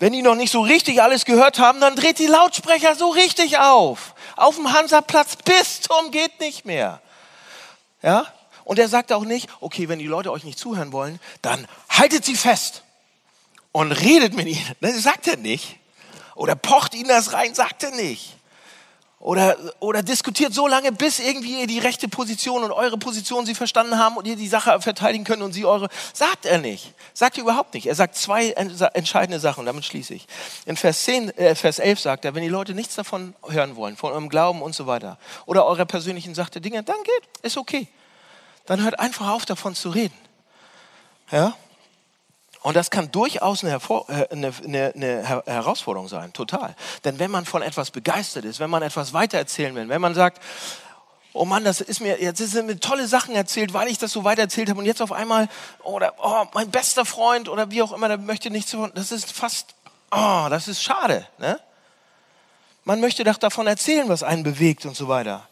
Wenn 0.00 0.12
die 0.12 0.22
noch 0.22 0.34
nicht 0.34 0.50
so 0.50 0.62
richtig 0.62 1.02
alles 1.02 1.24
gehört 1.24 1.58
haben, 1.58 1.80
dann 1.80 1.94
dreht 1.94 2.18
die 2.18 2.26
Lautsprecher 2.26 2.96
so 2.96 3.10
richtig 3.10 3.58
auf. 3.58 4.14
Auf 4.36 4.56
dem 4.56 4.72
Hansaplatz 4.72 5.36
bis 5.44 5.82
zum 5.82 6.10
geht 6.10 6.40
nicht 6.40 6.64
mehr. 6.64 7.00
Ja? 8.02 8.26
Und 8.64 8.78
er 8.78 8.88
sagt 8.88 9.12
auch 9.12 9.24
nicht, 9.24 9.48
okay, 9.60 9.88
wenn 9.88 9.98
die 9.98 10.06
Leute 10.06 10.32
euch 10.32 10.44
nicht 10.44 10.58
zuhören 10.58 10.92
wollen, 10.92 11.20
dann 11.42 11.68
haltet 11.88 12.24
sie 12.24 12.36
fest 12.36 12.82
und 13.72 13.92
redet 13.92 14.34
mit 14.34 14.46
ihnen. 14.46 14.76
Das 14.80 15.02
sagt 15.02 15.28
er 15.28 15.36
nicht. 15.36 15.79
Oder 16.34 16.54
pocht 16.54 16.94
ihnen 16.94 17.08
das 17.08 17.32
rein, 17.32 17.54
sagt 17.54 17.82
er 17.84 17.90
nicht. 17.92 18.36
Oder, 19.18 19.54
oder 19.80 20.02
diskutiert 20.02 20.54
so 20.54 20.66
lange, 20.66 20.92
bis 20.92 21.18
irgendwie 21.18 21.60
ihr 21.60 21.66
die 21.66 21.78
rechte 21.78 22.08
Position 22.08 22.64
und 22.64 22.72
eure 22.72 22.96
Position 22.96 23.44
sie 23.44 23.54
verstanden 23.54 23.98
haben 23.98 24.16
und 24.16 24.26
ihr 24.26 24.36
die 24.36 24.48
Sache 24.48 24.80
verteidigen 24.80 25.24
könnt 25.24 25.42
und 25.42 25.52
sie 25.52 25.66
eure. 25.66 25.90
Sagt 26.14 26.46
er 26.46 26.56
nicht. 26.56 26.94
Sagt 27.12 27.36
er 27.36 27.42
überhaupt 27.42 27.74
nicht. 27.74 27.86
Er 27.86 27.94
sagt 27.94 28.16
zwei 28.16 28.52
entscheidende 28.52 29.38
Sachen, 29.38 29.66
damit 29.66 29.84
schließe 29.84 30.14
ich. 30.14 30.26
In 30.64 30.78
Vers, 30.78 31.04
10, 31.04 31.36
äh, 31.36 31.54
Vers 31.54 31.80
11 31.80 32.00
sagt 32.00 32.24
er, 32.24 32.34
wenn 32.34 32.42
die 32.42 32.48
Leute 32.48 32.72
nichts 32.72 32.94
davon 32.94 33.34
hören 33.46 33.76
wollen, 33.76 33.98
von 33.98 34.12
eurem 34.12 34.30
Glauben 34.30 34.62
und 34.62 34.74
so 34.74 34.86
weiter, 34.86 35.18
oder 35.44 35.66
eurer 35.66 35.84
persönlichen 35.84 36.34
Sache 36.34 36.62
Dinge, 36.62 36.82
dann 36.82 37.02
geht, 37.02 37.44
ist 37.44 37.58
okay 37.58 37.88
dann 38.70 38.84
hört 38.84 39.00
einfach 39.00 39.28
auf, 39.30 39.44
davon 39.46 39.74
zu 39.74 39.90
reden. 39.90 40.14
Ja? 41.32 41.54
Und 42.62 42.76
das 42.76 42.90
kann 42.90 43.10
durchaus 43.10 43.64
eine, 43.64 43.76
äh, 43.76 44.28
eine, 44.30 44.52
eine, 44.64 44.92
eine, 44.94 45.44
Herausforderung 45.46 46.08
sein, 46.08 46.32
total. 46.32 46.74
Denn 47.04 47.18
wenn 47.18 47.30
man 47.30 47.46
von 47.46 47.62
etwas 47.62 47.90
begeistert 47.90 48.44
ist, 48.44 48.60
wenn 48.60 48.70
man 48.70 48.82
etwas 48.82 49.12
weitererzählen 49.12 49.74
will, 49.74 49.88
wenn 49.88 50.00
man 50.00 50.14
sagt, 50.14 50.42
oh 51.32 51.44
Mann, 51.44 51.64
das 51.64 51.80
ist 51.80 52.00
mir, 52.00 52.20
jetzt 52.20 52.38
sind 52.38 52.66
mir 52.66 52.78
tolle 52.78 53.06
Sachen 53.06 53.34
erzählt, 53.34 53.72
weil 53.72 53.88
ich 53.88 53.98
das 53.98 54.12
so 54.12 54.24
weitererzählt 54.24 54.68
habe 54.68 54.78
und 54.78 54.86
jetzt 54.86 55.00
auf 55.00 55.12
einmal, 55.12 55.48
oder 55.82 56.14
oh, 56.18 56.44
mein 56.52 56.70
bester 56.70 57.04
Freund 57.04 57.48
oder 57.48 57.70
wie 57.70 57.82
auch 57.82 57.92
immer, 57.92 58.08
der 58.08 58.18
möchte 58.18 58.50
nichts 58.50 58.72
davon, 58.72 58.92
das 58.94 59.10
ist 59.10 59.32
fast, 59.32 59.74
oh, 60.10 60.46
das 60.50 60.68
ist 60.68 60.82
schade. 60.82 61.26
Ne? 61.38 61.58
Man 62.84 63.00
möchte 63.00 63.24
doch 63.24 63.38
davon 63.38 63.66
erzählen, 63.66 64.08
was 64.08 64.22
einen 64.22 64.42
bewegt 64.42 64.84
und 64.84 64.96
so 64.96 65.08
weiter. 65.08 65.46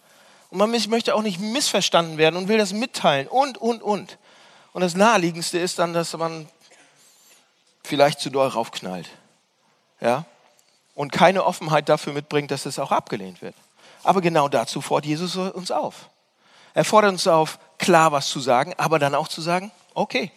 Und 0.51 0.59
man 0.59 0.71
möchte 0.71 1.15
auch 1.15 1.23
nicht 1.23 1.41
missverstanden 1.41 2.19
werden 2.19 2.37
und 2.37 2.49
will 2.49 2.59
das 2.59 2.73
mitteilen 2.73 3.29
und, 3.29 3.59
und, 3.59 3.83
und. 3.83 4.19
Und 4.73 4.83
das 4.83 4.95
Naheliegendste 4.95 5.59
ist 5.59 5.79
dann, 5.79 5.93
dass 5.93 6.17
man 6.17 6.49
vielleicht 7.89 8.21
zu 8.21 8.31
doll 8.31 8.49
raufknallt. 8.49 9.09
Ja? 10.01 10.25
Und 10.95 11.13
keine 11.13 11.45
Offenheit 11.45 11.89
dafür 11.89 12.13
mitbringt, 12.13 12.51
dass 12.51 12.67
es 12.67 12.79
auch 12.79 12.93
abgelehnt 12.93 13.43
wird. 13.43 13.55
Aber 14.05 14.21
genau 14.21 14.49
dazu 14.49 14.81
fordert 14.81 15.07
Jesus 15.07 15.37
uns 15.37 15.71
auf. 15.71 16.09
Er 16.75 16.85
fordert 16.85 17.13
uns 17.13 17.27
auf, 17.27 17.59
klar 17.79 18.13
was 18.13 18.29
zu 18.29 18.41
sagen, 18.41 18.75
aber 18.77 18.99
dann 18.99 19.15
auch 19.15 19.29
zu 19.29 19.41
sagen, 19.41 19.73
okay. 19.95 20.31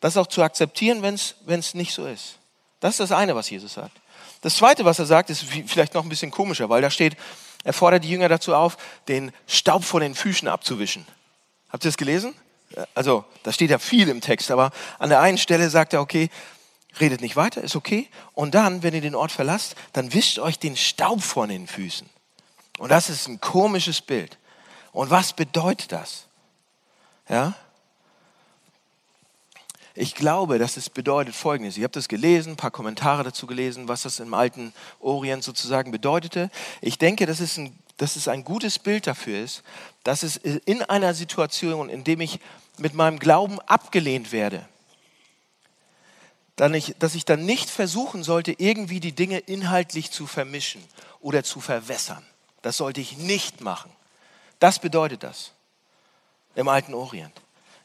Das 0.00 0.16
auch 0.16 0.28
zu 0.28 0.42
akzeptieren, 0.42 1.02
wenn 1.02 1.14
es 1.58 1.74
nicht 1.74 1.92
so 1.92 2.06
ist. 2.06 2.36
Das 2.78 2.92
ist 2.94 3.00
das 3.00 3.12
eine, 3.12 3.34
was 3.34 3.50
Jesus 3.50 3.74
sagt. 3.74 3.96
Das 4.40 4.56
zweite, 4.56 4.84
was 4.84 4.98
er 4.98 5.06
sagt, 5.06 5.28
ist 5.28 5.44
vielleicht 5.66 5.94
noch 5.94 6.02
ein 6.02 6.08
bisschen 6.08 6.30
komischer, 6.30 6.68
weil 6.68 6.80
da 6.80 6.90
steht, 6.90 7.16
er 7.64 7.74
fordert 7.74 8.04
die 8.04 8.10
Jünger 8.10 8.28
dazu 8.28 8.54
auf, 8.54 8.78
den 9.08 9.32
Staub 9.46 9.84
von 9.84 10.00
den 10.00 10.14
Füßen 10.14 10.48
abzuwischen. 10.48 11.06
Habt 11.68 11.84
ihr 11.84 11.90
das 11.90 11.98
gelesen? 11.98 12.34
Also, 12.94 13.24
da 13.42 13.52
steht 13.52 13.70
ja 13.70 13.78
viel 13.78 14.08
im 14.08 14.20
Text, 14.20 14.50
aber 14.50 14.70
an 14.98 15.08
der 15.08 15.20
einen 15.20 15.38
Stelle 15.38 15.70
sagt 15.70 15.92
er, 15.92 16.00
okay, 16.00 16.30
redet 17.00 17.20
nicht 17.20 17.36
weiter, 17.36 17.62
ist 17.62 17.76
okay. 17.76 18.08
Und 18.32 18.54
dann, 18.54 18.82
wenn 18.82 18.94
ihr 18.94 19.00
den 19.00 19.14
Ort 19.14 19.32
verlasst, 19.32 19.76
dann 19.92 20.12
wischt 20.12 20.38
euch 20.38 20.58
den 20.58 20.76
Staub 20.76 21.22
von 21.22 21.48
den 21.48 21.66
Füßen. 21.66 22.08
Und 22.78 22.90
das 22.90 23.10
ist 23.10 23.28
ein 23.28 23.40
komisches 23.40 24.00
Bild. 24.00 24.38
Und 24.92 25.10
was 25.10 25.32
bedeutet 25.32 25.92
das? 25.92 26.26
Ja? 27.28 27.54
Ich 29.94 30.14
glaube, 30.14 30.58
dass 30.58 30.76
es 30.76 30.88
bedeutet 30.88 31.34
Folgendes. 31.34 31.76
Ich 31.76 31.82
habe 31.82 31.92
das 31.92 32.08
gelesen, 32.08 32.52
ein 32.52 32.56
paar 32.56 32.70
Kommentare 32.70 33.22
dazu 33.24 33.46
gelesen, 33.46 33.88
was 33.88 34.02
das 34.02 34.20
im 34.20 34.34
alten 34.34 34.72
Orient 35.00 35.44
sozusagen 35.44 35.90
bedeutete. 35.90 36.50
Ich 36.80 36.96
denke, 36.96 37.26
dass 37.26 37.40
es 37.40 37.58
ein, 37.58 37.76
dass 38.00 38.16
es 38.16 38.28
ein 38.28 38.44
gutes 38.44 38.78
Bild 38.78 39.06
dafür 39.06 39.44
ist, 39.44 39.62
dass 40.04 40.22
es 40.22 40.38
in 40.38 40.82
einer 40.82 41.12
Situation, 41.12 41.90
in 41.90 42.02
der 42.02 42.18
ich 42.18 42.40
mit 42.78 42.94
meinem 42.94 43.18
Glauben 43.18 43.60
abgelehnt 43.60 44.32
werde, 44.32 44.66
dass 46.56 47.14
ich 47.14 47.24
dann 47.26 47.44
nicht 47.44 47.68
versuchen 47.68 48.22
sollte, 48.22 48.54
irgendwie 48.56 49.00
die 49.00 49.12
Dinge 49.12 49.38
inhaltlich 49.38 50.10
zu 50.10 50.26
vermischen 50.26 50.82
oder 51.20 51.44
zu 51.44 51.60
verwässern. 51.60 52.24
Das 52.62 52.78
sollte 52.78 53.02
ich 53.02 53.18
nicht 53.18 53.60
machen. 53.60 53.92
Das 54.60 54.78
bedeutet 54.78 55.22
das 55.22 55.52
im 56.54 56.68
alten 56.68 56.94
Orient. 56.94 57.38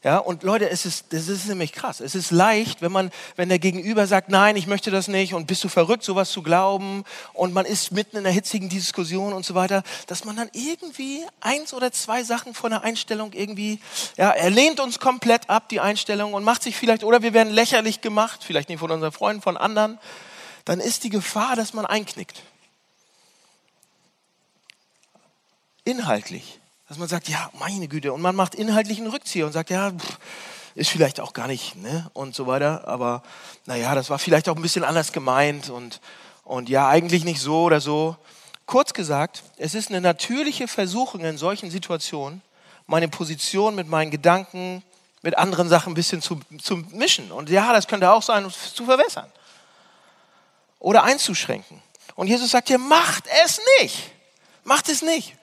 Ja, 0.06 0.18
und 0.18 0.44
Leute, 0.44 0.70
es 0.70 0.86
ist, 0.86 1.06
das 1.12 1.26
ist 1.26 1.48
nämlich 1.48 1.72
krass. 1.72 1.98
Es 1.98 2.14
ist 2.14 2.30
leicht, 2.30 2.80
wenn 2.80 2.92
man, 2.92 3.10
wenn 3.34 3.48
der 3.48 3.58
Gegenüber 3.58 4.06
sagt, 4.06 4.28
nein, 4.28 4.54
ich 4.54 4.68
möchte 4.68 4.92
das 4.92 5.08
nicht 5.08 5.34
und 5.34 5.48
bist 5.48 5.64
du 5.64 5.68
verrückt, 5.68 6.04
sowas 6.04 6.30
zu 6.30 6.44
glauben 6.44 7.02
und 7.32 7.52
man 7.52 7.66
ist 7.66 7.90
mitten 7.90 8.16
in 8.16 8.24
einer 8.24 8.32
hitzigen 8.32 8.68
Diskussion 8.68 9.32
und 9.32 9.44
so 9.44 9.56
weiter, 9.56 9.82
dass 10.06 10.24
man 10.24 10.36
dann 10.36 10.48
irgendwie 10.52 11.24
eins 11.40 11.74
oder 11.74 11.90
zwei 11.90 12.22
Sachen 12.22 12.54
von 12.54 12.70
der 12.70 12.84
Einstellung 12.84 13.32
irgendwie, 13.32 13.80
ja, 14.16 14.30
er 14.30 14.48
lehnt 14.48 14.78
uns 14.78 15.00
komplett 15.00 15.50
ab, 15.50 15.68
die 15.70 15.80
Einstellung 15.80 16.34
und 16.34 16.44
macht 16.44 16.62
sich 16.62 16.76
vielleicht, 16.76 17.02
oder 17.02 17.22
wir 17.22 17.34
werden 17.34 17.52
lächerlich 17.52 18.00
gemacht, 18.00 18.44
vielleicht 18.44 18.68
nicht 18.68 18.78
von 18.78 18.92
unseren 18.92 19.10
Freunden, 19.10 19.42
von 19.42 19.56
anderen, 19.56 19.98
dann 20.64 20.78
ist 20.78 21.02
die 21.02 21.10
Gefahr, 21.10 21.56
dass 21.56 21.74
man 21.74 21.84
einknickt. 21.84 22.44
Inhaltlich. 25.82 26.60
Dass 26.88 26.98
man 26.98 27.08
sagt, 27.08 27.28
ja, 27.28 27.50
meine 27.58 27.88
Güte, 27.88 28.12
und 28.12 28.22
man 28.22 28.36
macht 28.36 28.54
inhaltlichen 28.54 29.08
Rückzieher 29.08 29.46
und 29.46 29.52
sagt, 29.52 29.70
ja, 29.70 29.90
pff, 29.90 30.18
ist 30.76 30.90
vielleicht 30.90 31.20
auch 31.20 31.32
gar 31.32 31.48
nicht, 31.48 31.74
ne, 31.76 32.08
und 32.12 32.34
so 32.34 32.46
weiter, 32.46 32.86
aber 32.86 33.22
naja, 33.64 33.94
das 33.94 34.10
war 34.10 34.18
vielleicht 34.18 34.48
auch 34.48 34.56
ein 34.56 34.62
bisschen 34.62 34.84
anders 34.84 35.12
gemeint 35.12 35.70
und, 35.70 36.00
und 36.44 36.68
ja, 36.68 36.88
eigentlich 36.88 37.24
nicht 37.24 37.40
so 37.40 37.62
oder 37.62 37.80
so. 37.80 38.16
Kurz 38.66 38.92
gesagt, 38.92 39.42
es 39.56 39.74
ist 39.74 39.88
eine 39.88 40.00
natürliche 40.00 40.68
Versuchung 40.68 41.22
in 41.22 41.38
solchen 41.38 41.70
Situationen, 41.70 42.42
meine 42.86 43.08
Position 43.08 43.74
mit 43.74 43.88
meinen 43.88 44.10
Gedanken, 44.10 44.82
mit 45.22 45.36
anderen 45.38 45.68
Sachen 45.68 45.92
ein 45.92 45.94
bisschen 45.94 46.20
zu, 46.20 46.40
zu 46.62 46.76
mischen. 46.92 47.32
Und 47.32 47.48
ja, 47.48 47.72
das 47.72 47.88
könnte 47.88 48.12
auch 48.12 48.22
sein, 48.22 48.48
zu 48.50 48.84
verwässern 48.84 49.30
oder 50.78 51.02
einzuschränken. 51.02 51.82
Und 52.14 52.28
Jesus 52.28 52.50
sagt 52.50 52.68
hier, 52.68 52.78
macht 52.78 53.24
es 53.44 53.60
nicht. 53.80 54.12
Macht 54.62 54.88
es 54.88 55.02
nicht 55.02 55.34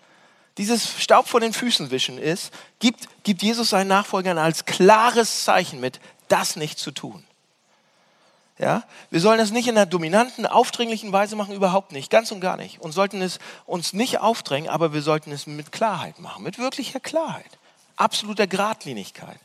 dieses 0.57 1.01
Staub 1.01 1.27
von 1.27 1.41
den 1.41 1.53
Füßen 1.53 1.89
wischen 1.89 2.17
ist, 2.17 2.53
gibt, 2.79 3.07
gibt 3.23 3.41
Jesus 3.41 3.69
seinen 3.69 3.87
Nachfolgern 3.87 4.37
als 4.37 4.65
klares 4.65 5.43
Zeichen 5.43 5.79
mit, 5.79 5.99
das 6.27 6.55
nicht 6.55 6.77
zu 6.77 6.91
tun. 6.91 7.23
Ja? 8.59 8.83
Wir 9.09 9.19
sollen 9.19 9.39
es 9.39 9.51
nicht 9.51 9.67
in 9.67 9.77
einer 9.77 9.85
dominanten, 9.85 10.45
aufdringlichen 10.45 11.11
Weise 11.11 11.35
machen, 11.35 11.55
überhaupt 11.55 11.91
nicht, 11.91 12.09
ganz 12.09 12.31
und 12.31 12.39
gar 12.39 12.57
nicht. 12.57 12.81
Und 12.81 12.91
sollten 12.91 13.21
es 13.21 13.39
uns 13.65 13.93
nicht 13.93 14.19
aufdrängen, 14.19 14.69
aber 14.69 14.93
wir 14.93 15.01
sollten 15.01 15.31
es 15.31 15.47
mit 15.47 15.71
Klarheit 15.71 16.19
machen, 16.19 16.43
mit 16.43 16.59
wirklicher 16.59 16.99
Klarheit, 16.99 17.57
absoluter 17.95 18.45
Gradlinigkeit. 18.45 19.39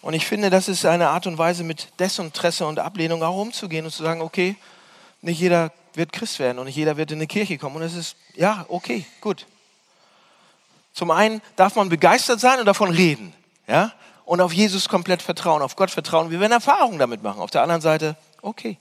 Und 0.00 0.14
ich 0.14 0.26
finde, 0.26 0.50
das 0.50 0.68
ist 0.68 0.86
eine 0.86 1.08
Art 1.08 1.26
und 1.26 1.38
Weise, 1.38 1.64
mit 1.64 1.88
Desinteresse 1.98 2.64
und 2.66 2.78
Ablehnung 2.78 3.24
auch 3.24 3.36
umzugehen 3.36 3.84
und 3.84 3.90
zu 3.90 4.04
sagen, 4.04 4.20
okay, 4.20 4.54
nicht 5.22 5.40
jeder 5.40 5.72
wird 5.94 6.12
Christ 6.12 6.38
werden 6.38 6.58
und 6.58 6.66
nicht 6.66 6.76
jeder 6.76 6.96
wird 6.96 7.10
in 7.10 7.18
eine 7.18 7.26
Kirche 7.26 7.58
kommen. 7.58 7.76
Und 7.76 7.82
es 7.82 7.94
ist, 7.94 8.16
ja, 8.36 8.64
okay, 8.68 9.04
gut. 9.20 9.46
Zum 10.96 11.10
einen 11.10 11.42
darf 11.56 11.74
man 11.76 11.90
begeistert 11.90 12.40
sein 12.40 12.58
und 12.58 12.64
davon 12.64 12.88
reden, 12.88 13.34
ja, 13.66 13.92
und 14.24 14.40
auf 14.40 14.54
Jesus 14.54 14.88
komplett 14.88 15.20
vertrauen, 15.20 15.60
auf 15.60 15.76
Gott 15.76 15.90
vertrauen. 15.90 16.30
Wir 16.30 16.40
werden 16.40 16.52
Erfahrungen 16.52 16.98
damit 16.98 17.22
machen. 17.22 17.42
Auf 17.42 17.50
der 17.50 17.60
anderen 17.60 17.82
Seite, 17.82 18.16
okay. 18.40 18.78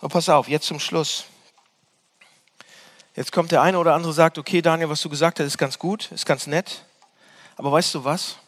Und 0.00 0.12
pass 0.12 0.28
auf, 0.28 0.48
jetzt 0.48 0.66
zum 0.66 0.80
Schluss. 0.80 1.26
Jetzt 3.14 3.30
kommt 3.30 3.52
der 3.52 3.62
eine 3.62 3.78
oder 3.78 3.94
andere 3.94 4.12
sagt, 4.12 4.36
okay, 4.36 4.62
Daniel, 4.62 4.88
was 4.88 5.00
du 5.00 5.08
gesagt 5.08 5.38
hast, 5.38 5.46
ist 5.46 5.58
ganz 5.58 5.78
gut, 5.78 6.10
ist 6.10 6.26
ganz 6.26 6.48
nett. 6.48 6.84
Aber 7.54 7.70
weißt 7.70 7.94
du 7.94 8.02
was? 8.02 8.38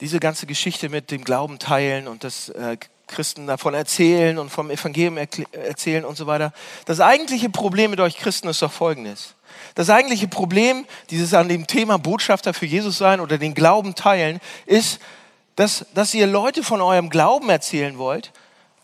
Diese 0.00 0.18
ganze 0.18 0.46
Geschichte 0.46 0.88
mit 0.88 1.10
dem 1.10 1.24
Glauben 1.24 1.58
teilen 1.58 2.08
und 2.08 2.24
das 2.24 2.48
äh, 2.48 2.78
Christen 3.10 3.46
davon 3.46 3.74
erzählen 3.74 4.38
und 4.38 4.50
vom 4.50 4.70
Evangelium 4.70 5.18
erzählen 5.18 6.04
und 6.04 6.16
so 6.16 6.26
weiter. 6.26 6.52
Das 6.86 7.00
eigentliche 7.00 7.50
Problem 7.50 7.90
mit 7.90 8.00
euch 8.00 8.16
Christen 8.16 8.48
ist 8.48 8.62
doch 8.62 8.72
folgendes. 8.72 9.34
Das 9.74 9.90
eigentliche 9.90 10.28
Problem, 10.28 10.86
dieses 11.10 11.34
an 11.34 11.48
dem 11.48 11.66
Thema 11.66 11.98
Botschafter 11.98 12.54
für 12.54 12.66
Jesus 12.66 12.98
sein 12.98 13.20
oder 13.20 13.38
den 13.38 13.54
Glauben 13.54 13.94
teilen, 13.94 14.40
ist, 14.66 15.00
dass, 15.56 15.86
dass 15.94 16.14
ihr 16.14 16.26
Leute 16.26 16.62
von 16.62 16.80
eurem 16.80 17.10
Glauben 17.10 17.50
erzählen 17.50 17.98
wollt. 17.98 18.32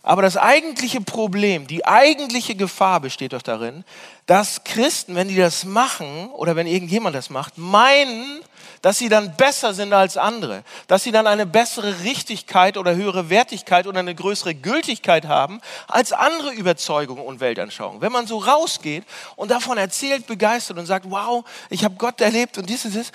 Aber 0.02 0.22
das 0.22 0.36
eigentliche 0.36 1.00
Problem, 1.00 1.66
die 1.66 1.84
eigentliche 1.84 2.54
Gefahr 2.54 3.00
besteht 3.00 3.32
doch 3.32 3.42
darin, 3.42 3.82
dass 4.26 4.62
Christen, 4.62 5.16
wenn 5.16 5.26
die 5.28 5.36
das 5.36 5.64
machen 5.64 6.28
oder 6.30 6.54
wenn 6.54 6.68
irgendjemand 6.68 7.16
das 7.16 7.28
macht, 7.28 7.58
meinen, 7.58 8.40
dass 8.82 8.98
sie 8.98 9.08
dann 9.08 9.36
besser 9.36 9.74
sind 9.74 9.92
als 9.92 10.16
andere, 10.16 10.62
dass 10.86 11.02
sie 11.02 11.12
dann 11.12 11.26
eine 11.26 11.46
bessere 11.46 12.00
Richtigkeit 12.00 12.76
oder 12.76 12.94
höhere 12.94 13.30
Wertigkeit 13.30 13.86
oder 13.86 14.00
eine 14.00 14.14
größere 14.14 14.54
Gültigkeit 14.54 15.26
haben 15.26 15.60
als 15.88 16.12
andere 16.12 16.52
Überzeugungen 16.52 17.24
und 17.24 17.40
Weltanschauungen. 17.40 18.00
Wenn 18.00 18.12
man 18.12 18.26
so 18.26 18.38
rausgeht 18.38 19.04
und 19.36 19.50
davon 19.50 19.78
erzählt, 19.78 20.26
begeistert 20.26 20.78
und 20.78 20.86
sagt, 20.86 21.10
wow, 21.10 21.44
ich 21.70 21.84
habe 21.84 21.96
Gott 21.96 22.20
erlebt 22.20 22.58
und 22.58 22.68
dies 22.68 22.84
und 22.84 22.94
das, 22.94 23.12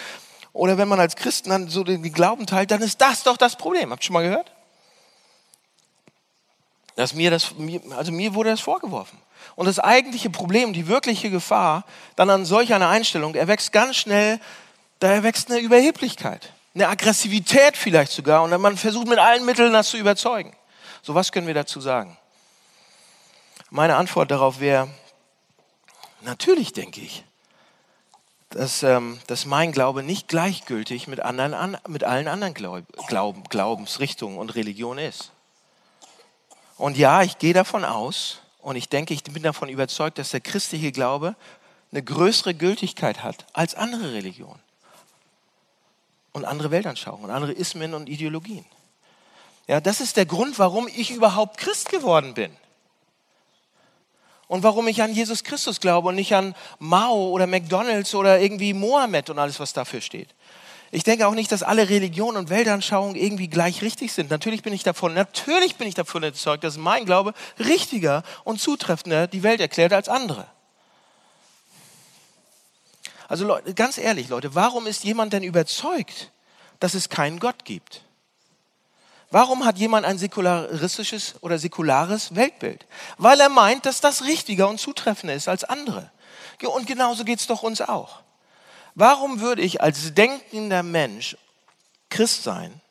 oder 0.54 0.78
wenn 0.78 0.88
man 0.88 1.00
als 1.00 1.16
Christen 1.16 1.50
dann 1.50 1.70
so 1.70 1.84
den 1.84 2.02
Glauben 2.12 2.46
teilt, 2.46 2.72
dann 2.72 2.82
ist 2.82 3.00
das 3.00 3.24
doch 3.24 3.38
das 3.38 3.56
Problem. 3.56 3.92
Habt 3.92 4.04
ihr 4.04 4.08
schon 4.08 4.14
mal 4.14 4.24
gehört? 4.24 4.52
Dass 6.96 7.14
mir 7.14 7.32
das, 7.32 7.54
also 7.98 8.12
mir 8.12 8.34
wurde 8.34 8.50
das 8.50 8.60
vorgeworfen. 8.60 9.18
Und 9.56 9.66
das 9.66 9.80
eigentliche 9.80 10.30
Problem, 10.30 10.74
die 10.74 10.88
wirkliche 10.88 11.30
Gefahr, 11.30 11.86
dann 12.16 12.30
an 12.30 12.46
solch 12.46 12.74
einer 12.74 12.90
Einstellung 12.90 13.36
erwächst 13.36 13.72
ganz 13.72 13.96
schnell 13.96 14.40
da 15.02 15.12
erwächst 15.12 15.50
eine 15.50 15.60
Überheblichkeit, 15.60 16.54
eine 16.76 16.88
Aggressivität 16.88 17.76
vielleicht 17.76 18.12
sogar 18.12 18.44
und 18.44 18.62
man 18.62 18.78
versucht 18.78 19.08
mit 19.08 19.18
allen 19.18 19.44
Mitteln 19.46 19.74
das 19.74 19.90
zu 19.90 19.98
überzeugen. 19.98 20.56
So 21.02 21.16
was 21.16 21.32
können 21.32 21.48
wir 21.48 21.56
dazu 21.56 21.82
sagen? 21.82 22.18
Meine 23.72 23.96
Antwort 23.96 24.30
darauf 24.30 24.60
wäre, 24.60 24.88
natürlich 26.22 26.72
denke 26.72 27.02
ich, 27.02 27.24
dass, 28.52 28.84
ähm, 28.84 29.20
dass 29.26 29.46
mein 29.46 29.72
Glaube 29.72 30.04
nicht 30.04 30.28
gleichgültig 30.28 31.08
mit, 31.08 31.20
anderen, 31.20 31.56
an, 31.56 31.78
mit 31.88 32.04
allen 32.04 32.28
anderen 32.28 32.54
Glaub, 32.54 32.84
Glauben, 33.08 33.44
Glaubensrichtungen 33.46 34.38
und 34.38 34.54
Religionen 34.54 35.04
ist. 35.04 35.32
Und 36.78 36.96
ja, 36.96 37.24
ich 37.24 37.40
gehe 37.40 37.56
davon 37.56 37.86
aus 37.86 38.38
und 38.60 38.76
ich 38.76 38.88
denke, 38.88 39.16
ich 39.16 39.24
bin 39.24 39.42
davon 39.42 39.70
überzeugt, 39.70 40.20
dass 40.20 40.30
der 40.30 40.42
christliche 40.42 40.92
Glaube 40.92 41.36
eine 41.92 42.04
größere 42.04 42.54
Gültigkeit 42.54 43.24
hat 43.24 43.48
als 43.54 43.74
andere 43.74 44.14
Religionen 44.14 44.62
und 46.34 46.46
andere 46.46 46.72
Weltanschauungen 46.72 47.26
und 47.26 47.32
andere 47.32 47.52
Ismen 47.52 47.94
und 47.94 48.10
Ideologien. 48.10 48.66
Ja, 49.68 49.80
das 49.80 50.02
ist 50.02 50.18
der 50.18 50.26
Grund, 50.26 50.60
warum 50.60 50.88
ich 50.88 51.12
überhaupt 51.12 51.58
Christ 51.58 51.90
geworden 51.90 52.34
bin. 52.34 52.52
Und 54.48 54.64
warum 54.64 54.88
ich 54.90 55.02
an 55.02 55.14
Jesus 55.14 55.46
Christus 55.46 55.80
glaube 55.80 56.10
und 56.10 56.16
nicht 56.16 56.36
an 56.36 56.56
Mao 56.78 57.30
oder 57.30 57.48
McDonalds 57.48 58.14
oder 58.14 58.40
irgendwie 58.42 58.74
Mohammed 58.74 59.30
und 59.30 59.40
alles, 59.40 59.62
was 59.62 59.72
dafür 59.72 60.02
steht. 60.02 60.28
Ich 60.92 61.04
denke 61.04 61.26
auch 61.26 61.34
nicht, 61.34 61.54
dass 61.54 61.64
alle 61.64 61.88
Religionen 61.88 62.36
und 62.36 62.50
Weltanschauungen 62.50 63.16
irgendwie 63.16 63.48
gleich 63.48 63.82
richtig 63.82 64.12
sind. 64.12 64.30
Natürlich 64.30 64.62
bin 64.62 64.74
ich 64.74 64.84
davon, 64.84 65.14
natürlich 65.14 65.78
bin 65.78 65.88
ich 65.88 65.96
davon 65.96 66.24
überzeugt, 66.24 66.66
dass 66.66 66.76
mein 66.76 67.06
Glaube 67.06 67.34
richtiger 67.60 68.24
und 68.44 68.60
zutreffender 68.60 69.28
die 69.28 69.42
Welt 69.42 69.62
erklärt 69.62 69.94
als 69.94 70.10
andere. 70.10 70.48
Also 73.32 73.46
Leute, 73.46 73.74
ganz 73.74 73.98
ehrlich, 73.98 74.28
Leute, 74.28 74.56
warum 74.56 74.88
ist 74.88 75.06
jemand 75.06 75.32
denn 75.32 75.42
überzeugt, 75.42 76.32
dass 76.82 76.96
es 76.96 77.08
keinen 77.08 77.40
Gott 77.40 77.64
gibt? 77.64 78.02
Warum 79.30 79.64
hat 79.64 79.78
jemand 79.78 80.06
ein 80.06 80.18
säkularistisches 80.18 81.36
oder 81.40 81.58
säkulares 81.58 82.36
Weltbild? 82.36 82.86
Weil 83.18 83.40
er 83.40 83.48
meint, 83.48 83.86
dass 83.86 84.02
das 84.02 84.26
richtiger 84.26 84.68
und 84.68 84.82
zutreffender 84.82 85.34
ist 85.34 85.48
als 85.48 85.64
andere. 85.64 86.12
Und 86.62 86.88
genauso 86.88 87.24
geht 87.24 87.40
es 87.40 87.48
doch 87.48 87.64
uns 87.64 87.80
auch. 87.80 88.20
Warum 88.96 89.40
würde 89.40 89.62
ich 89.62 89.80
als 89.82 90.14
denkender 90.14 90.84
Mensch 90.84 91.38
Christ 92.10 92.44
sein, 92.44 92.82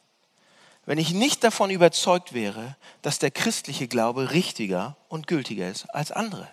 wenn 0.87 0.97
ich 0.97 1.11
nicht 1.11 1.45
davon 1.45 1.69
überzeugt 1.69 2.33
wäre, 2.33 2.77
dass 3.03 3.19
der 3.19 3.31
christliche 3.31 3.89
Glaube 3.89 4.31
richtiger 4.31 4.97
und 5.11 5.27
gültiger 5.27 5.69
ist 5.69 5.85
als 5.95 6.11
andere? 6.11 6.49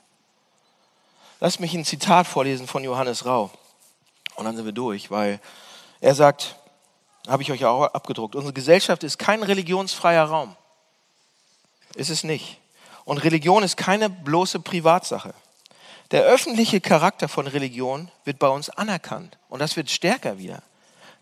Lass 1.40 1.60
mich 1.60 1.74
ein 1.74 1.86
Zitat 1.86 2.28
vorlesen 2.28 2.68
von 2.68 2.84
Johannes 2.84 3.26
Rau. 3.26 3.50
Und 4.38 4.46
dann 4.46 4.56
sind 4.56 4.66
wir 4.66 4.72
durch, 4.72 5.12
weil 5.12 5.40
er 6.00 6.16
sagt, 6.16 6.56
habe 7.28 7.42
ich 7.42 7.52
euch 7.52 7.66
auch 7.66 7.84
abgedruckt, 7.84 8.36
unsere 8.36 8.54
Gesellschaft 8.54 9.04
ist 9.04 9.18
kein 9.18 9.44
religionsfreier 9.44 10.26
Raum. 10.26 10.56
Ist 11.96 12.10
es 12.10 12.24
nicht. 12.24 12.60
Und 13.04 13.18
Religion 13.18 13.64
ist 13.64 13.78
keine 13.78 14.10
bloße 14.10 14.60
Privatsache. 14.60 15.34
Der 16.12 16.24
öffentliche 16.24 16.80
Charakter 16.80 17.28
von 17.28 17.48
Religion 17.48 18.12
wird 18.26 18.38
bei 18.40 18.48
uns 18.48 18.70
anerkannt 18.70 19.38
und 19.50 19.60
das 19.60 19.76
wird 19.76 19.90
stärker 19.90 20.38
wieder. 20.38 20.62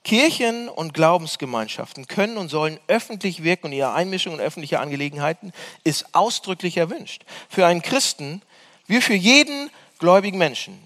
Kirchen 0.03 0.67
und 0.67 0.93
Glaubensgemeinschaften 0.93 2.07
können 2.07 2.37
und 2.37 2.49
sollen 2.49 2.79
öffentlich 2.87 3.43
wirken 3.43 3.67
und 3.67 3.73
ihre 3.73 3.93
Einmischung 3.93 4.35
in 4.35 4.39
öffentliche 4.41 4.79
Angelegenheiten 4.79 5.53
ist 5.83 6.13
ausdrücklich 6.13 6.77
erwünscht. 6.77 7.23
Für 7.49 7.65
einen 7.65 7.81
Christen, 7.81 8.41
wie 8.85 9.01
für 9.01 9.15
jeden 9.15 9.71
gläubigen 9.97 10.37
Menschen, 10.37 10.85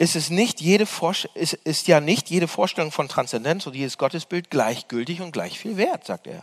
ist, 0.00 0.16
es 0.16 0.30
nicht 0.30 0.62
jede 0.62 0.88
ist, 1.34 1.52
ist 1.52 1.86
ja 1.86 2.00
nicht 2.00 2.30
jede 2.30 2.48
Vorstellung 2.48 2.90
von 2.90 3.06
Transzendenz 3.06 3.66
und 3.66 3.76
jedes 3.76 3.98
Gottesbild 3.98 4.48
gleichgültig 4.48 5.20
und 5.20 5.32
gleich 5.32 5.58
viel 5.58 5.76
wert, 5.76 6.06
sagt 6.06 6.26
er. 6.26 6.42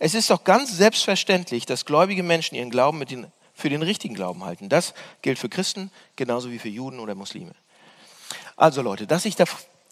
Es 0.00 0.14
ist 0.14 0.30
doch 0.30 0.42
ganz 0.42 0.76
selbstverständlich, 0.76 1.64
dass 1.64 1.84
gläubige 1.84 2.24
Menschen 2.24 2.56
ihren 2.56 2.70
Glauben 2.70 3.06
den, 3.06 3.28
für 3.54 3.68
den 3.68 3.82
richtigen 3.82 4.14
Glauben 4.14 4.44
halten. 4.44 4.68
Das 4.68 4.94
gilt 5.22 5.38
für 5.38 5.48
Christen 5.48 5.92
genauso 6.16 6.50
wie 6.50 6.58
für 6.58 6.68
Juden 6.68 6.98
oder 6.98 7.14
Muslime. 7.14 7.54
Also 8.56 8.82
Leute, 8.82 9.06
dass 9.06 9.26
ich, 9.26 9.36
da, 9.36 9.44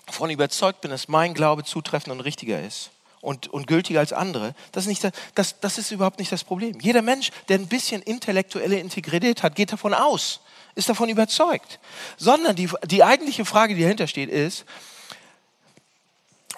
davon 0.07 0.31
überzeugt 0.31 0.81
bin, 0.81 0.91
dass 0.91 1.07
mein 1.07 1.33
Glaube 1.33 1.63
zutreffend 1.63 2.13
und 2.13 2.23
richtiger 2.23 2.61
ist 2.61 2.91
und, 3.21 3.47
und 3.47 3.69
gültiger 3.69 4.01
als 4.01 4.13
andere, 4.13 4.57
das 4.73 4.87
ist, 4.87 4.89
nicht, 4.89 5.13
das, 5.37 5.61
das 5.61 5.79
ist 5.79 5.93
überhaupt 5.93 6.19
nicht 6.19 6.33
das 6.33 6.43
Problem. 6.43 6.81
Jeder 6.81 7.03
Mensch, 7.03 7.31
der 7.49 7.61
ein 7.61 7.69
bisschen 7.69 8.03
intellektuelle 8.03 8.81
Integrität 8.81 9.45
hat, 9.45 9.55
geht 9.55 9.71
davon 9.71 9.95
aus, 9.95 10.41
ist 10.77 10.89
davon 10.89 11.09
überzeugt. 11.09 11.81
Sondern 12.17 12.55
die, 12.55 12.71
die 12.85 13.03
eigentliche 13.03 13.45
Frage, 13.45 13.75
die 13.75 13.83
dahinter 13.83 14.07
steht, 14.07 14.31
ist, 14.31 14.65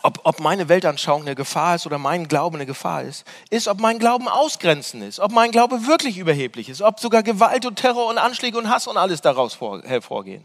ob, 0.02 0.20
ob 0.24 0.40
meine 0.40 0.68
Weltanschauung 0.68 1.22
eine 1.22 1.34
Gefahr 1.34 1.74
ist 1.74 1.86
oder 1.86 1.98
mein 1.98 2.28
Glaube 2.28 2.56
eine 2.56 2.66
Gefahr 2.66 3.02
ist, 3.02 3.24
ist, 3.50 3.68
ob 3.68 3.80
mein 3.80 3.98
Glauben 3.98 4.28
ausgrenzend 4.28 5.02
ist, 5.02 5.18
ob 5.18 5.32
mein 5.32 5.50
Glaube 5.50 5.86
wirklich 5.86 6.18
überheblich 6.18 6.68
ist, 6.68 6.82
ob 6.82 7.00
sogar 7.00 7.22
Gewalt 7.22 7.66
und 7.66 7.76
Terror 7.76 8.06
und 8.06 8.18
Anschläge 8.18 8.58
und 8.58 8.68
Hass 8.68 8.86
und 8.86 8.96
alles 8.96 9.20
daraus 9.20 9.54
vor, 9.54 9.82
hervorgehen. 9.82 10.44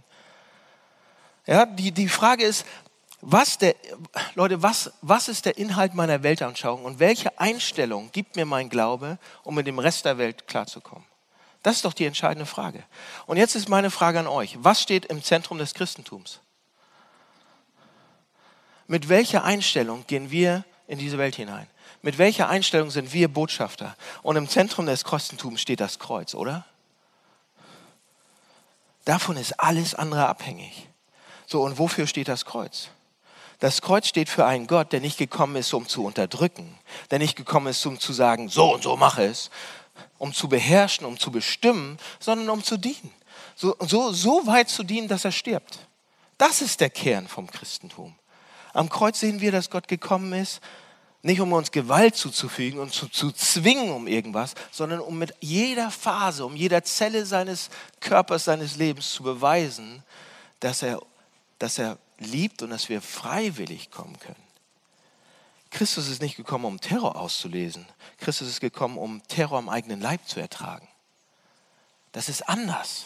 Ja, 1.46 1.66
die, 1.66 1.92
die 1.92 2.08
Frage 2.08 2.44
ist, 2.44 2.66
was 3.22 3.58
der, 3.58 3.76
Leute, 4.36 4.62
was, 4.64 4.92
was 5.02 5.28
ist 5.28 5.46
der 5.46 5.58
Inhalt 5.58 5.94
meiner 5.94 6.24
Weltanschauung 6.24 6.84
und 6.84 7.00
welche 7.00 7.40
Einstellung 7.40 8.10
gibt 8.12 8.36
mir 8.36 8.46
mein 8.46 8.70
Glaube, 8.70 9.18
um 9.44 9.56
mit 9.56 9.68
dem 9.68 9.80
Rest 9.80 10.06
der 10.06 10.18
Welt 10.18 10.48
klarzukommen? 10.48 11.06
Das 11.64 11.78
ist 11.78 11.86
doch 11.86 11.94
die 11.94 12.06
entscheidende 12.06 12.46
Frage. 12.46 12.84
Und 13.26 13.38
jetzt 13.38 13.56
ist 13.56 13.70
meine 13.70 13.90
Frage 13.90 14.20
an 14.20 14.28
euch. 14.28 14.58
Was 14.60 14.82
steht 14.82 15.06
im 15.06 15.24
Zentrum 15.24 15.58
des 15.58 15.74
Christentums? 15.74 16.42
Mit 18.86 19.08
welcher 19.08 19.46
Einstellung 19.46 20.06
gehen 20.06 20.30
wir 20.30 20.66
in 20.88 21.00
diese 21.00 21.18
Welt 21.18 21.36
hinein? 21.36 21.68
Mit 22.02 22.18
welcher 22.18 22.50
Einstellung 22.50 22.92
sind 22.92 23.14
wir 23.14 23.30
Botschafter? 23.30 23.96
Und 24.24 24.36
im 24.36 24.50
Zentrum 24.50 24.86
des 24.86 25.06
Christentums 25.06 25.62
steht 25.62 25.80
das 25.80 26.00
Kreuz, 26.00 26.36
oder? 26.36 26.66
Davon 29.06 29.38
ist 29.38 29.54
alles 29.60 29.96
andere 29.96 30.28
abhängig. 30.28 30.90
So, 31.46 31.62
und 31.62 31.78
wofür 31.78 32.08
steht 32.08 32.28
das 32.28 32.44
Kreuz? 32.44 32.90
Das 33.60 33.82
Kreuz 33.82 34.08
steht 34.08 34.28
für 34.28 34.46
einen 34.46 34.68
Gott, 34.68 34.92
der 34.92 35.00
nicht 35.00 35.18
gekommen 35.18 35.56
ist, 35.56 35.74
um 35.74 35.88
zu 35.88 36.04
unterdrücken, 36.04 36.78
der 37.12 37.20
nicht 37.20 37.38
gekommen 37.38 37.68
ist, 37.68 37.86
um 37.86 37.98
zu 37.98 38.12
sagen, 38.12 38.50
so 38.50 38.74
und 38.74 38.84
so 38.84 38.98
mache 38.98 39.24
es, 39.24 39.50
um 40.24 40.34
zu 40.34 40.48
beherrschen, 40.48 41.06
um 41.06 41.20
zu 41.20 41.32
bestimmen, 41.32 41.98
sondern 42.18 42.50
um 42.50 42.64
zu 42.64 42.78
dienen. 42.78 43.12
So, 43.58 43.76
so, 43.82 44.14
so 44.14 44.48
weit 44.48 44.70
zu 44.70 44.84
dienen, 44.84 45.10
dass 45.10 45.26
er 45.26 45.34
stirbt. 45.34 45.80
Das 46.38 46.62
ist 46.62 46.80
der 46.80 46.90
Kern 46.90 47.28
vom 47.28 47.52
Christentum. 47.52 48.16
Am 48.72 48.88
Kreuz 48.88 49.20
sehen 49.20 49.42
wir, 49.42 49.52
dass 49.52 49.70
Gott 49.70 49.90
gekommen 49.90 50.32
ist, 50.32 50.62
nicht 51.24 51.42
um 51.42 51.52
uns 51.52 51.72
Gewalt 51.72 52.16
zuzufügen 52.16 52.80
und 52.80 52.94
zu, 52.94 53.10
zu 53.10 53.34
zwingen 53.34 53.92
um 53.92 54.08
irgendwas, 54.08 54.54
sondern 54.72 55.02
um 55.02 55.18
mit 55.20 55.34
jeder 55.42 55.92
Phase, 55.92 56.46
um 56.46 56.56
jeder 56.56 56.86
Zelle 56.86 57.26
seines 57.26 57.70
Körpers, 58.00 58.46
seines 58.46 58.78
Lebens 58.78 59.12
zu 59.12 59.24
beweisen, 59.24 60.04
dass 60.62 60.84
er, 60.84 61.02
dass 61.60 61.78
er 61.78 61.98
liebt 62.20 62.62
und 62.62 62.70
dass 62.70 62.88
wir 62.88 63.02
freiwillig 63.02 63.92
kommen 63.92 64.18
können. 64.20 64.43
Christus 65.74 66.08
ist 66.08 66.22
nicht 66.22 66.38
gekommen, 66.38 66.66
um 66.66 66.80
Terror 66.80 67.16
auszulesen. 67.16 67.88
Christus 68.18 68.48
ist 68.48 68.62
gekommen, 68.62 68.98
um 68.98 69.22
Terror 69.28 69.58
am 69.58 69.70
eigenen 69.70 70.00
Leib 70.00 70.26
zu 70.28 70.40
ertragen. 70.40 70.88
Das 72.12 72.30
ist 72.30 72.48
anders. 72.48 73.06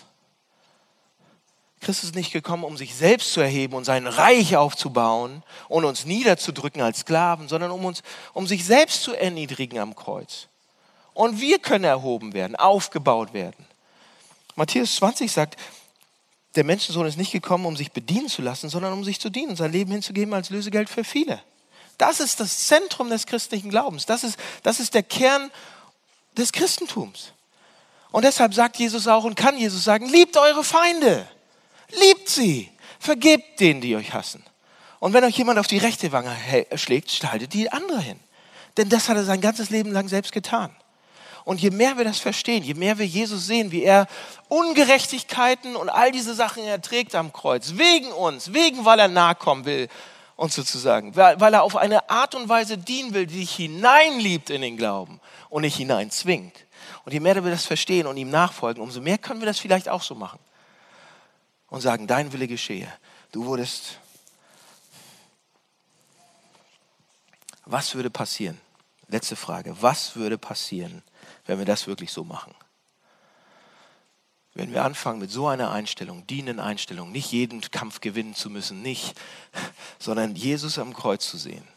Christus 1.80 2.10
ist 2.10 2.16
nicht 2.16 2.34
gekommen, 2.34 2.66
um 2.66 2.76
sich 2.76 2.94
selbst 2.94 3.32
zu 3.32 3.40
erheben 3.40 3.74
und 3.74 3.86
sein 3.86 4.06
Reich 4.06 4.58
aufzubauen 4.58 5.44
und 5.70 5.86
uns 5.86 6.06
niederzudrücken 6.06 6.82
als 6.82 7.00
Sklaven, 7.00 7.48
sondern 7.48 7.72
um 7.72 7.86
uns, 7.86 8.04
um 8.34 8.48
sich 8.48 8.66
selbst 8.66 9.02
zu 9.02 9.14
erniedrigen 9.14 9.80
am 9.80 9.96
Kreuz. 9.96 10.48
Und 11.14 11.40
wir 11.40 11.60
können 11.60 11.86
erhoben 11.86 12.34
werden, 12.34 12.58
aufgebaut 12.58 13.34
werden. 13.34 13.66
Matthäus 14.56 14.96
20 14.98 15.32
sagt, 15.32 15.58
der 16.56 16.66
Menschensohn 16.66 17.08
ist 17.08 17.18
nicht 17.18 17.32
gekommen, 17.32 17.66
um 17.66 17.78
sich 17.78 17.94
bedienen 17.94 18.28
zu 18.28 18.42
lassen, 18.42 18.68
sondern 18.68 18.92
um 18.92 19.06
sich 19.06 19.22
zu 19.22 19.30
dienen 19.30 19.52
und 19.52 19.56
sein 19.56 19.72
Leben 19.72 19.92
hinzugeben 19.92 20.34
als 20.34 20.50
Lösegeld 20.50 20.90
für 20.90 21.06
viele. 21.06 21.42
Das 21.98 22.20
ist 22.20 22.40
das 22.40 22.68
Zentrum 22.68 23.10
des 23.10 23.26
christlichen 23.26 23.70
Glaubens. 23.70 24.06
Das 24.06 24.24
ist, 24.24 24.38
das 24.64 24.80
ist 24.80 24.94
der 24.94 25.04
Kern 25.04 25.52
des 26.38 26.52
Christentums. 26.52 27.34
Und 28.12 28.24
deshalb 28.24 28.54
sagt 28.54 28.78
Jesus 28.78 29.08
auch 29.08 29.24
und 29.24 29.36
kann 29.36 29.58
Jesus 29.58 29.84
sagen, 29.84 30.08
liebt 30.08 30.38
eure 30.38 30.64
Feinde. 30.64 31.28
Liebt 31.90 32.30
sie. 32.30 32.72
Vergebt 33.00 33.60
denen, 33.60 33.82
die 33.82 33.96
euch 33.96 34.14
hassen. 34.14 34.44
Und 35.00 35.14
wenn 35.14 35.24
euch 35.24 35.38
jemand 35.38 35.60
auf 35.60 35.68
die 35.68 35.78
rechte 35.78 36.12
Wange 36.12 36.36
schlägt, 36.76 37.12
haltet 37.32 37.54
die 37.54 37.72
andere 37.72 38.02
hin. 38.02 38.20
Denn 38.78 38.90
das 38.90 39.10
hat 39.10 39.18
er 39.18 39.24
sein 39.24 39.42
ganzes 39.42 39.70
Leben 39.70 39.92
lang 39.92 40.08
selbst 40.08 40.32
getan. 40.32 40.76
Und 41.46 41.62
je 41.62 41.70
mehr 41.70 41.98
wir 41.98 42.04
das 42.04 42.20
verstehen, 42.20 42.64
je 42.64 42.74
mehr 42.74 42.98
wir 42.98 43.06
Jesus 43.06 43.48
sehen, 43.48 43.72
wie 43.72 43.84
er 43.84 44.08
Ungerechtigkeiten 44.50 45.76
und 45.76 45.90
all 45.90 46.12
diese 46.12 46.34
Sachen 46.34 46.64
erträgt 46.64 47.16
am 47.16 47.32
Kreuz, 47.32 47.74
wegen 47.76 48.12
uns, 48.12 48.54
wegen 48.54 48.84
weil 48.84 49.00
er 49.00 49.08
nahe 49.08 49.36
kommen 49.36 49.66
will, 49.66 49.88
uns 50.38 50.56
sozusagen, 50.56 51.16
weil 51.16 51.54
er 51.54 51.64
auf 51.64 51.76
eine 51.76 52.10
Art 52.10 52.36
und 52.36 52.48
Weise 52.48 52.78
dienen 52.78 53.14
will, 53.14 53.26
die 53.26 53.40
dich 53.40 53.56
hineinliebt 53.56 54.50
in 54.50 54.62
den 54.62 54.78
Glauben 54.78 55.20
und 55.50 55.64
nicht 55.64 55.76
hineinzwingt. 55.76 56.56
Und 57.04 57.12
je 57.12 57.20
mehr 57.20 57.44
wir 57.44 57.52
das 57.52 57.66
verstehen 57.66 58.06
und 58.08 58.18
ihm 58.18 58.30
nachfolgen, 58.30 58.82
umso 58.82 59.02
mehr 59.02 59.18
können 59.18 59.42
wir 59.42 59.48
das 59.48 59.60
vielleicht 59.60 59.90
auch 59.90 60.04
so 60.04 60.14
machen 60.14 60.40
und 61.70 61.82
sagen, 61.82 62.06
dein 62.06 62.32
Wille 62.32 62.48
geschehe. 62.48 62.88
Du 63.32 63.46
wurdest. 63.46 64.00
Was 67.66 67.96
würde 67.96 68.10
passieren? 68.10 68.62
Letzte 69.08 69.36
Frage. 69.36 69.76
Was 69.82 70.16
würde 70.16 70.38
passieren, 70.38 71.02
wenn 71.46 71.58
wir 71.58 71.66
das 71.66 71.88
wirklich 71.88 72.12
so 72.12 72.24
machen? 72.24 72.54
Wenn 74.58 74.74
wir 74.74 74.84
anfangen 74.84 75.20
mit 75.20 75.32
so 75.32 75.48
einer 75.48 75.72
Einstellung, 75.72 76.26
dienenden 76.26 76.60
Einstellung, 76.60 77.12
nicht 77.12 77.32
jeden 77.32 77.62
Kampf 77.62 78.02
gewinnen 78.02 78.34
zu 78.34 78.50
müssen, 78.50 78.82
nicht, 78.82 79.14
sondern 80.00 80.36
Jesus 80.36 80.80
am 80.80 80.94
Kreuz 80.94 81.30
zu 81.30 81.38
sehen 81.38 81.68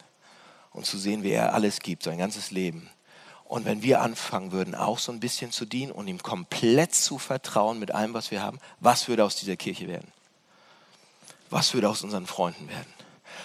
und 0.71 0.85
zu 0.85 0.97
sehen, 0.97 1.23
wie 1.23 1.31
er 1.31 1.53
alles 1.53 1.79
gibt, 1.79 2.03
sein 2.03 2.17
ganzes 2.17 2.51
Leben 2.51 2.89
und 3.51 3.65
wenn 3.65 3.83
wir 3.83 4.01
anfangen 4.01 4.53
würden, 4.53 4.75
auch 4.75 4.97
so 4.97 5.11
ein 5.11 5.19
bisschen 5.19 5.51
zu 5.51 5.65
dienen 5.65 5.91
und 5.91 6.07
ihm 6.07 6.23
komplett 6.23 6.95
zu 6.95 7.17
vertrauen 7.17 7.79
mit 7.79 7.91
allem, 7.91 8.13
was 8.13 8.31
wir 8.31 8.41
haben, 8.41 8.59
was 8.79 9.09
würde 9.09 9.25
aus 9.25 9.35
dieser 9.35 9.57
Kirche 9.57 9.89
werden? 9.89 10.09
Was 11.49 11.73
würde 11.73 11.89
aus 11.89 12.01
unseren 12.01 12.27
Freunden 12.27 12.69
werden? 12.69 12.87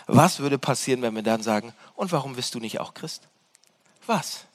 Was 0.07 0.39
würde 0.39 0.59
passieren, 0.59 1.03
wenn 1.03 1.17
wir 1.17 1.25
dann 1.25 1.43
sagen, 1.43 1.75
und 1.97 2.13
warum 2.13 2.37
bist 2.37 2.55
du 2.55 2.61
nicht 2.61 2.79
auch 2.79 2.95
Christ? 2.95 3.27
Was? 4.07 4.47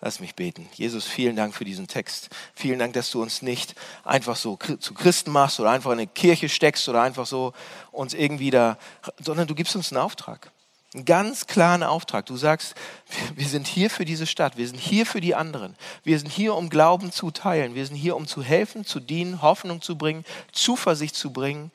Lass 0.00 0.20
mich 0.20 0.36
beten. 0.36 0.68
Jesus, 0.74 1.06
vielen 1.06 1.34
Dank 1.34 1.54
für 1.54 1.64
diesen 1.64 1.88
Text. 1.88 2.28
Vielen 2.54 2.78
Dank, 2.78 2.92
dass 2.92 3.10
du 3.10 3.20
uns 3.20 3.42
nicht 3.42 3.74
einfach 4.04 4.36
so 4.36 4.56
zu 4.56 4.94
Christen 4.94 5.32
machst 5.32 5.58
oder 5.58 5.70
einfach 5.70 5.90
in 5.90 5.98
eine 5.98 6.06
Kirche 6.06 6.48
steckst 6.48 6.88
oder 6.88 7.02
einfach 7.02 7.26
so 7.26 7.52
uns 7.90 8.14
irgendwie 8.14 8.50
da, 8.50 8.78
sondern 9.20 9.48
du 9.48 9.56
gibst 9.56 9.74
uns 9.74 9.90
einen 9.92 10.00
Auftrag. 10.00 10.52
Einen 10.94 11.04
ganz 11.04 11.46
klaren 11.46 11.82
Auftrag. 11.82 12.26
Du 12.26 12.36
sagst, 12.36 12.74
wir 13.34 13.46
sind 13.46 13.66
hier 13.66 13.90
für 13.90 14.04
diese 14.04 14.26
Stadt, 14.26 14.56
wir 14.56 14.66
sind 14.66 14.78
hier 14.78 15.04
für 15.04 15.20
die 15.20 15.34
anderen. 15.34 15.76
Wir 16.02 16.18
sind 16.18 16.30
hier, 16.30 16.54
um 16.54 16.70
Glauben 16.70 17.12
zu 17.12 17.30
teilen. 17.30 17.74
Wir 17.74 17.84
sind 17.84 17.96
hier, 17.96 18.16
um 18.16 18.26
zu 18.26 18.42
helfen, 18.42 18.86
zu 18.86 19.00
dienen, 19.00 19.42
Hoffnung 19.42 19.82
zu 19.82 19.98
bringen, 19.98 20.24
Zuversicht 20.52 21.14
zu 21.14 21.32
bringen, 21.32 21.72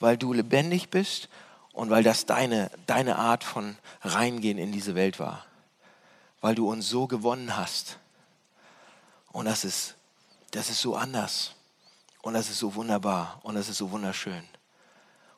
weil 0.00 0.18
du 0.18 0.34
lebendig 0.34 0.90
bist 0.90 1.28
und 1.72 1.88
weil 1.90 2.02
das 2.02 2.26
deine, 2.26 2.70
deine 2.86 3.16
Art 3.16 3.42
von 3.42 3.76
Reingehen 4.02 4.58
in 4.58 4.72
diese 4.72 4.94
Welt 4.94 5.18
war. 5.18 5.45
Weil 6.40 6.54
du 6.54 6.68
uns 6.70 6.88
so 6.88 7.06
gewonnen 7.06 7.56
hast. 7.56 7.98
Und 9.32 9.46
das 9.46 9.64
ist, 9.64 9.96
das 10.50 10.70
ist 10.70 10.80
so 10.80 10.96
anders. 10.96 11.54
Und 12.22 12.34
das 12.34 12.50
ist 12.50 12.58
so 12.58 12.74
wunderbar. 12.74 13.40
Und 13.42 13.54
das 13.54 13.68
ist 13.68 13.78
so 13.78 13.90
wunderschön. 13.90 14.44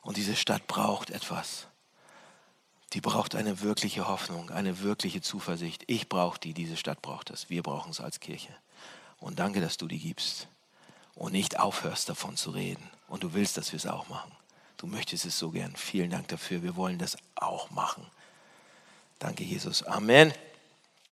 Und 0.01 0.17
diese 0.17 0.35
Stadt 0.35 0.67
braucht 0.67 1.09
etwas 1.09 1.67
die 2.93 3.01
braucht 3.01 3.35
eine 3.35 3.61
wirkliche 3.61 4.07
Hoffnung, 4.07 4.49
eine 4.49 4.79
wirkliche 4.79 5.21
Zuversicht. 5.21 5.83
Ich 5.87 6.09
brauche 6.09 6.39
die, 6.39 6.53
diese 6.53 6.75
Stadt 6.75 7.01
braucht 7.01 7.29
es. 7.29 7.49
Wir 7.49 7.61
brauchen 7.61 7.91
es 7.91 7.99
als 7.99 8.19
Kirche. 8.19 8.55
Und 9.19 9.39
danke, 9.39 9.61
dass 9.61 9.77
du 9.77 9.87
die 9.87 9.99
gibst 9.99 10.47
und 11.13 11.31
nicht 11.31 11.59
aufhörst 11.59 12.09
davon 12.09 12.35
zu 12.35 12.51
reden. 12.51 12.89
Und 13.07 13.23
du 13.23 13.33
willst, 13.33 13.57
dass 13.57 13.71
wir 13.71 13.77
es 13.77 13.85
auch 13.85 14.07
machen. 14.09 14.31
Du 14.77 14.87
möchtest 14.87 15.25
es 15.25 15.37
so 15.37 15.51
gern. 15.51 15.75
Vielen 15.75 16.09
Dank 16.09 16.29
dafür. 16.29 16.63
Wir 16.63 16.75
wollen 16.75 16.97
das 16.97 17.17
auch 17.35 17.69
machen. 17.69 18.05
Danke, 19.19 19.43
Jesus. 19.43 19.83
Amen. 19.83 20.33